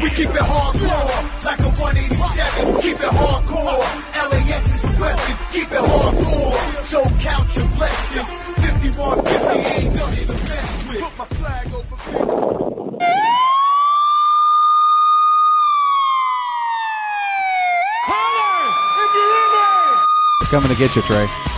[0.02, 2.80] We keep it hardcore, like a 187.
[2.80, 3.78] Keep it hardcore.
[4.30, 5.36] LAX is a weapon.
[5.50, 6.82] Keep it hardcore.
[6.82, 8.30] So count your blessings.
[8.90, 11.00] 5150 ain't nothing to mess with.
[11.00, 11.96] Put my flag over
[20.40, 21.49] We're coming to get you, Trey.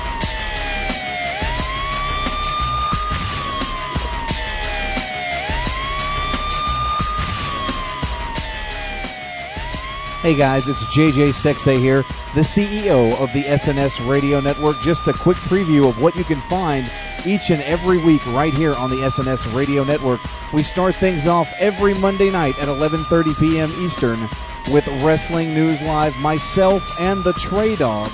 [10.23, 12.05] Hey guys, it's JJ Sexay here,
[12.37, 14.81] the CEO of the SNS Radio Network.
[14.81, 16.89] Just a quick preview of what you can find
[17.27, 20.21] each and every week right here on the SNS Radio Network.
[20.53, 23.73] We start things off every Monday night at 11:30 p.m.
[23.85, 24.29] Eastern
[24.71, 28.13] with Wrestling News Live, myself and the TreyDawg.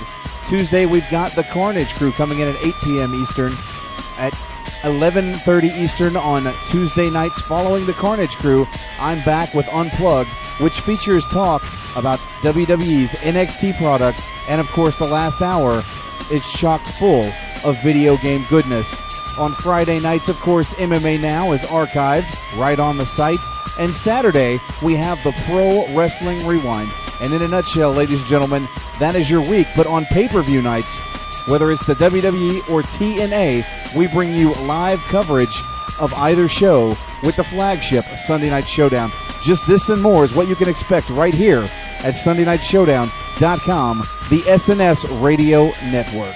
[0.49, 3.15] Tuesday we've got the Carnage Crew coming in at 8 p.m.
[3.15, 3.55] Eastern.
[4.17, 4.33] At
[4.83, 8.67] 11:30 Eastern on Tuesday nights following the Carnage Crew,
[9.01, 11.63] I'm back with Unplugged, which features talk
[11.97, 15.83] about WWE's NXT products and of course the last hour
[16.31, 17.25] is chocked full
[17.65, 18.95] of video game goodness.
[19.39, 23.39] On Friday nights, of course, MMA Now is archived right on the site.
[23.79, 26.91] And Saturday, we have the Pro Wrestling Rewind.
[27.21, 28.69] And in a nutshell, ladies and gentlemen,
[28.99, 29.69] that is your week.
[29.77, 31.03] But on pay per view nights,
[31.49, 35.63] whether it's the WWE or TNA, we bring you live coverage
[35.99, 39.11] of either show with the flagship Sunday Night Showdown.
[39.43, 41.63] Just this and more is what you can expect right here
[42.01, 43.99] at SundayNightShowdown.com,
[44.31, 46.35] the SNS Radio Network.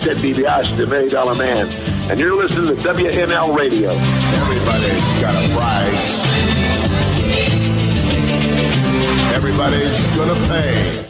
[0.00, 1.68] Ted DiBiase, the Million Dollar Man,
[2.10, 3.90] and you're listening to WNL Radio.
[3.90, 6.24] Everybody's got a price.
[9.34, 11.04] Everybody's gonna pay.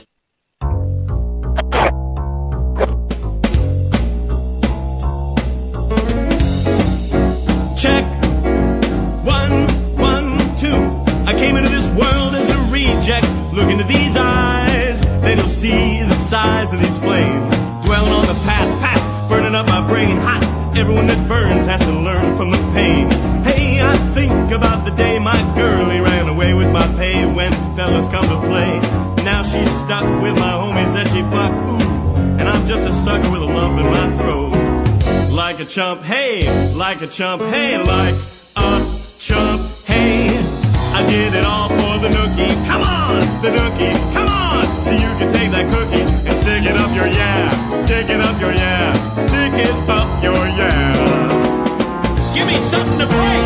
[7.77, 8.05] Check.
[9.25, 9.67] One,
[9.99, 10.77] one, two.
[11.27, 13.27] I came into this world as a reject.
[13.53, 15.01] Look into these eyes.
[15.23, 17.58] They don't see the size of these flames.
[17.89, 20.19] Dwelling on the past, past, burning up my brain.
[20.19, 20.45] Hot.
[20.77, 23.09] Everyone that burns has to learn from the pain.
[23.45, 28.07] Hey, I think about the day my girlie ran away with my pay when fellas
[28.11, 28.79] come to play.
[29.25, 31.57] Now she's stuck with my homies that she fucked.
[31.65, 35.33] Ooh, and I'm just a sucker with a lump in my throat.
[35.33, 36.45] Like a chump, hey,
[36.75, 38.17] like a chump, hey, like
[38.57, 38.85] a
[39.19, 40.29] chump, hey.
[40.93, 42.53] I did it all for the nookie.
[42.67, 44.83] Come on, the nookie, come on.
[44.83, 45.98] So you can take that cookie
[46.49, 47.75] Stick it up your yeah.
[47.75, 48.93] Stick it up your yeah.
[49.27, 50.95] Stick it up your yeah.
[52.35, 53.45] Give me something to break.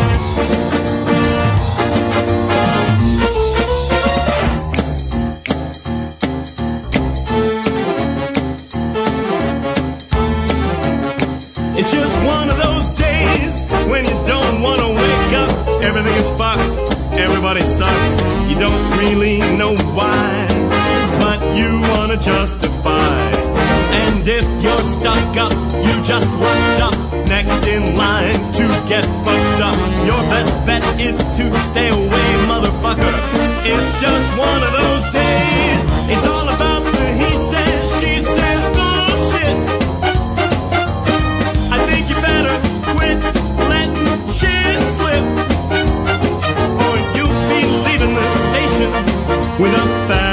[11.77, 15.83] It's just one of those days when you don't want to wake up.
[15.83, 17.19] Everything is fucked.
[17.19, 18.21] Everybody sucks.
[18.49, 20.47] You don't really know why,
[21.39, 23.31] but you want to justify.
[24.05, 25.53] And if you're stuck up,
[25.85, 26.95] you just locked up
[27.27, 29.77] next in line to get fucked up.
[30.09, 33.13] Your best bet is to stay away, motherfucker.
[33.65, 35.81] It's just one of those days.
[36.13, 39.57] It's all about the he says, she says bullshit.
[41.75, 42.55] I think you better
[42.93, 43.17] quit
[43.71, 44.05] letting
[44.37, 45.25] shit slip.
[46.83, 48.89] Or you'll be leaving the station
[49.61, 50.32] with a bad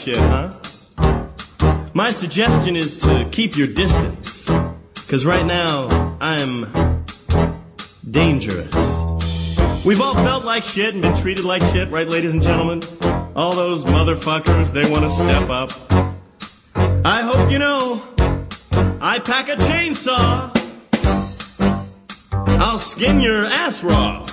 [0.00, 0.50] shit, huh?
[1.92, 4.48] My suggestion is to keep your distance.
[5.08, 7.04] Cause right now, I'm
[8.10, 8.74] dangerous.
[9.84, 12.80] We've all felt like shit and been treated like shit, right, ladies and gentlemen?
[13.36, 15.70] All those motherfuckers, they want to step up.
[17.04, 18.02] I hope you know,
[19.02, 20.56] I pack a chainsaw.
[22.32, 24.26] I'll skin your ass raw.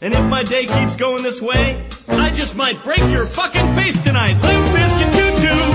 [0.00, 4.02] And if my day keeps going this way, I just might break your fucking face
[4.02, 4.34] tonight.
[4.42, 5.69] Limp Bizkit choo choo,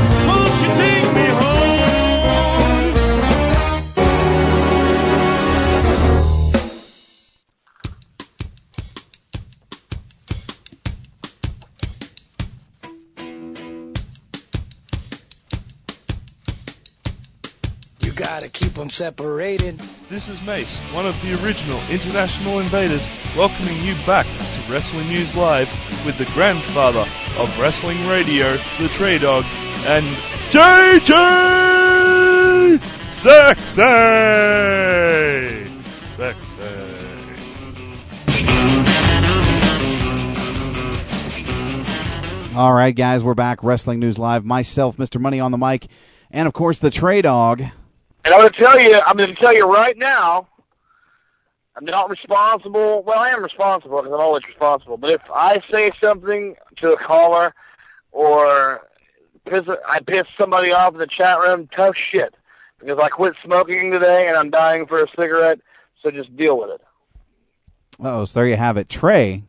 [18.45, 19.79] gotta keep them separated.
[20.09, 23.05] This is Mace, one of the original International Invaders,
[23.35, 25.67] welcoming you back to Wrestling News Live
[26.05, 27.05] with the grandfather
[27.39, 29.43] of wrestling radio, the TreyDawg,
[29.87, 30.05] and
[30.51, 31.09] JJ
[33.09, 33.81] Sexay!
[36.15, 36.41] Sexy.
[42.55, 43.63] All right, guys, we're back.
[43.63, 44.45] Wrestling News Live.
[44.45, 45.19] Myself, Mr.
[45.19, 45.87] Money on the mic,
[46.29, 47.63] and of course the Trey Dog.
[48.25, 50.47] And I'm going to tell you, I'm going to tell you right now,
[51.75, 53.03] I'm not responsible.
[53.03, 54.97] Well, I am responsible because I'm always responsible.
[54.97, 57.53] But if I say something to a caller
[58.11, 58.81] or
[59.45, 62.33] piss, I piss somebody off in the chat room, tough shit.
[62.79, 65.59] Because I quit smoking today and I'm dying for a cigarette,
[66.01, 66.81] so just deal with it.
[67.99, 68.89] Oh, so there you have it.
[68.89, 69.43] Trey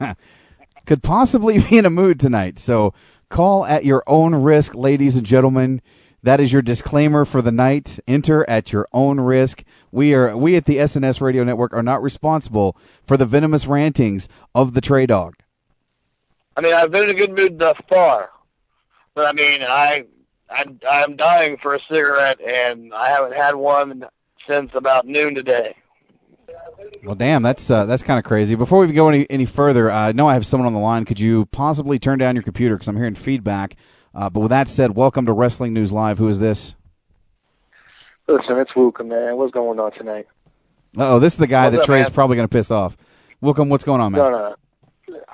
[0.86, 2.58] could possibly be in a mood tonight.
[2.58, 2.94] So
[3.28, 5.80] call at your own risk, ladies and gentlemen.
[6.22, 8.00] That is your disclaimer for the night.
[8.08, 9.62] Enter at your own risk.
[9.92, 14.28] We are we at the SNS Radio Network are not responsible for the venomous rantings
[14.54, 15.34] of the TreyDawg.
[16.56, 18.30] I mean, I've been in a good mood thus far,
[19.14, 20.06] but I mean, I,
[20.50, 24.04] I I'm dying for a cigarette, and I haven't had one
[24.44, 25.76] since about noon today.
[27.04, 28.56] Well, damn, that's uh, that's kind of crazy.
[28.56, 31.04] Before we go any any further, uh, I know I have someone on the line.
[31.04, 33.76] Could you possibly turn down your computer because I'm hearing feedback?
[34.14, 36.18] Uh, but with that said, welcome to Wrestling News Live.
[36.18, 36.74] Who is this?
[38.26, 39.36] Listen, it's Luca, man.
[39.36, 40.26] What's going on tonight?
[40.96, 42.12] Oh, this is the guy What's that up, Trey's man?
[42.12, 42.96] probably going to piss off.
[43.40, 43.68] Welcome.
[43.68, 44.20] What's going on, man?
[44.20, 44.54] No, no.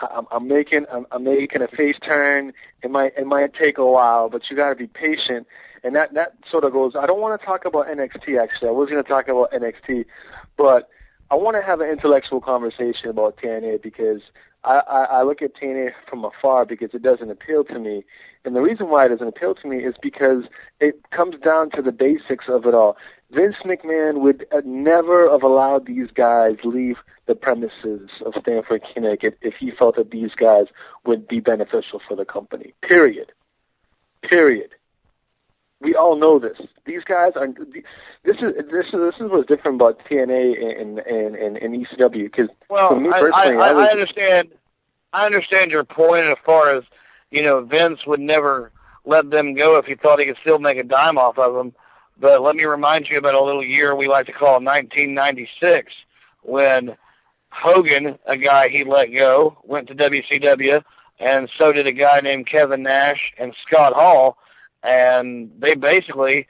[0.00, 2.52] I- I'm, I'm making I'm, I'm making a face turn.
[2.82, 5.46] It might it might take a while, but you got to be patient.
[5.82, 6.94] And that that sort of goes.
[6.94, 8.68] I don't want to talk about NXT actually.
[8.68, 10.04] I was going to talk about NXT,
[10.56, 10.88] but
[11.30, 14.30] I want to have an intellectual conversation about TNA because
[14.64, 18.04] I, I, I look at TNA from afar because it doesn't appeal to me.
[18.44, 20.48] And the reason why it doesn't appeal to me is because
[20.80, 22.96] it comes down to the basics of it all.
[23.30, 29.38] Vince McMahon would uh, never have allowed these guys leave the premises of Stamford, Connecticut
[29.40, 30.66] if he felt that these guys
[31.04, 32.74] would be beneficial for the company.
[32.80, 33.32] Period.
[34.22, 34.74] Period.
[35.80, 36.60] We all know this.
[36.84, 37.48] These guys are.
[38.22, 42.24] This is this is this is what's different about TNA and and and, and ECW.
[42.24, 44.52] Because Well, for me I, I, I, was, I understand.
[45.12, 46.84] I understand your point as far as
[47.30, 47.62] you know.
[47.64, 48.72] Vince would never
[49.04, 51.74] let them go if he thought he could still make a dime off of them.
[52.18, 56.04] But let me remind you about a little year we like to call 1996
[56.42, 56.96] when
[57.50, 60.82] Hogan, a guy he let go, went to WCW,
[61.18, 64.38] and so did a guy named Kevin Nash and Scott Hall,
[64.84, 66.46] and they basically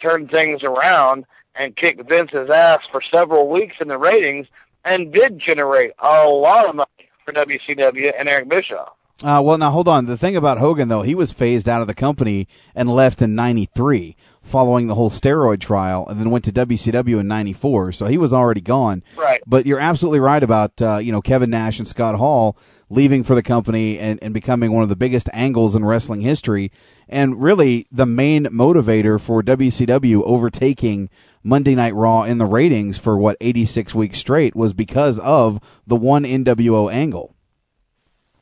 [0.00, 1.24] turned things around
[1.54, 4.46] and kicked Vince's ass for several weeks in the ratings
[4.84, 6.88] and did generate a lot of money
[7.24, 8.92] for WCW and Eric Bischoff.
[9.24, 10.04] Uh, well, now hold on.
[10.04, 13.34] The thing about Hogan, though, he was phased out of the company and left in
[13.34, 14.14] '93.
[14.42, 17.92] following the whole steroid trial, and then went to WCW in '94.
[17.92, 19.02] So he was already gone.
[19.16, 19.42] Right.
[19.46, 22.58] But you're absolutely right about uh, you know Kevin Nash and Scott Hall
[22.88, 26.70] leaving for the company and, and becoming one of the biggest angles in wrestling history,
[27.08, 31.08] and really the main motivator for WCW overtaking
[31.42, 35.96] Monday Night Raw in the ratings for what 86 weeks straight was because of the
[35.96, 37.34] one NWO angle.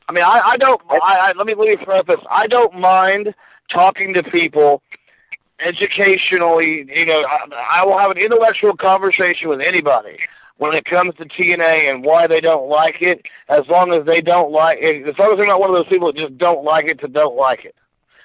[0.08, 0.80] I mean, I, I don't.
[0.90, 2.20] I, I, let me let me preface.
[2.30, 3.34] I don't mind
[3.68, 4.82] talking to people
[5.60, 6.86] educationally.
[6.94, 10.18] You know, I, I will have an intellectual conversation with anybody
[10.58, 13.26] when it comes to TNA and why they don't like it.
[13.48, 16.08] As long as they don't like, as long as they're not one of those people
[16.08, 17.74] that just don't like it to don't like it,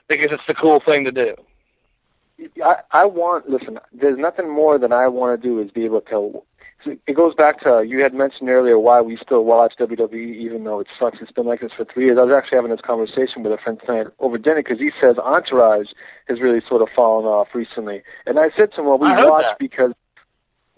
[0.07, 1.35] because it's the cool thing to do.
[2.63, 3.79] I, I want listen.
[3.91, 6.43] There's nothing more than I want to do is be able to.
[6.85, 10.79] It goes back to you had mentioned earlier why we still watch WWE even though
[10.79, 11.19] it sucks.
[11.19, 12.17] It's been like this for three years.
[12.17, 15.17] I was actually having this conversation with a friend tonight over dinner because he says
[15.17, 15.91] Entourage
[16.29, 19.43] has really sort of fallen off recently, and I said to him, "Well, we watch
[19.43, 19.59] that.
[19.59, 19.91] because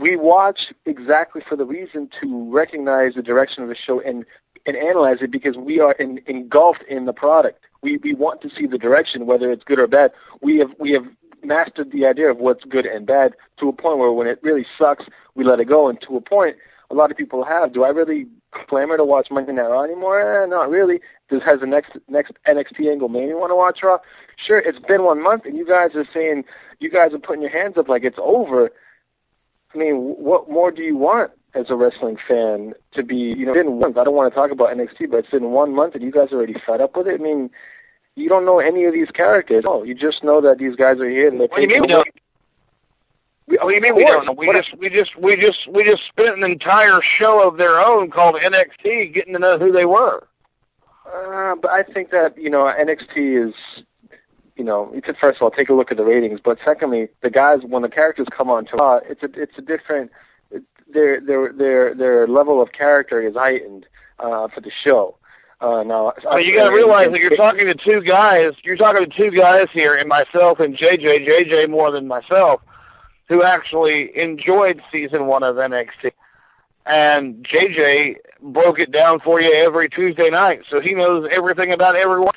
[0.02, 4.26] we watch exactly for the reason to recognize the direction of the show and
[4.66, 7.66] and analyze it because we are in, engulfed in the product.
[7.82, 10.12] We we want to see the direction, whether it's good or bad.
[10.42, 11.06] We have we have
[11.44, 14.64] mastered the idea of what's good and bad to a point where when it really
[14.64, 15.88] sucks, we let it go.
[15.88, 16.58] And to a point,
[16.92, 17.72] a lot of people have.
[17.72, 20.44] Do I really clamor to watch Monday Night Raw anymore?
[20.44, 21.00] Eh, not really.
[21.30, 24.00] Does has the next next NXT angle me want to watch Raw?
[24.36, 24.60] Sure.
[24.60, 26.46] It's been one month, and you guys are saying
[26.80, 28.72] you guys are putting your hands up like it's over.
[29.74, 33.16] I mean, what more do you want as a wrestling fan to be?
[33.16, 33.80] You know, been one.
[33.80, 33.98] Month.
[33.98, 36.32] I don't want to talk about NXT, but it's been one month, and you guys
[36.32, 37.20] are already fed up with it.
[37.20, 37.50] I mean,
[38.16, 39.64] you don't know any of these characters.
[39.66, 41.82] No, you just know that these guys are here and they're What do you mean
[41.82, 42.08] we taking don't?
[43.48, 44.34] What do you mean we don't know?
[44.34, 48.10] We just we just we just we just spent an entire show of their own
[48.10, 50.28] called NXT, getting to know who they were.
[51.06, 53.84] Uh, but I think that you know NXT is,
[54.56, 57.10] you know, it's a, first of all take a look at the ratings, but secondly,
[57.22, 60.12] the guys when the characters come on to Raw, it's a it's a different.
[60.94, 63.88] Their their their their level of character is heightened
[64.20, 65.18] uh, for the show.
[65.62, 68.54] Uh, now, mean, you got to realize that you're talking to two guys.
[68.64, 71.28] You're talking to two guys here, and myself and JJ.
[71.28, 72.62] JJ more than myself,
[73.28, 76.12] who actually enjoyed season one of NXT.
[76.88, 81.96] And JJ broke it down for you every Tuesday night, so he knows everything about
[81.96, 82.34] every one.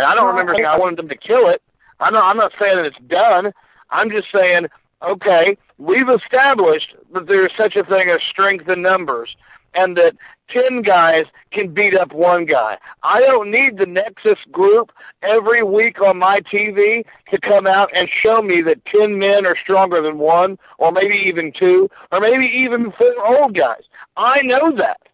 [0.00, 1.60] And I don't remember saying I wanted them to kill it.
[2.00, 2.24] I'm not.
[2.24, 3.52] I'm not saying that it's done.
[3.90, 4.68] I'm just saying,
[5.02, 9.36] okay, we've established that there's such a thing as strength in numbers,
[9.74, 10.16] and that
[10.48, 12.78] ten guys can beat up one guy.
[13.02, 14.90] I don't need the Nexus group
[15.20, 19.54] every week on my TV to come out and show me that ten men are
[19.54, 23.82] stronger than one, or maybe even two, or maybe even four old guys.
[24.16, 25.09] I know that.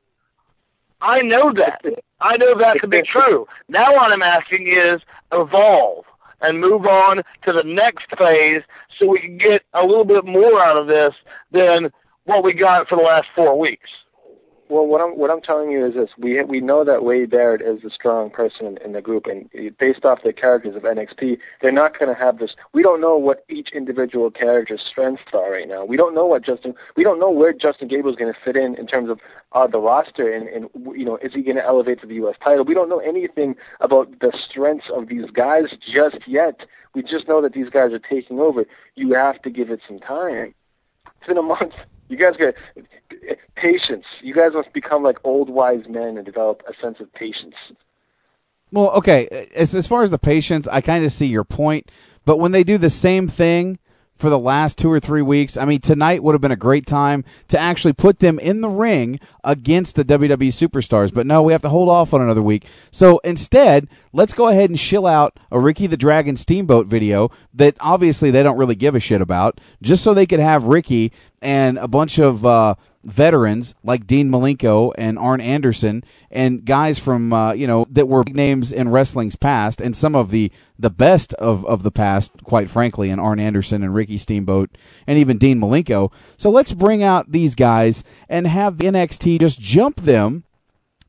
[1.00, 1.84] I know that.
[2.20, 3.46] I know that to be true.
[3.68, 5.02] Now what I'm asking is
[5.32, 6.04] evolve
[6.40, 10.60] and move on to the next phase so we can get a little bit more
[10.60, 11.14] out of this
[11.50, 11.92] than
[12.24, 14.05] what we got for the last four weeks.
[14.68, 17.62] Well, what I'm what I'm telling you is this: we we know that Wade Barrett
[17.62, 19.48] is the strong person in, in the group, and
[19.78, 22.56] based off the characters of NXT, they're not going to have this.
[22.72, 25.84] We don't know what each individual character's strengths are right now.
[25.84, 26.74] We don't know what Justin.
[26.96, 29.20] We don't know where Justin Gabriel is going to fit in in terms of
[29.52, 30.68] uh, the roster, and, and
[30.98, 32.34] you know, is he going to elevate to the U.S.
[32.40, 32.64] title?
[32.64, 36.66] We don't know anything about the strengths of these guys just yet.
[36.92, 38.64] We just know that these guys are taking over.
[38.96, 40.54] You have to give it some time.
[41.18, 41.76] It's been a month.
[42.08, 42.54] You guys got
[43.54, 44.06] patience.
[44.20, 47.72] You guys must become like old wise men and develop a sense of patience.
[48.72, 49.48] Well, okay.
[49.54, 51.90] As as far as the patience, I kind of see your point,
[52.24, 53.78] but when they do the same thing
[54.16, 56.86] for the last two or three weeks, I mean, tonight would have been a great
[56.86, 61.12] time to actually put them in the ring against the WWE superstars.
[61.12, 62.66] But no, we have to hold off on another week.
[62.90, 67.76] So instead, let's go ahead and shill out a Ricky the Dragon Steamboat video that
[67.80, 71.12] obviously they don't really give a shit about, just so they could have Ricky
[71.42, 72.74] and a bunch of uh,
[73.06, 78.24] veterans like Dean Malenko and Arn Anderson and guys from uh, you know that were
[78.24, 82.32] big names in wrestling's past and some of the the best of, of the past,
[82.44, 84.76] quite frankly, and Arn Anderson and Ricky Steamboat
[85.06, 86.12] and even Dean Malenko.
[86.36, 90.44] So let's bring out these guys and have the NXT just jump them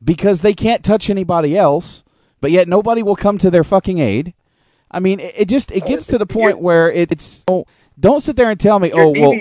[0.02, 2.04] because they can't touch anybody else,
[2.40, 4.32] but yet nobody will come to their fucking aid.
[4.90, 7.66] I mean, it, it just it gets to the point where it, it's oh,
[8.00, 9.32] don't sit there and tell me, oh well,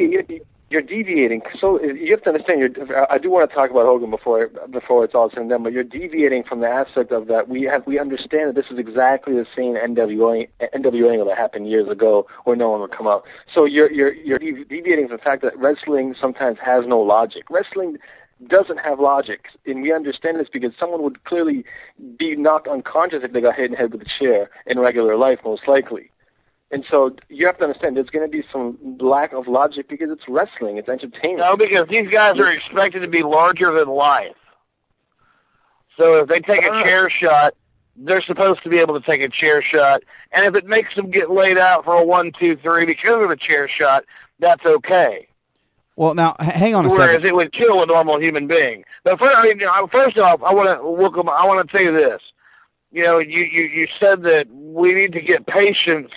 [0.69, 1.41] you're, deviating.
[1.55, 2.77] So you have to understand.
[3.09, 5.73] I do want to talk about Hogan before before it's all said and done, but
[5.73, 7.47] you're deviating from the aspect of that.
[7.47, 11.69] We have we understand that this is exactly the same NWA NWA angle that happened
[11.69, 13.25] years ago, where no one would come out.
[13.45, 17.49] So you're you're you're deviating from the fact that wrestling sometimes has no logic.
[17.49, 17.97] Wrestling
[18.45, 21.65] doesn't have logic, and we understand this because someone would clearly
[22.17, 25.15] be knocked unconscious if they got hit in the head with a chair in regular
[25.15, 26.11] life, most likely.
[26.69, 30.11] And so you have to understand there's going to be some lack of logic because
[30.11, 31.39] it's wrestling, it's entertainment.
[31.39, 34.35] No, because these guys are expected to be larger than life.
[35.95, 37.09] So if they take a chair uh-huh.
[37.09, 37.53] shot,
[37.95, 40.03] they're supposed to be able to take a chair shot.
[40.31, 43.31] And if it makes them get laid out for a one, two, three because of
[43.31, 44.03] a chair shot,
[44.39, 45.27] that's okay.
[45.95, 47.25] Well, now hang on a Whereas second.
[47.25, 48.85] it would kill a normal human being.
[49.03, 51.27] But first, I mean, first off, I want to welcome.
[51.27, 52.21] I want to tell you this.
[52.91, 56.11] You know, you, you you said that we need to get patience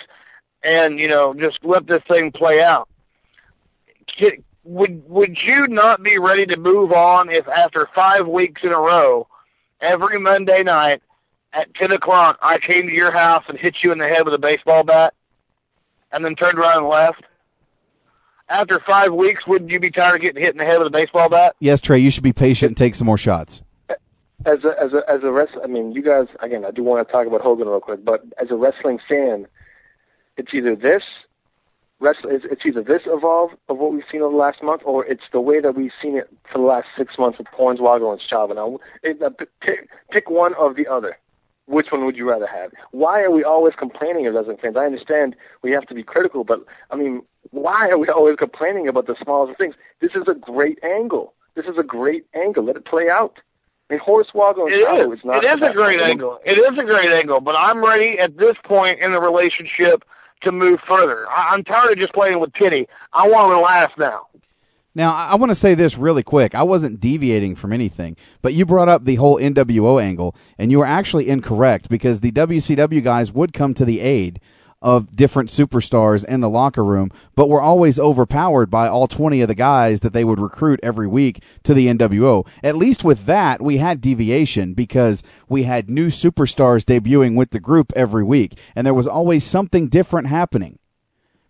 [0.63, 2.87] and you know just let this thing play out.
[4.07, 8.71] Ki- Would would you not be ready to move on if after five weeks in
[8.71, 9.27] a row,
[9.79, 11.01] every Monday night
[11.53, 14.33] at ten o'clock, I came to your house and hit you in the head with
[14.33, 15.13] a baseball bat,
[16.11, 17.23] and then turned around and left?
[18.49, 20.91] After five weeks, wouldn't you be tired of getting hit in the head with a
[20.91, 21.55] baseball bat?
[21.59, 23.63] Yes, Trey, you should be patient and take some more shots.
[24.45, 26.65] as a as a as a wrestler, I mean, you guys again.
[26.65, 29.47] I do want to talk about Hogan real quick, but as a wrestling fan,
[30.41, 31.25] it's either this
[31.99, 32.31] wrestle.
[32.31, 35.39] It's, either this evolve of what we've seen over the last month, or it's the
[35.39, 38.55] way that we've seen it for the last six months with Hornswoggle and Chavo.
[38.55, 41.17] Now, it, uh, pick, pick one of the other.
[41.67, 42.71] Which one would you rather have?
[42.89, 44.75] Why are we always complaining as wrestling fans?
[44.75, 48.87] I understand we have to be critical, but I mean, why are we always complaining
[48.87, 49.75] about the smallest things?
[49.99, 51.33] This is a great angle.
[51.53, 52.63] This is a great angle.
[52.63, 53.41] Let it play out.
[53.89, 55.19] I mean, Hornswoggle and It Chavo is.
[55.19, 55.43] is not.
[55.43, 56.39] It is a great angle.
[56.43, 60.03] It is a great angle, but I'm ready at this point in the relationship
[60.41, 61.29] to move further.
[61.29, 62.87] I- I'm tired of just playing with Kitty.
[63.13, 64.27] I want to laugh now.
[64.93, 66.53] Now, I want to say this really quick.
[66.53, 70.79] I wasn't deviating from anything, but you brought up the whole NWO angle, and you
[70.79, 74.41] were actually incorrect because the WCW guys would come to the aid
[74.81, 79.47] of different superstars in the locker room, but were always overpowered by all 20 of
[79.47, 82.47] the guys that they would recruit every week to the NWO.
[82.63, 87.59] At least with that, we had deviation because we had new superstars debuting with the
[87.59, 90.79] group every week, and there was always something different happening.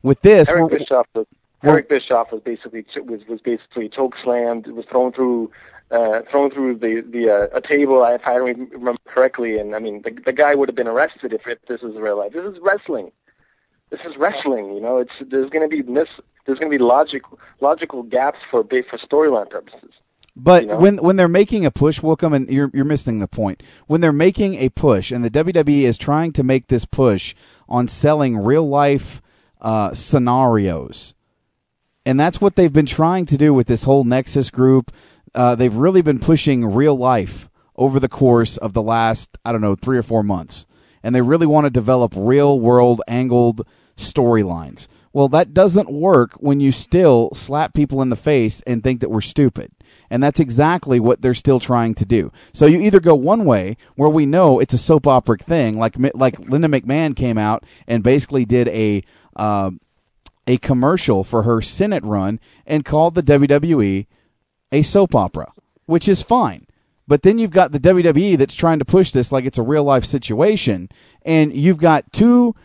[0.03, 1.27] With this, Eric Bischoff was
[1.63, 4.67] Eric Bischoff was basically was was basically choke slammed.
[4.67, 5.51] Was thrown through
[5.91, 8.03] uh, thrown through the the uh, a table.
[8.03, 11.47] If I remember correctly, and I mean the the guy would have been arrested if,
[11.47, 12.33] if this was real life.
[12.33, 13.11] This is wrestling.
[13.91, 14.73] This is wrestling.
[14.73, 16.07] You know, it's there's going to be mis
[16.45, 20.01] there's going to be logical logical gaps for for storyline purposes.
[20.35, 20.77] But You know?
[20.77, 23.61] when when they're making a push, Wilcom, and you're you're missing the point.
[23.87, 27.35] When they're making a push, and the WWE is trying to make this push
[27.67, 29.21] on selling real life
[29.59, 31.13] uh, scenarios,
[32.05, 34.91] and that's what they've been trying to do with this whole Nexus group.
[35.35, 39.61] Uh, they've really been pushing real life over the course of the last I don't
[39.61, 40.65] know three or four months,
[41.03, 44.87] and they really want to develop real world angled storylines.
[45.13, 49.11] Well, that doesn't work when you still slap people in the face and think that
[49.11, 49.71] we're stupid.
[50.09, 52.31] And that's exactly what they're still trying to do.
[52.53, 55.95] So you either go one way where we know it's a soap opera thing, like
[56.13, 59.03] like Linda McMahon came out and basically did a
[59.35, 59.71] uh,
[60.47, 64.05] a commercial for her Senate run and called the WWE
[64.71, 65.51] a soap opera,
[65.85, 66.65] which is fine.
[67.07, 69.83] But then you've got the WWE that's trying to push this like it's a real
[69.83, 70.89] life situation,
[71.23, 72.55] and you've got two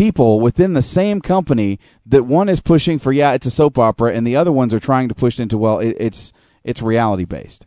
[0.00, 4.14] people within the same company that one is pushing for yeah it's a soap opera
[4.14, 6.32] and the other ones are trying to push into well it, it's
[6.64, 7.66] it's reality based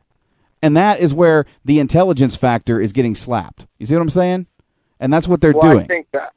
[0.63, 3.67] and that is where the intelligence factor is getting slapped.
[3.77, 4.47] You see what i'm saying?
[4.99, 5.83] And that's what they're well, doing.
[5.83, 6.33] I think that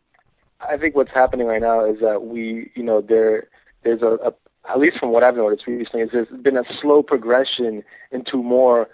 [0.60, 3.48] I think what's happening right now is that we, you know, there
[3.84, 4.34] there's a, a
[4.68, 8.88] at least from what I've noticed recently is there's been a slow progression into more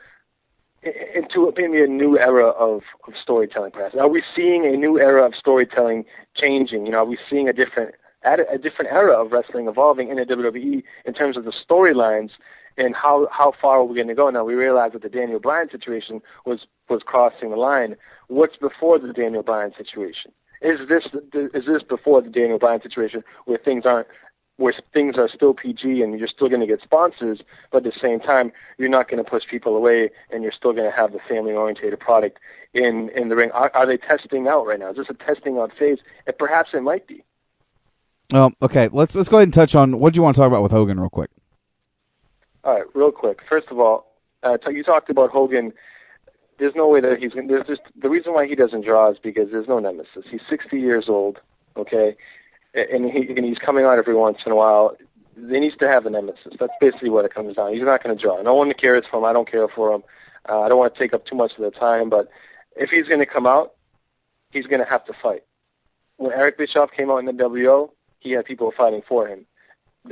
[0.82, 3.70] into maybe a new era of, of storytelling.
[3.70, 6.04] Perhaps are we seeing a new era of storytelling
[6.34, 6.86] changing?
[6.86, 7.94] You know, are we seeing a different
[8.24, 12.38] a, different era of wrestling evolving in the WWE in terms of the storylines
[12.76, 14.30] and how how far are we going to go?
[14.30, 17.96] Now we realize that the Daniel Bryan situation was was crossing the line.
[18.28, 20.32] What's before the Daniel Bryan situation?
[20.60, 24.08] Is this is this before the Daniel Bryan situation where things aren't
[24.56, 27.98] where things are still PG and you're still going to get sponsors, but at the
[27.98, 31.12] same time you're not going to push people away and you're still going to have
[31.12, 32.38] the family oriented product
[32.74, 33.50] in in the ring.
[33.52, 34.90] Are, are they testing out right now?
[34.90, 36.04] Is this a testing out phase?
[36.26, 37.24] And perhaps it might be.
[38.32, 40.48] well okay let's let's go ahead and touch on what do you want to talk
[40.48, 41.30] about with hogan real quick
[42.64, 43.42] All right, real quick.
[43.48, 44.12] First of all,
[44.42, 45.72] uh, t- you talked about Hogan.
[46.58, 47.48] There's no way that he's going.
[47.48, 50.30] There's just the reason why he doesn't draw is because there's no nemesis.
[50.30, 51.40] He's 60 years old,
[51.76, 52.16] okay,
[52.74, 54.96] and he and he's coming out every once in a while.
[55.36, 56.56] They needs to have a nemesis.
[56.58, 57.72] That's basically what it comes down.
[57.72, 58.40] He's not going to draw.
[58.42, 59.24] No one cares for him.
[59.24, 60.02] I don't care for him.
[60.48, 62.28] Uh, I don't want to take up too much of their time, but
[62.76, 63.74] if he's going to come out,
[64.50, 65.44] he's going to have to fight.
[66.16, 69.46] When Eric Bischoff came out in the WO, he had people fighting for him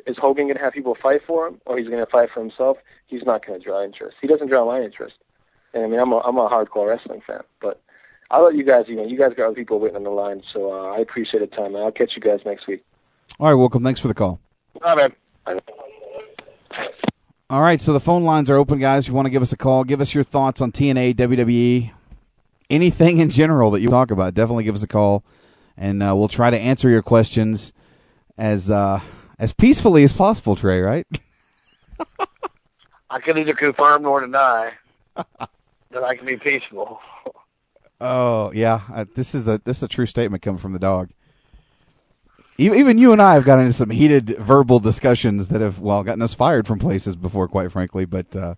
[0.06, 2.40] is Hogan going to have people fight for him, or he's going to fight for
[2.40, 2.78] himself?
[3.06, 4.16] He's not going to draw interest.
[4.20, 5.16] He doesn't draw my interest.
[5.74, 7.80] And I mean, I'm a I'm a hardcore wrestling fan, but
[8.30, 8.88] I'll let you guys.
[8.88, 11.40] You know, you guys got other people waiting on the line, so uh, I appreciate
[11.40, 11.72] the time.
[11.72, 11.82] Man.
[11.82, 12.84] I'll catch you guys next week.
[13.38, 13.82] All right, welcome.
[13.82, 14.40] Thanks for the call.
[14.82, 15.12] All right,
[15.46, 15.60] man.
[17.48, 19.04] All right, so the phone lines are open, guys.
[19.04, 21.50] If you want to give us a call, give us your thoughts on TNA, WWE,
[21.50, 21.92] E,
[22.68, 24.34] anything in general that you talk about.
[24.34, 25.24] Definitely give us a call,
[25.76, 27.72] and uh, we'll try to answer your questions
[28.38, 29.00] as uh,
[29.40, 30.54] as peacefully as possible.
[30.54, 31.06] Trey, right?
[33.10, 34.74] I can neither confirm nor deny
[35.16, 37.00] that I can be peaceful.
[38.00, 41.10] Oh yeah, uh, this is a this is a true statement coming from the dog.
[42.58, 46.20] Even you and I have gotten into some heated verbal discussions that have well gotten
[46.22, 48.04] us fired from places before, quite frankly.
[48.04, 48.54] But uh,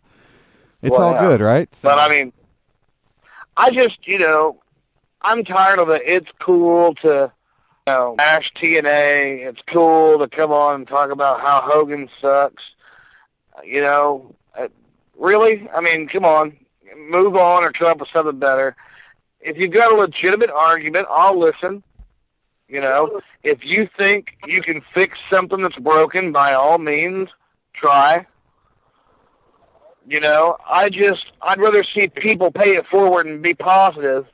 [0.82, 1.20] it's Well, all yeah.
[1.20, 1.68] good, right?
[1.82, 2.32] But I mean,
[3.56, 4.60] I just, you know,
[5.22, 6.02] I'm tired of it.
[6.04, 7.32] It's cool to,
[7.86, 9.46] you know, bash TNA.
[9.46, 12.72] It's cool to come on and talk about how Hogan sucks.
[13.64, 14.68] You know, uh,
[15.18, 15.68] really?
[15.70, 16.56] I mean, come on,
[16.96, 18.76] move on or come up with something better.
[19.42, 21.82] If you've got a legitimate argument, I'll listen.
[22.68, 27.28] You know, if you think you can fix something that's broken, by all means,
[27.74, 28.26] try.
[30.06, 34.26] You know, I just I'd rather see people pay it forward and be positive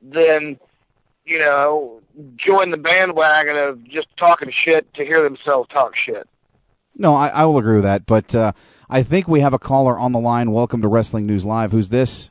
[0.00, 0.58] than,
[1.24, 2.00] you know,
[2.36, 6.28] join the bandwagon of just talking shit to hear themselves talk shit.
[6.96, 8.06] No, I, I will agree with that.
[8.06, 8.52] But uh,
[8.88, 10.52] I think we have a caller on the line.
[10.52, 11.72] Welcome to Wrestling News Live.
[11.72, 12.30] Who's this?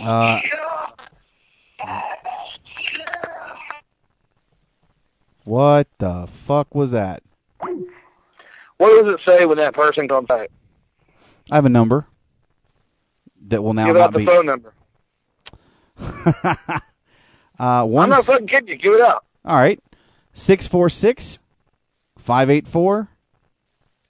[0.00, 0.40] Uh,
[5.44, 7.22] what the fuck was that?
[7.58, 10.50] What does it say when that person comes back?
[11.50, 12.06] I have a number
[13.48, 14.26] that will now Give out the be.
[14.26, 14.74] phone number.
[17.58, 18.76] Uh, one I'm not fucking kidding you.
[18.76, 19.22] Give it out.
[19.44, 19.78] All right.
[20.32, 21.38] 646
[22.16, 23.08] 584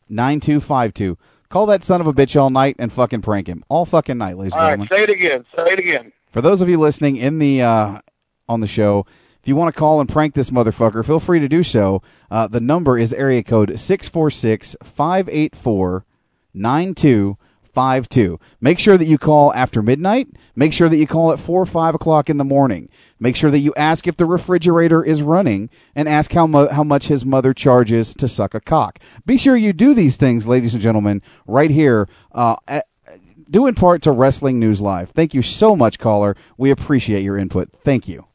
[0.09, 1.19] 9252.
[1.51, 3.65] Call that son of a bitch all night and fucking prank him.
[3.69, 4.89] All fucking night, ladies and gentlemen.
[4.89, 5.45] right, say it again.
[5.55, 6.13] Say it again.
[6.31, 7.99] For those of you listening in the uh,
[8.49, 9.05] on the show,
[9.43, 12.03] if you want to call and prank this motherfucker, feel free to do so.
[12.31, 16.07] Uh, the number is area code 646 584
[17.75, 18.39] 9252.
[18.61, 20.29] Make sure that you call after midnight.
[20.55, 22.89] Make sure that you call at 4 or 5 o'clock in the morning.
[23.19, 26.85] Make sure that you ask if the refrigerator is running and ask how, mu- how
[26.85, 28.99] much his mother charges to suck a cock.
[29.27, 32.87] Be sure you do these things, ladies and gentlemen, right here uh, at,
[33.51, 35.11] due in part to Wrestling News Live.
[35.11, 36.37] Thank you so much, caller.
[36.57, 37.71] We appreciate your input.
[37.85, 38.27] Thank you.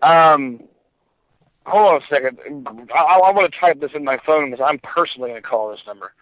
[0.00, 0.62] Um,
[1.66, 2.38] hold on a second.
[2.94, 5.70] I, I want to type this in my phone because I'm personally going to call
[5.70, 6.12] this number.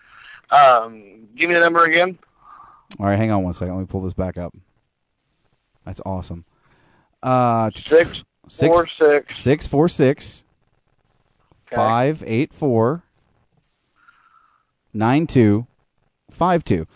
[0.50, 2.18] Um, give me the number again.
[3.00, 3.74] All right, hang on one second.
[3.74, 4.54] Let me pull this back up.
[5.84, 6.44] That's awesome.
[7.22, 8.22] Uh, Six
[8.58, 10.44] four six six four six
[11.68, 13.02] five eight four
[14.94, 15.66] nine two
[16.30, 16.86] five two.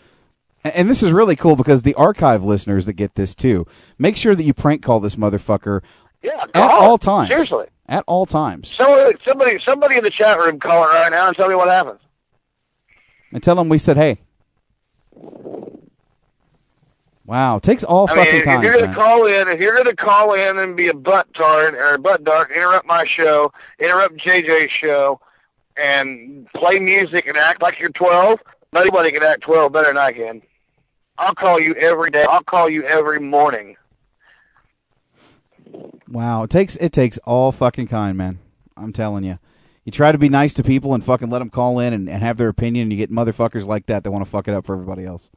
[0.63, 3.65] A- And this is really cool because the archive listeners that get this too,
[3.97, 5.81] make sure that you prank call this motherfucker
[6.21, 7.01] Yeah, at all it.
[7.01, 7.27] times.
[7.29, 7.65] Seriously.
[7.87, 8.69] At all times.
[8.69, 11.67] Somebody, somebody, somebody in the chat room call it right now and tell me what
[11.67, 11.99] happens.
[13.31, 14.19] And tell them we said hey.
[17.25, 18.93] Wow, takes all I mean, fucking if you're gonna man.
[18.93, 22.23] call in, if you're gonna call in and be a butt tart or a butt
[22.25, 25.21] dark, interrupt my show, interrupt JJ's show,
[25.77, 28.41] and play music and act like you're 12,
[28.73, 30.41] nobody can act 12 better than I can.
[31.17, 32.25] I'll call you every day.
[32.27, 33.77] I'll call you every morning.
[36.09, 38.39] Wow, it takes it takes all fucking kind, man.
[38.75, 39.39] I'm telling you.
[39.85, 42.21] You try to be nice to people and fucking let them call in and, and
[42.21, 44.65] have their opinion, and you get motherfuckers like that that want to fuck it up
[44.65, 45.29] for everybody else.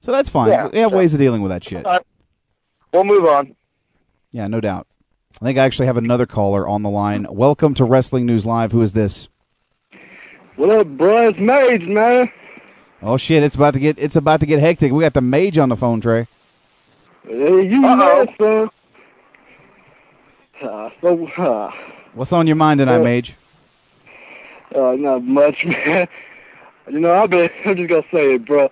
[0.00, 0.48] So that's fine.
[0.48, 1.86] Yeah, we have so- ways of dealing with that shit.
[1.86, 2.06] All right.
[2.92, 3.54] We'll move on.
[4.32, 4.86] Yeah, no doubt.
[5.40, 7.26] I think I actually have another caller on the line.
[7.30, 8.72] Welcome to Wrestling News Live.
[8.72, 9.28] Who is this?
[10.56, 11.28] What up, bro?
[11.28, 12.30] It's Mage, man.
[13.00, 13.42] Oh shit!
[13.42, 14.92] It's about to get it's about to get hectic.
[14.92, 16.28] We got the mage on the phone, Trey.
[17.26, 18.70] Hey, you man, son.
[20.62, 21.72] Uh, so, uh,
[22.14, 23.34] What's on your mind tonight, Uh, Mage?
[24.74, 26.08] Uh, not much, man.
[26.88, 28.68] You know, I've been, I'm just gonna say it, bro.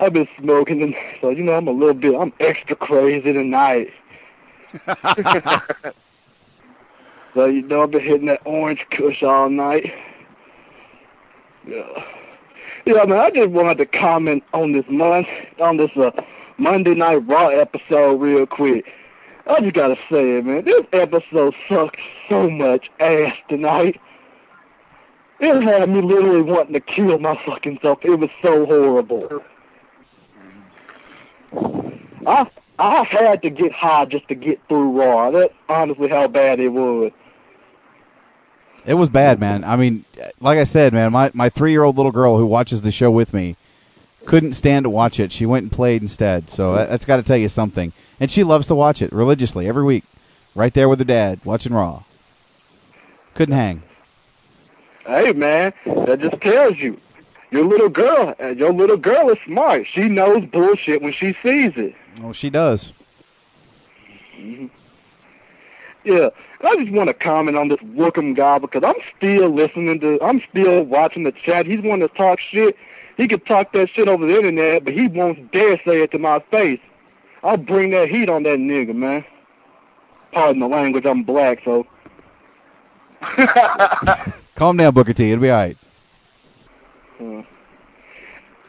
[0.00, 3.88] I've been smoking, and so, you know, I'm a little bit, I'm extra crazy tonight.
[7.34, 9.92] so, you know, I've been hitting that orange kush all night.
[11.66, 12.04] Yeah.
[12.86, 15.26] Yeah, man, I just wanted to comment on this month,
[15.58, 16.10] on this uh,
[16.58, 18.84] Monday Night Raw episode real quick.
[19.46, 20.64] I just gotta say it, man.
[20.64, 24.00] This episode sucked so much ass tonight.
[25.40, 28.04] It had me literally wanting to kill my fucking self.
[28.04, 29.42] It was so horrible.
[32.26, 32.48] I
[32.78, 35.30] I had to get high just to get through Raw.
[35.30, 37.12] That's honestly how bad it was.
[38.86, 39.64] It was bad, man.
[39.64, 40.04] I mean,
[40.40, 43.10] like I said, man, my my three year old little girl who watches the show
[43.10, 43.56] with me
[44.26, 45.32] couldn't stand to watch it.
[45.32, 46.50] She went and played instead.
[46.50, 47.92] So that, that's got to tell you something.
[48.20, 50.04] And she loves to watch it religiously every week,
[50.54, 52.04] right there with her dad watching Raw.
[53.34, 53.82] Couldn't hang.
[55.06, 56.98] Hey man, that just tells you
[57.50, 59.86] your little girl, uh, your little girl is smart.
[59.86, 61.94] She knows bullshit when she sees it.
[62.22, 62.92] Oh, she does.
[64.36, 64.70] Mhm.
[66.04, 66.28] Yeah,
[66.62, 70.40] I just want to comment on this Wookum guy because I'm still listening to, I'm
[70.50, 71.64] still watching the chat.
[71.64, 72.76] He's wanting to talk shit.
[73.16, 76.18] He could talk that shit over the internet, but he won't dare say it to
[76.18, 76.80] my face.
[77.42, 79.24] I'll bring that heat on that nigga, man.
[80.32, 81.86] Pardon the language, I'm black, so.
[84.54, 85.30] Calm down, Booker T.
[85.30, 85.76] It'll be all right.
[87.20, 87.42] uh,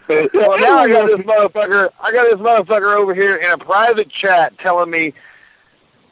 [0.34, 1.90] Well, now I got this motherfucker.
[2.00, 5.14] I got this motherfucker over here in a private chat telling me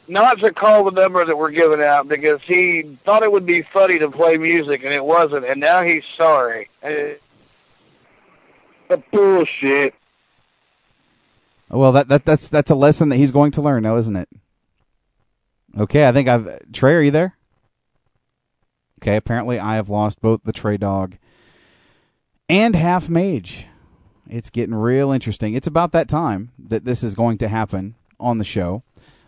[0.08, 3.62] not to call the number that we're giving out because he thought it would be
[3.62, 6.68] funny to play music and it wasn't, and now he's sorry.
[6.82, 7.14] Uh,
[9.12, 9.94] bullshit.
[11.70, 14.28] Well, that, that that's that's a lesson that he's going to learn now, isn't it?
[15.76, 16.94] Okay, I think I've Trey.
[16.94, 17.36] Are you there?
[19.04, 21.18] Okay, apparently I have lost both the TreyDawg
[22.48, 23.66] and Half Mage.
[24.30, 25.52] It's getting real interesting.
[25.52, 28.82] It's about that time that this is going to happen on the show.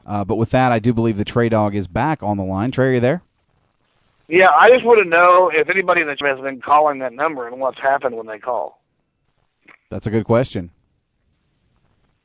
[0.07, 2.71] Uh, but with that, I do believe the TreyDawg is back on the line.
[2.71, 3.23] Trey, are you there?
[4.29, 7.61] yeah, I just want to know if anybody chat has been calling that number and
[7.61, 8.81] what's happened when they call.
[9.91, 10.71] That's a good question.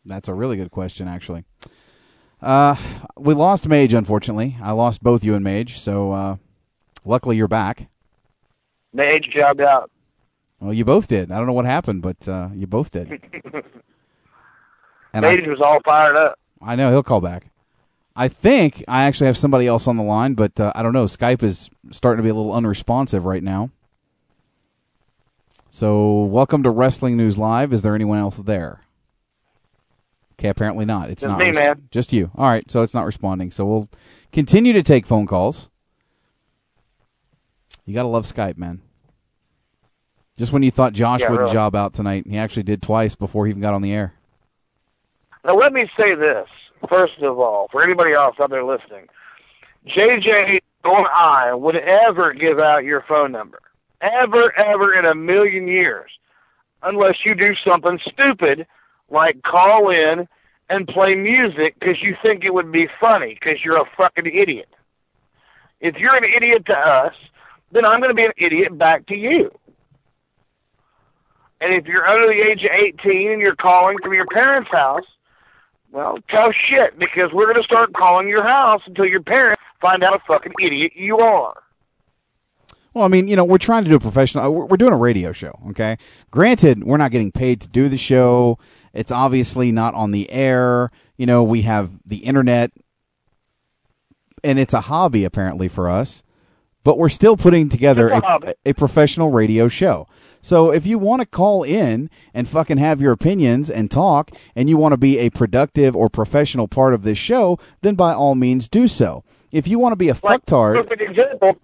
[0.06, 1.44] That's a really good question, actually.
[2.42, 2.78] Uh,
[3.18, 4.56] we lost Mage, unfortunately.
[4.64, 6.36] I lost both you and Mage, so uh,
[7.06, 7.88] luckily you're back.
[8.94, 9.90] Mage jobbed out.
[10.60, 11.32] Well, you both did.
[11.32, 13.22] I don't know what happened, but uh, you both did.
[15.14, 16.40] And I- was all fired up.
[16.62, 17.48] I know he'll call back.
[18.16, 21.06] I think I actually have somebody else on the line, but uh, I don't know.
[21.06, 23.72] Skype is starting to be a little unresponsive right now.
[25.70, 27.72] So, welcome to Wrestling News Live.
[27.74, 28.82] Is there anyone else there?
[30.34, 31.10] Okay, apparently not.
[31.10, 31.88] It's Just not me, man.
[31.92, 32.32] Just you.
[32.36, 33.52] All right, so it's not responding.
[33.52, 33.90] So we'll
[34.34, 35.70] continue to take phone calls.
[37.86, 38.82] You gotta love Skype, man.
[40.38, 41.54] Just when you thought Josh Yeah, would really.
[41.54, 44.14] job out tonight, he actually did twice before he even got on the air.
[45.44, 46.48] Now, let me say this,
[46.88, 49.08] first of all, for anybody else out there listening.
[49.88, 53.60] JJ or I would ever give out your phone number.
[54.02, 56.10] Ever, ever in a million years.
[56.84, 58.66] Unless you do something stupid
[59.10, 60.28] like call in
[60.70, 64.70] and play music because you think it would be funny because you're a fucking idiot.
[65.82, 67.14] If you're an idiot to us,
[67.72, 69.52] then I'm going to be an idiot back to you.
[71.60, 75.06] And if you're under the age of 18 and you're calling from your parents' house,
[75.92, 80.04] well, tough shit, because we're going to start calling your house until your parents find
[80.04, 81.62] out a fucking idiot you are.
[82.94, 84.54] Well, I mean, you know, we're trying to do a professional.
[84.54, 85.98] we're doing a radio show, okay?
[86.30, 88.58] Granted, we're not getting paid to do the show.
[88.94, 90.92] It's obviously not on the air.
[91.18, 92.72] You know, we have the internet,
[94.44, 96.24] and it's a hobby apparently for us.
[96.84, 100.08] But we're still putting together a a, professional radio show.
[100.42, 104.68] So if you want to call in and fucking have your opinions and talk, and
[104.68, 108.34] you want to be a productive or professional part of this show, then by all
[108.34, 109.24] means do so.
[109.52, 111.58] If you want to be a fucktard, Perfect example.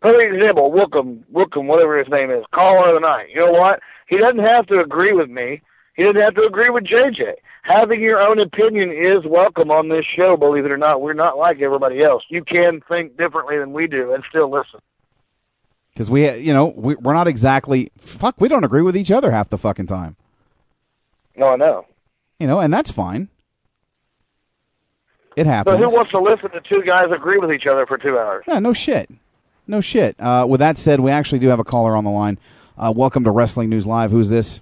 [0.00, 0.70] Perfect example.
[0.70, 3.28] Wookum, Wookum, whatever his name is, caller of the night.
[3.34, 3.80] You know what?
[4.08, 5.62] He doesn't have to agree with me.
[6.00, 7.34] He doesn't have to agree with JJ.
[7.64, 10.34] Having your own opinion is welcome on this show.
[10.34, 12.22] Believe it or not, we're not like everybody else.
[12.30, 14.80] You can think differently than we do and still listen.
[15.92, 18.40] because we, you know, we, we're not exactly fuck.
[18.40, 20.16] We don't agree with each other half the fucking time,
[21.36, 21.84] No, I know.
[22.38, 23.28] you know, and that's fine.
[25.36, 25.78] It happens.
[25.78, 28.44] So who wants to listen to two guys agree with each other for two hours?
[28.48, 29.10] Yeah, no shit.
[29.66, 30.18] No shit.
[30.18, 32.38] Uh, with that said, we actually do have a caller on the line.
[32.78, 34.10] Uh, welcome to Wrestling News Live.
[34.10, 34.60] Who's this?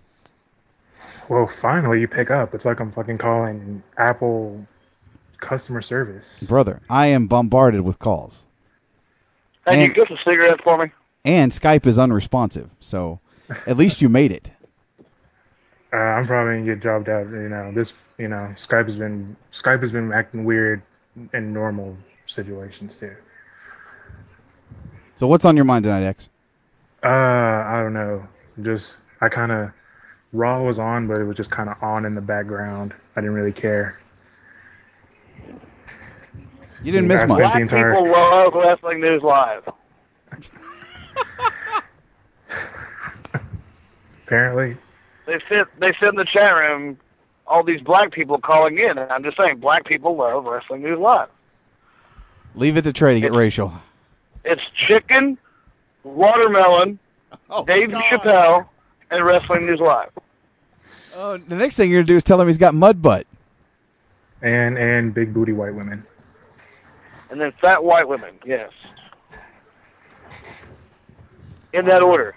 [1.29, 2.55] Well, finally you pick up.
[2.55, 4.67] It's like I'm fucking calling Apple
[5.41, 6.27] customer service.
[6.43, 8.47] Brother, I am bombarded with calls.
[9.67, 10.91] Hey, And- you get some cigarettes for me?
[11.25, 13.21] And Skype is unresponsive, so
[13.67, 14.51] at least you made it.
[15.91, 17.29] Uh, I'm probably gonna get jobbed out.
[17.31, 17.95] You know, this.
[18.19, 20.83] You know, Skype has been Skype has been acting weird
[21.33, 21.97] in normal
[22.27, 23.15] situations too.
[25.15, 26.29] So what's on your mind tonight, X?
[27.03, 28.23] Uh, I don't know.
[28.61, 29.71] Just I kind of
[30.33, 32.95] Raw was on, but it was just kind of on in the background.
[33.17, 33.99] I didn't really care.
[36.83, 37.39] You didn't miss I much.
[37.39, 39.69] Black entire- people love Wrestling News Live.
[44.27, 44.77] Apparently,
[45.27, 46.99] They said they said in the chat room
[47.47, 50.99] all these black people calling in, and I'm just saying black people love Wrestling News
[50.99, 51.29] Live.
[52.55, 53.73] Leave it to Trey to get racial.
[54.45, 55.39] It's chicken,
[56.05, 56.99] Watermelon,
[57.51, 58.67] Oh, Dave Chappelle,
[59.11, 60.11] and Wrestling News Live.
[61.15, 63.27] Oh, the next thing you're gonna do is tell him he's got mud butt.
[64.43, 66.07] And and big booty white women.
[67.31, 68.71] And then fat white women, yes.
[71.73, 72.07] In that uh-huh.
[72.07, 72.37] order.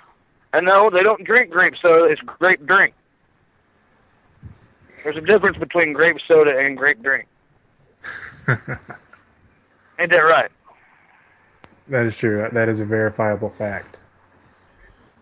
[0.53, 2.93] And no, they don't drink grape soda, it's grape drink.
[5.03, 7.27] There's a difference between grape soda and grape drink.
[8.48, 10.52] Ain't that right?
[11.88, 12.48] That is true.
[12.52, 13.98] That is a verifiable fact.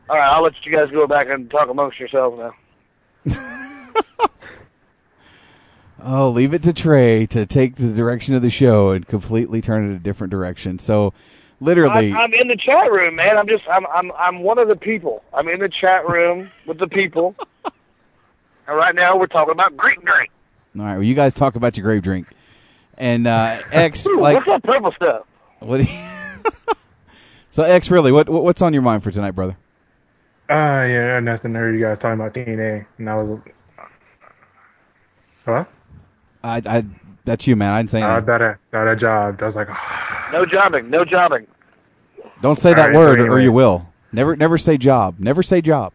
[0.10, 2.54] All right, I'll let you guys go back and talk amongst yourselves now.
[6.02, 9.92] Oh, leave it to Trey to take the direction of the show and completely turn
[9.92, 10.80] it a different direction.
[10.80, 11.14] So,
[11.60, 13.38] literally, I'm, I'm in the chat room, man.
[13.38, 15.24] I'm just I'm I'm I'm one of the people.
[15.34, 17.36] I'm in the chat room with the people.
[17.66, 20.32] and right now we're talking about Greek drink.
[20.78, 20.94] all right.
[20.94, 22.28] Well, you guys talk about your grave drink,
[22.98, 25.26] and uh, X Ooh, like what's that purple stuff?
[25.60, 25.82] what?
[25.82, 26.00] you-
[27.52, 29.58] so X, really, what- what's on your mind for tonight, brother?
[30.50, 31.56] Uh, yeah, nothing.
[31.56, 33.40] I heard you guys talking about TNA, and I was.
[35.46, 35.66] Hello?
[36.44, 36.86] I, I
[37.26, 37.72] that's you, man.
[37.74, 38.26] I didn't say I anything.
[38.26, 39.44] thought I thought I jobbed.
[39.44, 39.68] I was like,
[40.32, 41.46] No jobbing, no jobbing.
[42.42, 43.86] Don't say that right, so word, or you will.
[44.12, 45.20] Never, never say job.
[45.20, 45.94] Never say job.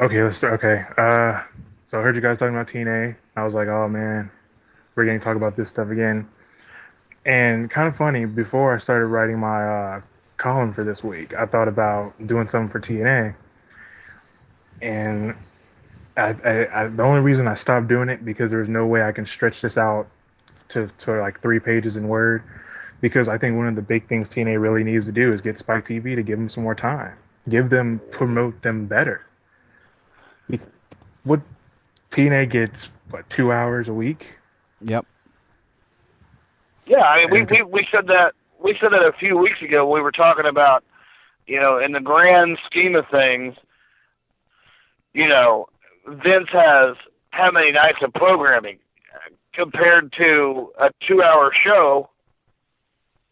[0.00, 0.54] okay, let's start.
[0.64, 0.84] Okay.
[0.96, 1.42] Uh,
[1.86, 3.16] so I heard you guys talking about TNA.
[3.36, 4.30] I was like, oh man,
[4.94, 6.28] we're going to talk about this stuff again.
[7.26, 10.00] And kind of funny, before I started writing my uh,
[10.36, 13.34] column for this week, I thought about doing something for TNA.
[14.82, 15.34] And
[16.16, 19.02] I, I, I, the only reason I stopped doing it because there was no way
[19.02, 20.06] I can stretch this out
[20.70, 22.42] to, to like three pages in Word.
[23.00, 25.58] Because I think one of the big things TNA really needs to do is get
[25.58, 27.12] Spike TV to give them some more time,
[27.46, 29.22] give them promote them better.
[31.24, 31.40] What
[32.12, 34.26] TNA gets what two hours a week?
[34.80, 35.04] Yep.
[36.86, 39.90] Yeah, I mean, we, we we said that we said that a few weeks ago.
[39.90, 40.84] We were talking about,
[41.46, 43.54] you know, in the grand scheme of things,
[45.12, 45.66] you know,
[46.06, 46.96] Vince has
[47.30, 48.78] how many nights of programming
[49.52, 52.10] compared to a two-hour show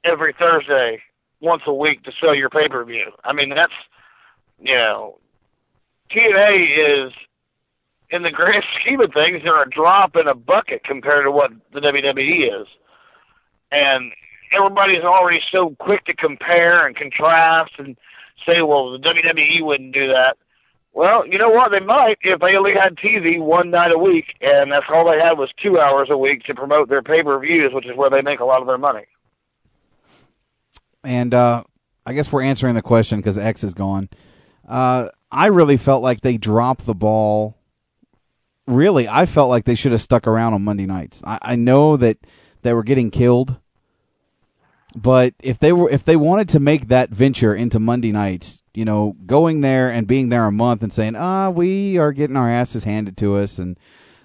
[0.04, 1.00] every Thursday,
[1.40, 3.10] once a week to sell your pay-per-view.
[3.22, 3.72] I mean, that's,
[4.60, 5.18] you know,
[6.10, 7.12] TNA is
[8.10, 11.50] in the grand scheme of things, they're a drop in a bucket compared to what
[11.72, 12.66] the WWE is
[13.74, 14.12] and
[14.52, 17.96] everybody's already so quick to compare and contrast and
[18.46, 20.36] say, well, the WWE wouldn't do that.
[20.92, 21.72] Well, you know what?
[21.72, 25.18] They might if they only had TV one night a week, and that's all they
[25.18, 28.38] had was two hours a week to promote their pay-per-views, which is where they make
[28.38, 29.04] a lot of their money.
[31.02, 31.64] And uh,
[32.06, 34.08] I guess we're answering the question because X is gone.
[34.66, 37.58] Uh, I really felt like they dropped the ball.
[38.66, 41.22] Really, I felt like they should have stuck around on Monday nights.
[41.26, 42.18] I, I know that
[42.62, 43.56] they were getting killed,
[44.94, 48.84] but if they were if they wanted to make that venture into Monday nights, you
[48.84, 52.50] know, going there and being there a month and saying, "Ah, we are getting our
[52.50, 53.78] asses handed to us," and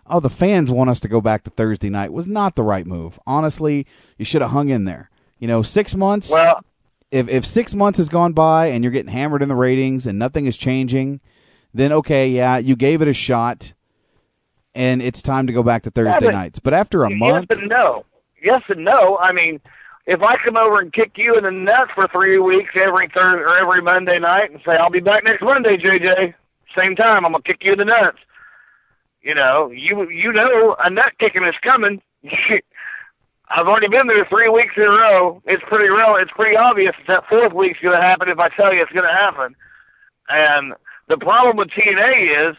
[0.08, 2.86] oh, the fans want us to go back to Thursday night was not the right
[2.86, 3.20] move.
[3.26, 3.86] Honestly,
[4.18, 5.10] you should have hung in there.
[5.40, 6.30] You know, six months.
[6.30, 6.64] Well,
[7.12, 10.20] if if six months has gone by and you're getting hammered in the ratings and
[10.20, 11.20] nothing is changing,
[11.74, 13.74] then okay, yeah, you gave it a shot,
[14.76, 16.60] and it's time to go back to Thursday but- nights.
[16.60, 18.06] But after a month, Yes and no.
[18.42, 19.18] Yes and no.
[19.18, 19.60] I mean,
[20.10, 23.44] if I come over and kick you in the nuts for three weeks every Thursday
[23.44, 26.34] or every Monday night and say I'll be back next Monday, JJ,
[26.76, 28.18] same time I'm gonna kick you in the nuts.
[29.22, 32.02] You know, you you know a nut kicking is coming.
[33.52, 35.44] I've already been there three weeks in a row.
[35.46, 36.16] It's pretty real.
[36.20, 39.56] It's pretty obvious that fourth week's to happen if I tell you it's to happen.
[40.28, 40.74] And
[41.08, 42.56] the problem with TNA is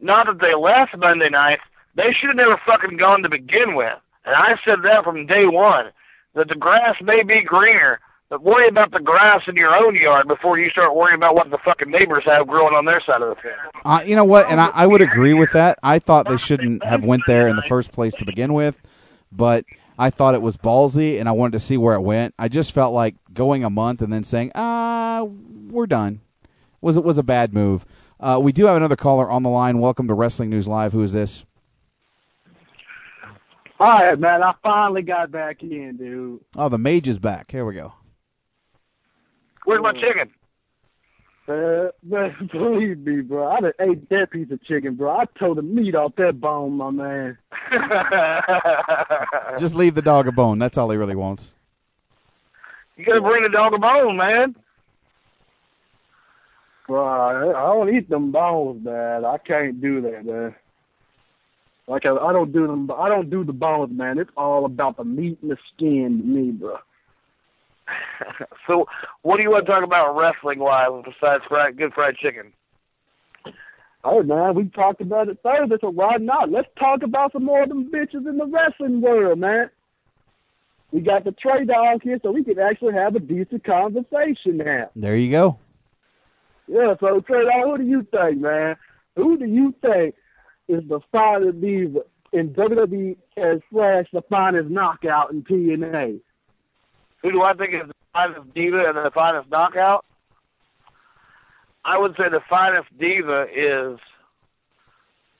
[0.00, 1.62] not that they left Monday nights.
[1.94, 3.98] They should have never fucking gone to begin with.
[4.24, 5.92] And I said that from day one.
[6.38, 7.98] That the grass may be greener,
[8.30, 11.50] but worry about the grass in your own yard before you start worrying about what
[11.50, 13.56] the fucking neighbors have growing on their side of the fence.
[13.84, 14.48] Uh, you know what?
[14.48, 15.80] And I, I would agree with that.
[15.82, 18.80] I thought they shouldn't have went there in the first place to begin with,
[19.32, 19.64] but
[19.98, 22.34] I thought it was ballsy, and I wanted to see where it went.
[22.38, 26.20] I just felt like going a month and then saying, "Ah, we're done,"
[26.80, 27.84] was it was a bad move.
[28.20, 29.80] Uh, we do have another caller on the line.
[29.80, 30.92] Welcome to Wrestling News Live.
[30.92, 31.44] Who is this?
[33.80, 34.42] All right, man.
[34.42, 36.40] I finally got back in, dude.
[36.56, 37.50] Oh, the mage is back.
[37.50, 37.92] Here we go.
[39.64, 40.30] Where's my chicken?
[41.48, 43.48] Uh, man, believe me, bro.
[43.48, 45.16] I done ate that piece of chicken, bro.
[45.16, 47.38] I tore the meat off that bone, my man.
[49.58, 50.58] Just leave the dog a bone.
[50.58, 51.54] That's all he really wants.
[52.96, 54.56] You gotta bring the dog a bone, man.
[56.86, 59.24] Bro, I, I don't eat them bones, man.
[59.24, 60.54] I can't do that, man.
[61.88, 62.90] Like I, I don't do them.
[62.96, 64.18] I don't do the bones, man.
[64.18, 66.76] It's all about the meat and the skin to me, bro.
[68.66, 68.86] so,
[69.22, 72.52] what do you want to talk about wrestling wise besides fried, good fried chicken?
[74.04, 76.50] Oh man, we talked about it Thursday, so why not?
[76.50, 79.70] Let's talk about some more of them bitches in the wrestling world, man.
[80.92, 84.90] We got the TreyDawg here, so we can actually have a decent conversation now.
[84.94, 85.58] There you go.
[86.66, 88.76] Yeah, so TreyDawg, who do you think, man?
[89.16, 90.14] Who do you think
[90.68, 92.00] is the finest diva
[92.32, 96.20] in WWE as slash the finest knockout in TNA?
[97.22, 100.04] Who do I think is the finest diva and the finest knockout?
[101.84, 103.98] I would say the finest diva is.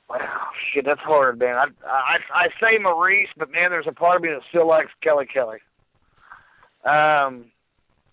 [0.08, 1.56] Wow, shit, that's hard, man.
[1.56, 4.90] I I I say Maryse, but man, there's a part of me that still likes
[5.02, 5.58] Kelly Kelly.
[6.84, 7.46] Um,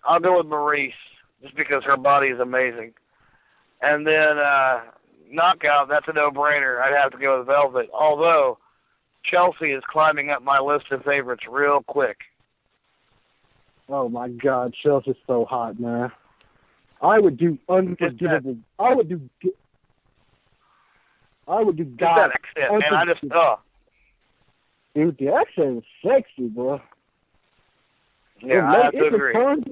[0.04, 0.92] I'll go with Maryse
[1.42, 2.94] just because her body is amazing,
[3.82, 4.82] and then uh,
[5.30, 5.88] knockout.
[5.90, 6.82] That's a no-brainer.
[6.82, 7.90] I'd have to go with Velvet.
[7.94, 8.58] Although
[9.24, 12.18] Chelsea is climbing up my list of favorites real quick.
[13.88, 16.12] Oh my God, Chelsea's so hot, man.
[17.02, 18.58] I would do unforgivable.
[18.80, 19.30] I would do.
[21.48, 22.18] I would do Just God.
[22.18, 22.94] that accent, man.
[22.94, 23.60] I just oh
[24.96, 26.82] Dude, the accent is sexy, bro.
[28.42, 29.34] yeah, It I have to it agree.
[29.34, 29.66] turns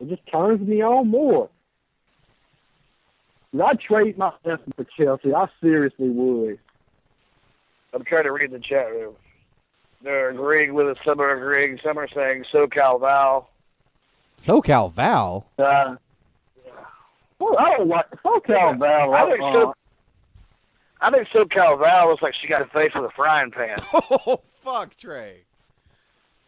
[0.00, 1.48] It just turns me on more.
[3.54, 5.32] Would I trade my lesson for Chelsea?
[5.32, 6.58] I seriously would.
[7.92, 9.14] I'm trying to read the chat room.
[10.02, 10.96] They're agreeing with us.
[11.04, 11.78] Some are agreeing.
[11.82, 13.48] Some are saying SoCal Val.
[14.40, 15.46] SoCal Val.
[15.56, 15.94] Uh,
[17.38, 19.14] Well, I don't like SoCal Val.
[19.14, 19.74] I think uh, so.
[21.00, 23.78] I think SoCal Val looks like she got a face with a frying pan.
[23.92, 25.42] Oh fuck, Trey.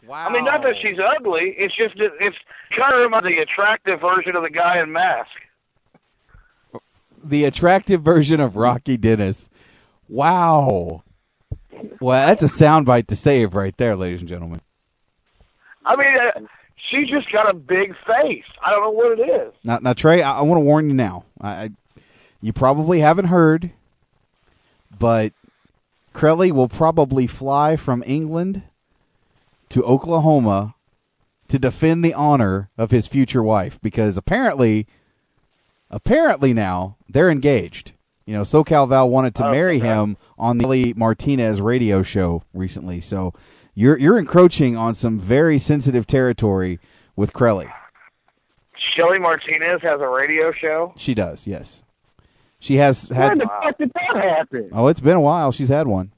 [0.07, 0.27] Wow.
[0.27, 1.55] I mean, not that she's ugly.
[1.59, 2.37] It's just that it's
[2.77, 5.31] kind of reminds the attractive version of the guy in Mask.
[7.29, 9.49] The attractive version of Rocky Dennis.
[10.09, 11.03] Wow.
[12.01, 14.61] Well, that's a soundbite to save right there, ladies and gentlemen.
[15.85, 16.41] I mean, uh,
[16.91, 18.45] she's just got a big face.
[18.65, 19.53] I don't know what it is.
[19.65, 21.25] Now, now Trey, I, I want to warn you now.
[21.41, 21.71] I, I,
[22.41, 23.71] you probably haven't heard,
[24.99, 25.33] but
[26.13, 28.63] Crowley will probably fly from England
[29.69, 30.75] to Oklahoma
[31.49, 34.87] to defend the honor of his future wife because apparently,
[35.91, 37.93] apparently now they're engaged.
[38.25, 39.87] You know, SoCal Val wanted to Oh, marry okay.
[39.87, 43.01] him on the Shelly Martinez radio show recently.
[43.01, 43.33] So
[43.75, 46.81] you're you're encroaching on some very sensitive territory
[47.15, 47.69] with Crowley.
[48.95, 50.93] Shelly Martinez has a radio show.
[50.97, 51.83] She does, yes.
[52.59, 53.29] She has had.
[53.31, 54.69] When the fuck did that happen?
[54.73, 55.53] Oh, it's been a while.
[55.53, 56.11] She's had one.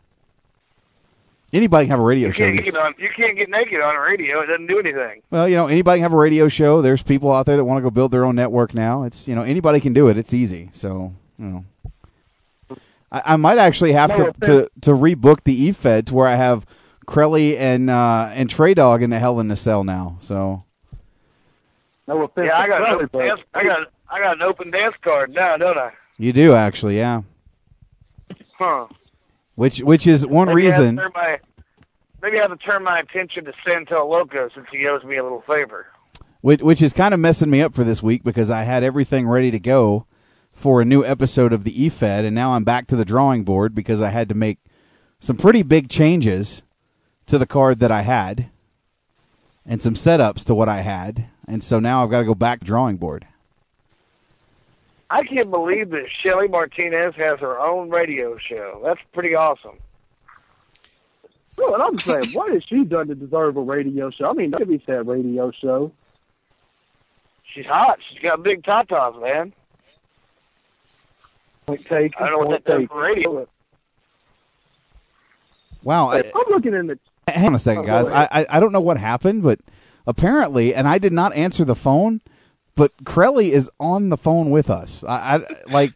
[1.52, 2.44] Anybody can have a radio You show.
[2.44, 4.42] can't, get on, you can't get naked on a radio.
[4.42, 5.22] It doesn't do anything.
[5.30, 6.82] Well, you know, anybody can have a radio show.
[6.82, 9.04] There's people out there that want to go build their own network now.
[9.04, 10.18] It's you know anybody can do it.
[10.18, 10.68] It's easy.
[10.74, 11.44] So you
[12.70, 12.76] know,
[13.10, 16.34] I, I might actually have to, to to rebook the E EFED to where I
[16.34, 16.66] have
[17.06, 20.18] Crelly and uh, and TreyDawg in the Hell in the Cell now.
[20.20, 20.64] So
[22.06, 24.42] No offense Yeah, I got, an Crowley, open but dance, I got I got an
[24.42, 25.92] open dance card now, don't I?
[26.18, 27.22] you do actually, yeah.
[28.58, 28.86] Huh.
[29.58, 30.96] Which which is one Maybe I reason.
[30.96, 31.40] turn my-
[32.22, 35.22] maybe I have to turn my attention to Santel Loco since he owes me a
[35.24, 35.86] little favor.
[36.42, 39.26] which, which is kind of messing me up for this week because I had everything
[39.26, 40.06] ready to go
[40.54, 43.74] for a new episode of the EFED, and now I'm back to the drawing board
[43.74, 44.58] because I had to make
[45.18, 46.62] some pretty big changes
[47.26, 48.50] to the card that I had
[49.66, 52.60] and some setups to what I had, and so now I've got to go back
[52.60, 53.26] to drawing board.
[55.10, 58.80] I can't believe that Shelly Martinez has her own radio show.
[58.84, 59.78] That's pretty awesome.
[61.56, 64.30] Bro, and I'm saying, what has she done to deserve a radio show?
[64.30, 65.90] I mean, maybe that radio show.
[67.52, 67.98] She's hot.
[68.08, 69.52] She's got big tatas, man.
[71.66, 73.48] Point taken, I don't know what point that for radio.
[75.82, 76.98] Wow, I, I'm looking in the.
[77.26, 78.10] hang on a second, Oh, guys.
[78.10, 78.28] I.
[78.30, 79.60] I I don't know what happened, but
[80.06, 82.20] apparently, and I did not answer the phone.
[82.78, 85.02] But Crelly is on the phone with us.
[85.02, 85.40] I, I
[85.72, 85.94] like.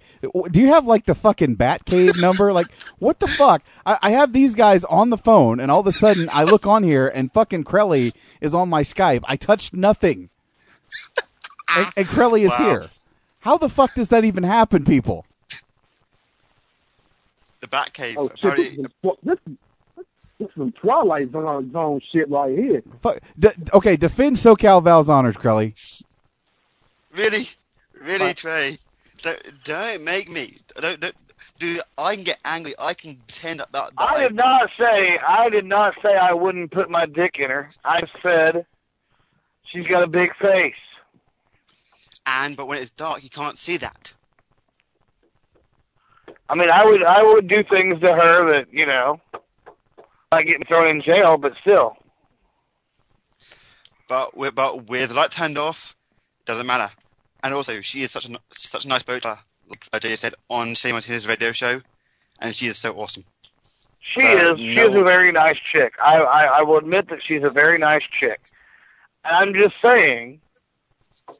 [0.50, 2.52] Do you have like the fucking Batcave number?
[2.52, 2.66] Like,
[2.98, 3.62] what the fuck?
[3.86, 6.66] I, I have these guys on the phone, and all of a sudden, I look
[6.66, 9.20] on here, and fucking Crelly is on my Skype.
[9.26, 10.28] I touched nothing,
[11.76, 12.56] and, and Crelly is Wow.
[12.58, 12.86] here.
[13.38, 15.24] How the fuck does that even happen, people?
[17.60, 18.14] The Batcave.
[18.16, 19.38] Oh, shit, this, apparently, some, this,
[20.40, 22.82] this is some Twilight Zone, zone shit right here.
[23.02, 23.20] Fuck.
[23.38, 25.74] D- okay, defend SoCal Val's honors, Crelly.
[27.16, 27.48] Really,
[28.00, 28.78] really, Trey.
[29.22, 30.56] Don't, don't make me.
[30.80, 31.14] Don't, don't,
[31.58, 32.74] dude, I can get angry.
[32.78, 33.72] I can pretend that.
[33.72, 37.36] that, that I did not say I did not say I wouldn't put my dick
[37.38, 37.68] in her.
[37.84, 38.66] I said
[39.64, 40.74] she's got a big face.
[42.26, 44.12] And but when it's dark, you can't see that.
[46.48, 49.20] I mean, I would I would do things to her that you know,
[50.30, 51.96] like getting thrown in jail, but still.
[54.08, 55.96] but with, but with the light turned off,
[56.44, 56.90] doesn't matter.
[57.42, 59.24] And also, she is such a such a nice boat.
[59.24, 61.80] Like Jay said on Shane Martinez radio show,
[62.40, 63.24] and she is so awesome.
[64.00, 64.58] She So, is.
[64.58, 65.94] She no- is a very nice chick.
[66.02, 68.38] I, I I will admit that she's a very nice chick.
[69.24, 70.40] And I'm just saying,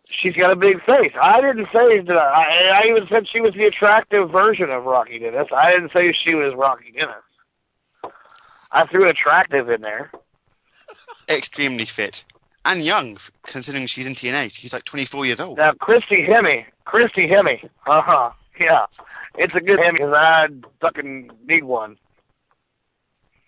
[0.09, 1.13] she's got a big face.
[1.21, 2.17] I didn't say that.
[2.17, 5.49] I, I even said she was the attractive version of Rocky Dennis.
[5.55, 8.13] I didn't say she was Rocky Dennis.
[8.71, 10.11] I threw attractive in there.
[11.29, 12.25] extremely fit
[12.65, 14.53] and young, considering she's in TNA.
[14.53, 15.59] She's like 24 years old.
[15.59, 18.87] Now, Christy Hemme, Christy Hemme, uh huh, yeah,
[19.37, 20.49] it's a good Hemme because I
[20.81, 21.97] fucking need one.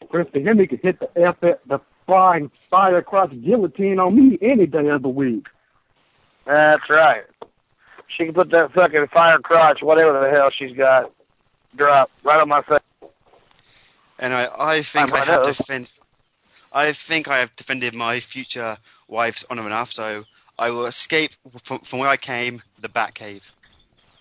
[0.08, 4.88] Christy Hemme could hit the F the flying fire across guillotine on me any day
[4.88, 5.46] of the week.
[6.44, 7.24] That's right.
[8.08, 11.10] She can put that fucking fire crotch, whatever the hell she's got,
[11.74, 12.78] drop right on my face.
[14.18, 15.44] And I, I think I I have know.
[15.44, 15.92] defend.
[16.72, 18.78] I think I have defended my future
[19.08, 20.24] wife's honor enough, so
[20.58, 21.32] I will escape
[21.62, 23.50] from, from where I came, the Batcave.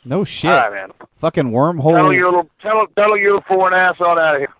[0.05, 0.51] No shit.
[0.51, 0.91] All right, man.
[1.19, 2.13] Fucking Tell her wormhole.
[2.15, 4.53] your little, tell her, tell her your little foreign ass on out of here.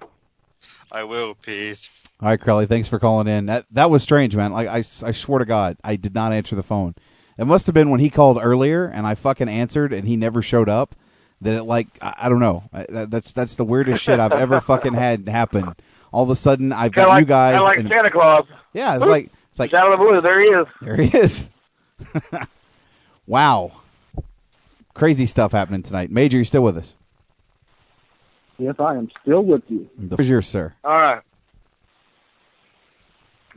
[0.91, 1.90] I will, please.
[2.22, 3.48] All right, Crowley, thanks for calling in.
[3.48, 4.54] That that was strange, man.
[4.54, 6.95] Like I, I swear to God, I did not answer the phone.
[7.38, 10.41] It must have been when he called earlier and I fucking answered and he never
[10.41, 10.95] showed up.
[11.41, 12.64] That it like I, I don't know.
[12.72, 15.74] I, that, that's that's the weirdest shit I've ever fucking had happen.
[16.14, 17.54] All of a sudden, I've got like, you guys.
[17.56, 18.45] kinda like and- Santa Claus.
[18.72, 20.20] yeah, it's like it's like He's out of the blue.
[20.20, 20.68] There he is.
[20.82, 21.48] there he is.
[23.28, 23.72] wow,
[24.96, 26.10] crazy stuff happening tonight.
[26.10, 26.96] Major, you still with us?
[28.58, 29.88] Yes, I am still with you.
[29.96, 30.74] The floor is yours, sir.
[30.84, 31.22] All right.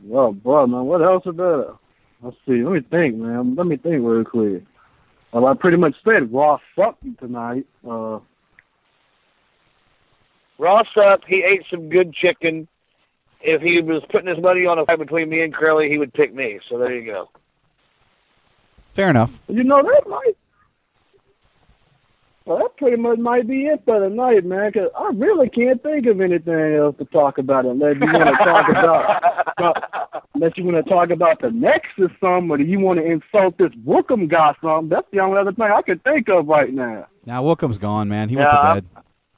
[0.03, 1.65] Well, boy, man, what else is there?
[2.21, 2.63] Let's see.
[2.63, 3.55] Let me think, man.
[3.55, 4.65] Let me think real quick.
[5.33, 7.65] Well, I pretty much said Raw sucked tonight.
[7.83, 8.19] Uh,
[10.59, 11.21] Ross up.
[11.27, 12.67] He ate some good chicken.
[13.41, 16.13] If he was putting his money on a fight between me and Curly, he would
[16.13, 16.59] pick me.
[16.69, 17.29] So there you go.
[18.93, 19.39] Fair enough.
[19.47, 20.33] you know, that might.
[22.45, 24.71] Well, that pretty much might be it for tonight, man.
[24.71, 28.43] 'cause I really can't think of anything else to talk about unless you want to
[28.45, 32.79] talk about, about unless you want to talk about the Nexus some, or do you
[32.79, 34.87] want to insult this Wookham guy some?
[34.87, 37.07] That's the only other thing I can think of right now.
[37.25, 38.29] Now Wilkham's gone, man.
[38.29, 38.85] He Yeah, went to I'm- bed.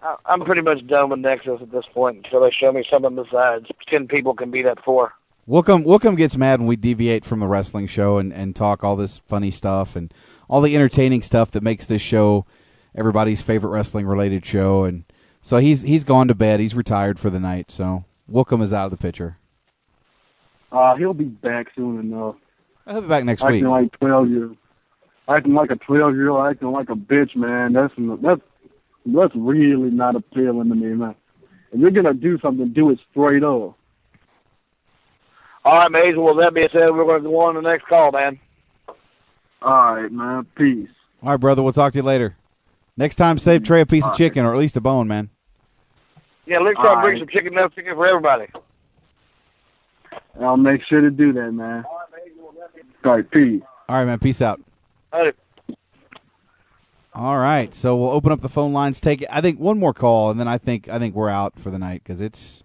[0.01, 3.15] I- I'm pretty much done with Nexus at this point until they show me something
[3.15, 5.13] besides ten people can beat up four.
[5.47, 8.95] Wookham Wookham gets mad when we deviate from the wrestling show and, and talk all
[8.95, 10.13] this funny stuff and
[10.47, 12.45] all the entertaining stuff that makes this show
[12.95, 15.03] everybody's favorite wrestling related show and
[15.41, 16.59] so he's he's gone to bed.
[16.59, 17.71] He's retired for the night.
[17.71, 19.37] So Wookham is out of the picture.
[20.71, 22.35] Uh, he'll be back soon enough.
[22.87, 23.71] He'll be back next acting week.
[23.71, 24.55] like twelve years,
[25.27, 27.73] acting like a twelve year old, acting like a bitch, man.
[27.73, 28.41] That's that's
[29.05, 31.15] that's really not appealing to me, man.
[31.71, 33.75] If you're gonna do something, do it straight up.
[35.65, 36.15] All right, Maze.
[36.15, 38.39] Well, that being said, we're going to go on to the next call, man.
[39.61, 40.47] All right, man.
[40.55, 40.89] Peace.
[41.21, 41.61] All right, brother.
[41.61, 42.35] We'll talk to you later.
[42.95, 45.29] Next time, save Trey a piece of chicken or at least a bone, man.
[46.45, 47.19] Yeah, let's try to bring right.
[47.19, 48.47] some chicken enough chicken for everybody.
[50.41, 51.83] I'll make sure to do that, man.
[53.05, 53.61] All right, peace.
[53.87, 54.19] All right, man.
[54.19, 54.59] Peace out.
[55.13, 55.35] All right.
[57.19, 59.01] All right, so we'll open up the phone lines.
[59.01, 61.69] Take I think one more call, and then I think I think we're out for
[61.69, 62.63] the night because it's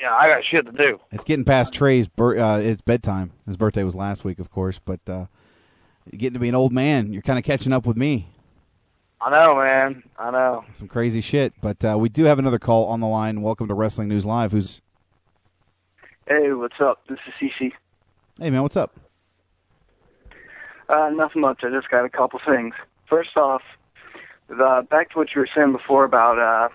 [0.00, 1.00] Yeah, I got shit to do.
[1.10, 3.32] it's getting past Trey's bir- uh, it's bedtime.
[3.44, 5.26] His birthday was last week, of course, but uh,
[6.12, 7.12] you're getting to be an old man.
[7.12, 8.28] You're kind of catching up with me.
[9.20, 10.04] I know, man.
[10.16, 10.64] I know.
[10.74, 13.42] Some crazy shit, but uh, we do have another call on the line.
[13.42, 14.52] Welcome to Wrestling News Live.
[14.52, 14.80] Who's
[16.28, 17.02] Hey, what's up?
[17.08, 17.72] This is CC.
[18.38, 18.62] hey man?
[18.62, 18.94] What's up?
[20.88, 21.64] Uh, nothing much.
[21.64, 22.74] I just got a couple things.
[23.10, 23.62] First off,
[24.48, 26.68] the, back to what you were saying before about uh,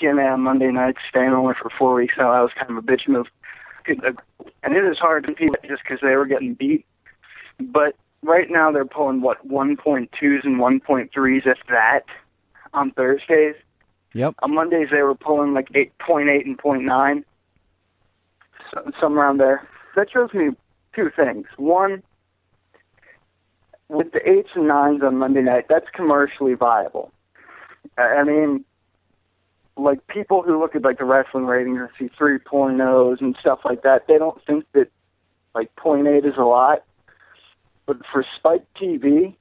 [0.00, 2.14] TNA on Monday nights staying only for four weeks.
[2.16, 3.26] Now that was kind of a bitch move.
[3.86, 6.86] And it is hard to beat just because they were getting beat.
[7.60, 10.08] But right now they're pulling what 1.2s
[10.44, 12.04] and 1.3s, if that,
[12.72, 13.56] on Thursdays.
[14.14, 14.34] Yep.
[14.42, 17.24] On Mondays they were pulling like 8.8 and 0.9,
[18.72, 19.68] so, somewhere around there.
[19.96, 20.50] That shows me
[20.94, 21.46] two things.
[21.56, 22.02] One,
[23.88, 27.12] with the eights and nines on Monday night, that's commercially viable.
[27.98, 28.64] I mean,
[29.76, 33.82] like people who look at like the wrestling ratings and see 3.0s and stuff like
[33.82, 34.88] that, they don't think that
[35.54, 36.84] like 0.8 is a lot.
[37.86, 39.34] But for Spike TV,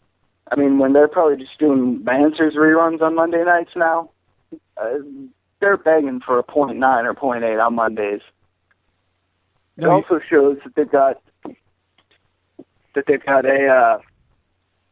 [0.51, 4.09] I mean, when they're probably just doing Manswers reruns on Monday nights now,
[4.77, 4.95] uh,
[5.61, 8.21] they're begging for a point nine or point eight on Mondays.
[9.77, 11.21] It also shows that they've got
[12.93, 13.99] that they've got a uh,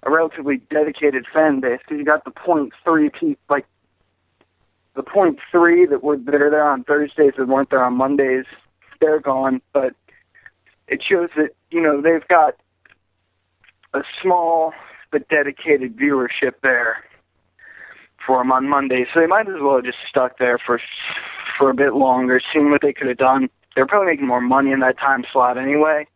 [0.03, 3.65] a relatively dedicated fan base because you got the point three pe- like
[4.95, 8.45] the point three that were that are there on Thursdays that weren't there on Mondays.
[8.99, 9.93] They're gone, but
[10.87, 12.55] it shows that you know they've got
[13.93, 14.73] a small
[15.11, 17.03] but dedicated viewership there
[18.25, 20.79] for them on Monday, so they might as well have just stuck there for
[21.57, 23.49] for a bit longer, seeing what they could have done.
[23.75, 26.07] They're probably making more money in that time slot anyway,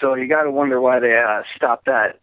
[0.00, 2.20] so you got to wonder why they uh, stopped that.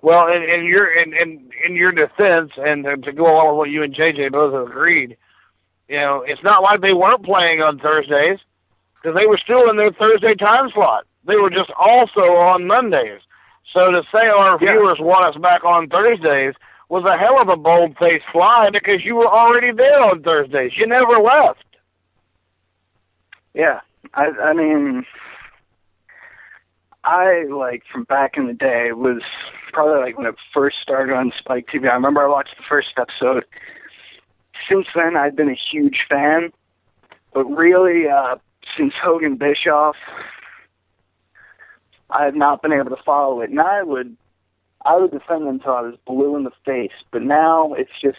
[0.00, 3.70] Well, in, in your in, in in your defense, and to go along with what
[3.70, 5.16] you and JJ both have agreed,
[5.88, 8.38] you know, it's not like they weren't playing on Thursdays
[9.02, 11.04] because they were still in their Thursday time slot.
[11.26, 13.20] They were just also on Mondays.
[13.72, 16.54] So to say our viewers want us back on Thursdays
[16.88, 20.72] was a hell of a bold-faced fly because you were already there on Thursdays.
[20.76, 21.64] You never left.
[23.54, 23.80] Yeah,
[24.14, 25.04] I I mean,
[27.04, 29.22] I like from back in the day was
[29.78, 31.88] probably like when it first started on Spike TV.
[31.88, 33.44] I remember I watched the first episode.
[34.68, 36.50] Since then, I've been a huge fan,
[37.32, 38.38] but really, uh,
[38.76, 39.94] since Hogan Bischoff,
[42.10, 43.50] I have not been able to follow it.
[43.50, 44.16] And I would,
[44.84, 46.90] I would defend them until I was blue in the face.
[47.12, 48.18] But now it's just,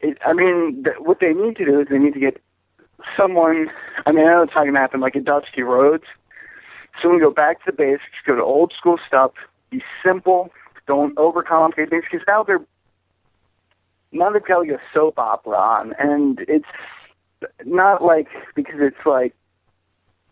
[0.00, 2.40] it, I mean, th- what they need to do is they need to get
[3.18, 3.66] someone.
[4.06, 6.04] I mean, I know it's not going to happen like a Dusty Rhodes.
[7.00, 9.32] Someone go back to the basics, go to old school stuff,
[9.70, 10.50] be simple,
[10.86, 12.04] don't overcomplicate things.
[12.10, 12.60] Because now they're
[14.12, 16.64] now they've got like a soap opera on, and it's
[17.64, 19.34] not like because it's like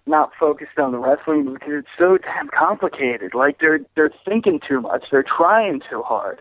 [0.06, 3.34] not focused on the wrestling, because it's so damn complicated.
[3.34, 6.40] Like they're they're thinking too much, they're trying too hard.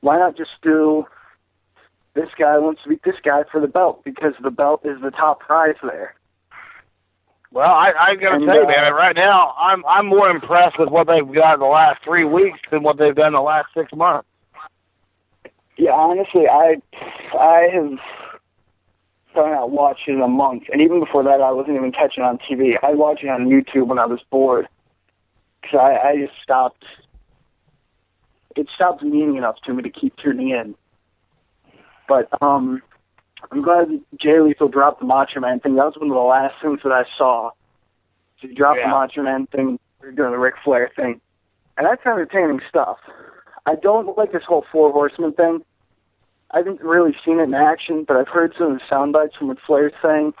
[0.00, 1.06] Why not just do
[2.14, 5.10] this guy wants to beat this guy for the belt because the belt is the
[5.10, 6.14] top prize there.
[7.52, 10.90] Well, I, I gotta And, say, uh, man, right now I'm I'm more impressed with
[10.90, 13.68] what they've got in the last three weeks than what they've done in the last
[13.74, 14.28] six months.
[15.76, 16.76] Yeah, honestly, I
[17.38, 17.98] I have
[19.30, 22.38] started out watching in a month, and even before that, I wasn't even catching on
[22.38, 22.74] TV.
[22.82, 24.68] I watched it on YouTube when I was bored,
[25.62, 26.84] because I I just stopped.
[28.56, 30.74] It stopped meaning enough to me to keep tuning in.
[32.08, 32.82] But um,
[33.50, 33.88] I'm glad
[34.20, 35.76] Jay Lethal dropped the Macho Man thing.
[35.76, 37.50] That was one of the last things that I saw.
[38.40, 41.20] So he dropped the Macho Man thing, doing the Ric Flair thing,
[41.76, 42.98] and that's entertaining stuff.
[43.66, 45.64] I don't like this whole Four Horsemen thing.
[46.50, 49.36] I haven't really seen it in action, but I've heard some of the sound bites
[49.36, 50.32] from what Flair's saying,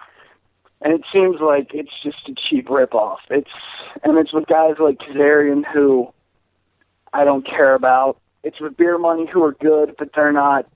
[0.80, 3.18] and it seems like it's just a cheap ripoff.
[3.30, 3.50] It's
[4.04, 6.12] and it's with guys like Kazarian who
[7.12, 8.18] I don't care about.
[8.42, 10.66] It's with Beer Money who are good, but they're not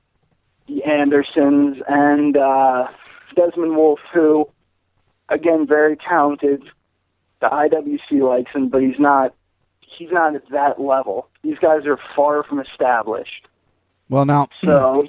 [0.69, 2.87] the Andersons and uh,
[3.37, 4.49] Desmond Wolfe who,
[5.29, 6.63] again, very talented.
[7.41, 9.35] The IWC likes him, but he's not.
[9.99, 11.29] He's not at that level.
[11.43, 13.47] These guys are far from established.
[14.09, 15.07] Well, now, So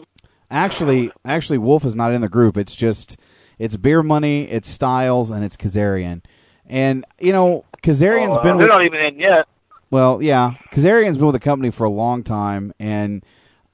[0.52, 2.58] actually, actually, Wolfe is not in the group.
[2.58, 3.18] It's just
[3.60, 6.22] it's beer money, it's Styles, and it's Kazarian.
[6.66, 9.48] And you know, Kazarian's Oh, been they're with, not even in yet.
[9.90, 13.24] well, yeah, Kazarian's been with the company for a long time, and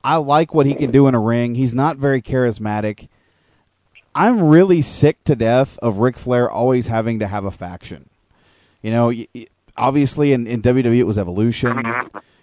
[0.03, 1.55] I like what he can do in a ring.
[1.55, 3.09] He's not very charismatic.
[4.15, 8.09] I'm really sick to death of Ric Flair always having to have a faction.
[8.81, 9.13] You know,
[9.77, 11.81] obviously in, in WWE it was Evolution.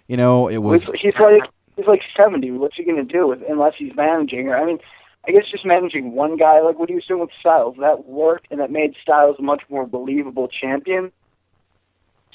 [0.07, 1.43] You know, it was he's like
[1.75, 2.51] he's like seventy.
[2.51, 4.47] What's he gonna do with unless he's managing?
[4.47, 4.79] Or I mean,
[5.27, 8.47] I guess just managing one guy, like what he was doing with Styles, that worked
[8.49, 11.11] and that made Styles a much more believable champion.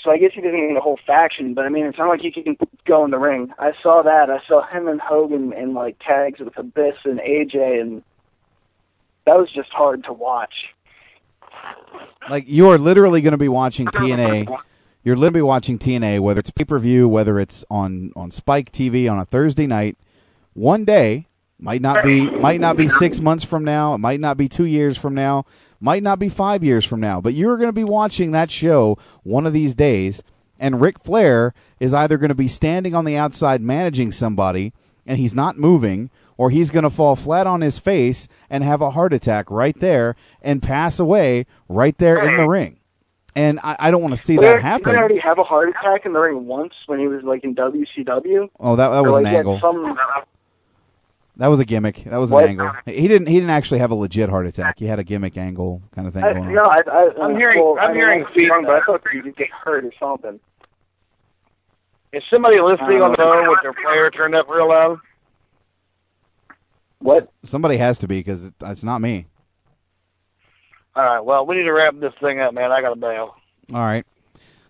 [0.03, 2.21] So I guess he didn't need a whole faction, but I mean, it's not like
[2.21, 2.57] he can
[2.87, 3.53] go in the ring.
[3.59, 4.31] I saw that.
[4.31, 8.03] I saw him and Hogan in like tags with Abyss and AJ, and
[9.27, 10.55] that was just hard to watch.
[12.29, 14.49] like you are literally going to be watching TNA.
[15.05, 19.11] You're literally watching TNA, whether it's pay per view, whether it's on on Spike TV
[19.11, 19.97] on a Thursday night.
[20.55, 21.27] One day
[21.59, 23.95] might not be might not be six months from now.
[23.95, 25.45] It might not be two years from now.
[25.83, 27.21] Might not be five years from now.
[27.21, 30.23] But you're going to be watching that show one of these days.
[30.57, 34.73] And Ric Flair is either going to be standing on the outside managing somebody,
[35.05, 38.81] and he's not moving, or he's going to fall flat on his face and have
[38.81, 42.79] a heart attack right there and pass away right there in the ring.
[43.35, 44.85] And I, I don't want to see that happen.
[44.85, 47.43] Didn't he already have a heart attack in the ring once when he was like
[47.43, 48.51] in WCW?
[48.61, 49.59] Oh, that that was like, an angle.
[49.59, 50.21] Some, uh,
[51.43, 52.05] That was a gimmick.
[52.05, 52.45] That was an What?
[52.45, 52.71] angle.
[52.87, 53.27] He didn't.
[53.27, 54.79] He didn't actually have a legit heart attack.
[54.79, 56.55] He had a gimmick angle kind of thing I, going on.
[56.55, 58.77] no, I, I, I'm hearing- Well, I'm I mean, hearing I could be wrong, but
[58.77, 60.39] I thought he would get hurt or something.
[62.13, 65.01] Is somebody listening Uh, on the phone with their player turned up real loud?
[67.01, 67.27] What?
[67.45, 69.27] Somebody has to be because it, it's not me.
[70.95, 71.21] All right.
[71.21, 72.71] Well, we need to wrap this thing up, man.
[72.71, 73.35] I got to bail.
[73.75, 74.07] All right.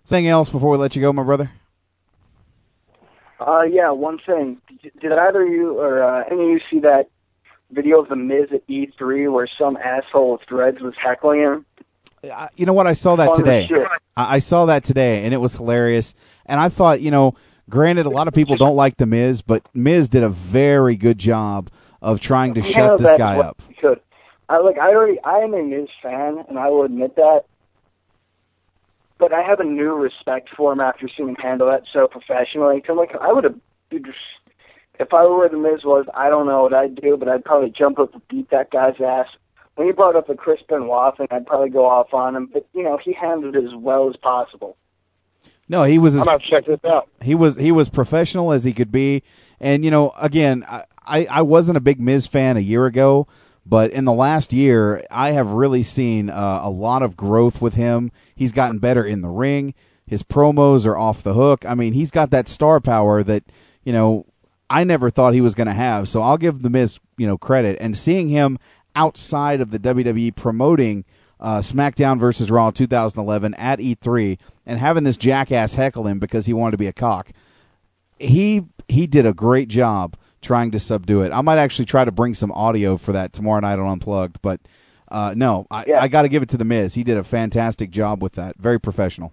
[0.05, 1.51] Something else before we let you go, my brother?
[3.45, 4.57] Uh, yeah, one thing.
[5.01, 7.09] Did, either you or uh, any of you see that
[7.71, 11.65] video of the Miz at E3 where some asshole with dreads was heckling him?
[12.55, 12.87] You know what?
[12.87, 13.69] I saw that Fun today.
[14.15, 16.13] I, I saw that today, and it was hilarious.
[16.45, 17.35] And I thought, you know,
[17.69, 21.17] granted, a lot of people don't like the Miz, but Miz did a very good
[21.17, 21.69] job
[22.01, 23.61] of trying to shut this guy up.
[23.79, 23.99] could.
[24.47, 24.77] I like.
[24.77, 25.19] I already.
[25.23, 27.43] I am a Miz fan, and I will admit that.
[29.23, 32.81] But I have a new respect for him after seeing him handle that so professionally.
[32.81, 33.55] 'Cause, like, I would have.
[34.99, 37.45] If I were where the Miz was, I don't know what I'd do, but I'd
[37.45, 39.27] probably jump up and beat that guy's ass.
[39.75, 42.49] When he brought up the Chris Benoit thing, I'd probably go off on him.
[42.51, 44.75] But you know, he handled it as well as possible.
[45.69, 46.15] No, he was.
[46.15, 47.07] As, I'm about to check this out.
[47.21, 49.23] He was he was professional as he could be,
[49.61, 53.27] and you know, again, I I, I wasn't a big Miz fan a year ago,
[53.65, 57.75] but in the last year, I have really seen uh, a lot of growth with
[57.75, 58.11] him.
[58.35, 59.73] He's gotten better in the ring.
[60.05, 61.65] His promos are off the hook.
[61.65, 63.43] I mean, he's got that star power that
[63.83, 64.25] you know
[64.69, 66.09] I never thought he was going to have.
[66.09, 68.59] So I'll give the Miz you know credit, and seeing him
[68.95, 71.05] outside of the WWE promoting
[71.39, 76.53] uh, SmackDown versus Raw 2011 at E3 and having this jackass heckle him because he
[76.53, 77.31] wanted to be a cock.
[78.19, 81.31] He he did a great job trying to subdue it.
[81.31, 84.61] I might actually try to bring some audio for that tomorrow night on Unplugged, but
[85.09, 86.93] uh, no, I, I got to give it to the Miz.
[86.93, 88.57] He did a fantastic job with that.
[88.57, 89.31] Very professional.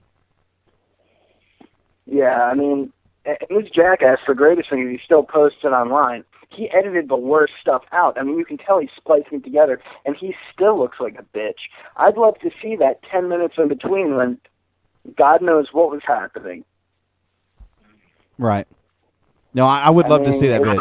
[2.07, 2.93] Yeah, I mean,
[3.25, 6.25] this jackass, the greatest thing is he still posts it online.
[6.49, 8.19] He edited the worst stuff out.
[8.19, 11.39] I mean, you can tell he's splicing it together, and he still looks like a
[11.39, 11.69] bitch.
[11.97, 14.39] I'd love to see that 10 minutes in between when
[15.17, 16.65] God knows what was happening.
[18.37, 18.67] Right.
[19.55, 20.79] No, I, I would I love to see that it-.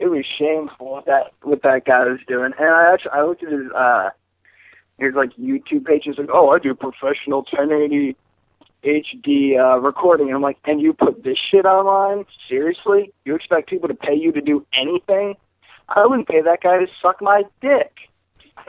[0.00, 2.52] It was shameful what that what that guy was doing.
[2.58, 4.10] And I actually I looked at his uh
[4.98, 8.16] his like YouTube page and it's like, Oh, I do professional ten eighty
[8.82, 12.24] HD uh recording and I'm like, and you put this shit online?
[12.48, 13.12] Seriously?
[13.24, 15.36] You expect people to pay you to do anything?
[15.88, 17.92] I wouldn't pay that guy to suck my dick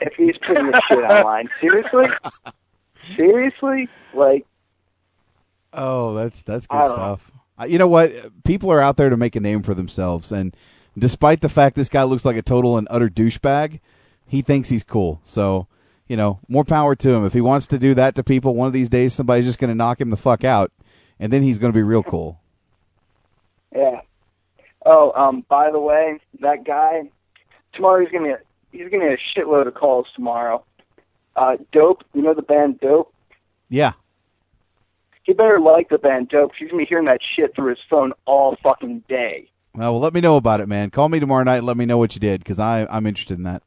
[0.02, 1.50] if he's putting this shit online.
[1.62, 2.08] Seriously?
[3.16, 3.90] Seriously?
[4.14, 4.46] Like
[5.74, 7.32] Oh, that's that's good stuff.
[7.60, 8.12] Uh, You know what?
[8.44, 10.56] People are out there to make a name for themselves, and
[10.98, 13.80] despite the fact this guy looks like a total and utter douchebag,
[14.28, 15.20] he thinks he's cool.
[15.24, 15.68] So,
[16.08, 17.26] you know, more power to him.
[17.26, 19.70] If he wants to do that to people, one of these days somebody's just going
[19.70, 20.72] to knock him the fuck out,
[21.20, 22.40] and then he's going to be real cool.
[23.76, 24.02] Yeah.
[24.86, 27.04] Oh, um, by the way, that guy
[27.74, 30.64] tomorrow he's gonna get he's gonna get a shitload of calls tomorrow.
[31.36, 33.14] Uh Dope, you know the band Dope?
[33.70, 33.94] Yeah.
[35.24, 36.52] He better like the band Dope.
[36.58, 39.50] He's gonna be hearing that shit through his phone all fucking day.
[39.76, 40.90] Well, well, let me know about it, man.
[40.90, 41.58] Call me tomorrow night.
[41.58, 43.64] and Let me know what you did because I'm interested in that.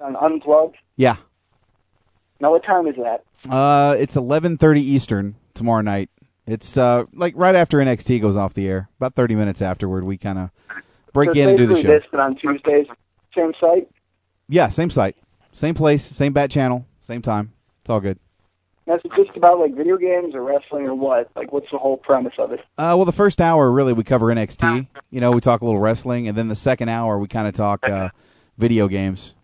[0.00, 0.76] On Unplugged.
[0.96, 1.16] Yeah.
[2.40, 3.24] Now what time is that?
[3.48, 6.10] Uh, it's 11:30 Eastern tomorrow night.
[6.44, 8.88] It's uh like right after NXT goes off the air.
[8.98, 10.50] About 30 minutes afterward, we kind of
[11.12, 11.88] break So in and do the show.
[11.88, 12.86] This, but on Tuesdays,
[13.34, 13.88] same site.
[14.48, 15.16] Yeah, same site,
[15.52, 17.52] same place, same bat channel, same time.
[17.80, 18.18] It's all good.
[18.92, 21.30] That's just about like video games or wrestling or what?
[21.34, 22.60] Like what's the whole premise of it?
[22.76, 24.86] Uh, well, the first hour really we cover NXT.
[25.10, 27.54] You know, we talk a little wrestling, and then the second hour we kind of
[27.54, 28.10] talk uh,
[28.58, 29.34] video games.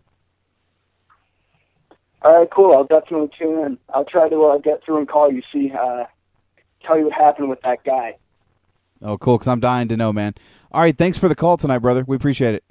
[2.21, 2.77] All right, cool.
[2.77, 3.79] I'll definitely tune in.
[3.89, 6.05] I'll try to uh, get through and call you, see, uh,
[6.85, 8.19] tell you what happened with that guy.
[9.01, 9.39] Oh, cool!
[9.39, 10.35] Because I'm dying to know, man.
[10.73, 12.05] All right, thanks for the call tonight, brother.
[12.07, 12.65] We appreciate it.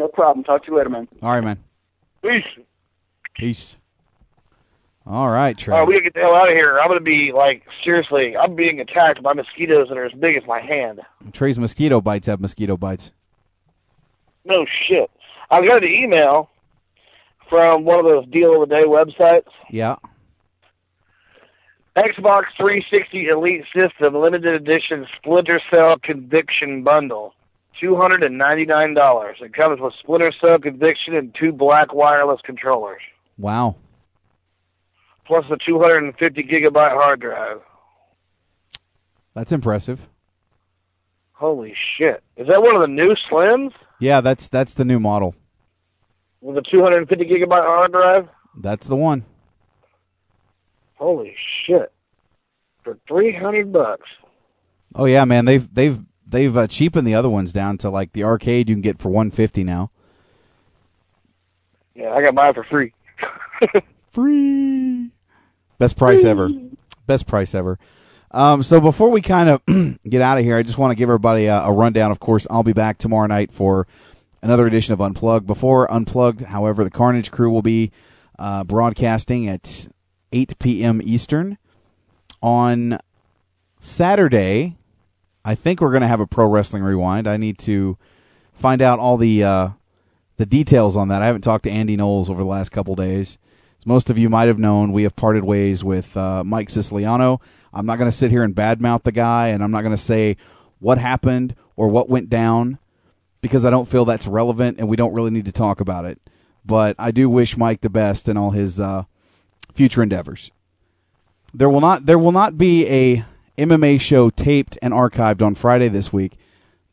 [0.00, 0.42] No problem.
[0.42, 1.06] Talk to you later, man.
[1.22, 1.62] All right, man.
[2.22, 2.64] Peace.
[3.36, 3.76] Peace.
[5.06, 5.74] All right, Trey.
[5.74, 6.78] All right, we gotta get the hell out of here.
[6.80, 8.36] I'm gonna be like seriously.
[8.36, 11.00] I'm being attacked by mosquitoes that are as big as my hand.
[11.32, 13.12] Trey's mosquito bites have mosquito bites.
[14.46, 15.10] No shit.
[15.50, 16.48] I got an email
[17.50, 19.48] from one of those deal of the day websites.
[19.70, 19.96] Yeah.
[21.96, 27.34] Xbox 360 Elite System Limited Edition Splinter Cell Conviction Bundle.
[27.80, 29.42] $299.
[29.42, 33.00] It comes with Splinter Cell Conviction and two black wireless controllers,
[33.38, 33.76] Wow.
[35.26, 37.60] Plus a 250 gigabyte hard drive.
[39.34, 40.08] That's impressive.
[41.32, 42.22] Holy shit.
[42.36, 45.34] Is that one of the new Slims Yeah, that's that's the new model.
[46.40, 48.28] with a 250 gigabyte hard drive?
[48.60, 49.24] That's the one.
[50.96, 51.34] Holy
[51.66, 51.90] shit.
[52.84, 54.08] For 300 bucks.
[54.94, 55.44] Oh yeah, man.
[55.44, 58.82] They've they've they've uh, cheapened the other ones down to like the arcade you can
[58.82, 59.90] get for 150 now.
[61.96, 62.92] Yeah, I got mine for free.
[64.10, 65.10] Free.
[65.84, 66.48] Best price ever.
[67.06, 67.78] Best price ever.
[68.30, 69.62] Um, so before we kind of
[70.08, 72.10] get out of here, I just want to give everybody a, a rundown.
[72.10, 73.86] Of course, I'll be back tomorrow night for
[74.40, 75.46] another edition of Unplugged.
[75.46, 77.92] Before Unplugged, however, the Carnage crew will be
[78.38, 79.88] uh, broadcasting at
[80.32, 81.02] 8 p.m.
[81.04, 81.58] Eastern
[82.42, 82.98] on
[83.78, 84.78] Saturday.
[85.44, 87.28] I think we're going to have a pro wrestling rewind.
[87.28, 87.98] I need to
[88.54, 89.68] find out all the uh,
[90.38, 91.20] the details on that.
[91.20, 93.36] I haven't talked to Andy Knowles over the last couple days.
[93.84, 97.42] As most of you might have known, we have parted ways with uh, Mike Siciliano.
[97.70, 100.02] I'm not going to sit here and badmouth the guy, and I'm not going to
[100.02, 100.38] say
[100.78, 102.78] what happened or what went down
[103.42, 106.18] because I don't feel that's relevant, and we don't really need to talk about it.
[106.64, 109.04] But I do wish Mike the best in all his uh,
[109.74, 110.50] future endeavors.
[111.52, 113.26] There will not there will not be a
[113.58, 116.38] MMA show taped and archived on Friday this week.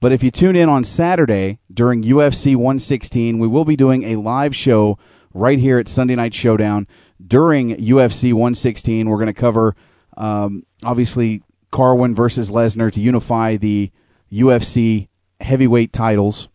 [0.01, 4.17] But if you tune in on Saturday during UFC 116, we will be doing a
[4.17, 4.97] live show
[5.33, 6.87] right here at Sunday Night Showdown
[7.25, 9.09] during UFC 116.
[9.09, 9.75] We're going to cover,
[10.17, 13.91] um, obviously, Carwin versus Lesnar to unify the
[14.31, 15.07] UFC
[15.39, 16.49] heavyweight titles.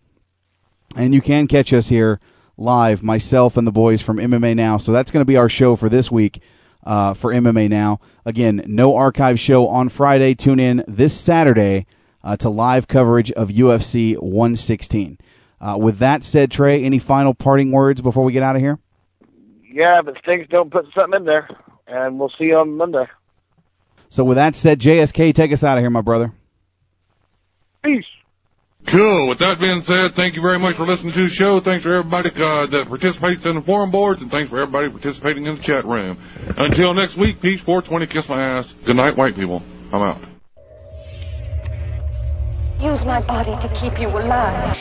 [0.97, 2.21] And you can catch us here
[2.57, 4.79] live, myself and the boys from MMA Now.
[4.79, 6.43] So that's going to be our show for this week
[6.85, 8.01] uh, for MMA Now.
[8.25, 10.35] Again, no archive show on Friday.
[10.35, 11.87] Tune in this Saturday
[12.25, 15.19] uh, to live coverage of UFC 116.
[15.67, 18.79] Uh, with that said, Trey, any final parting words before we get out of here?
[19.69, 21.49] Yeah, but Stinks don't put something in there,
[21.89, 23.07] and we'll see you on Monday.
[24.09, 26.33] So, with that said, JSK, take us out of here, my brother.
[27.83, 28.05] Peace.
[28.89, 29.29] Cool.
[29.29, 31.61] With that being said, thank you very much for listening to the show.
[31.61, 35.47] Thanks for everybody uh, that participates in the forum boards, and thanks for everybody participating
[35.47, 36.17] in the chat room.
[36.57, 38.73] Until next week, peace, 420, kiss my ass.
[38.85, 39.61] Good night, white people.
[39.93, 40.23] I'm out.
[42.79, 44.77] Use my body to keep you alive.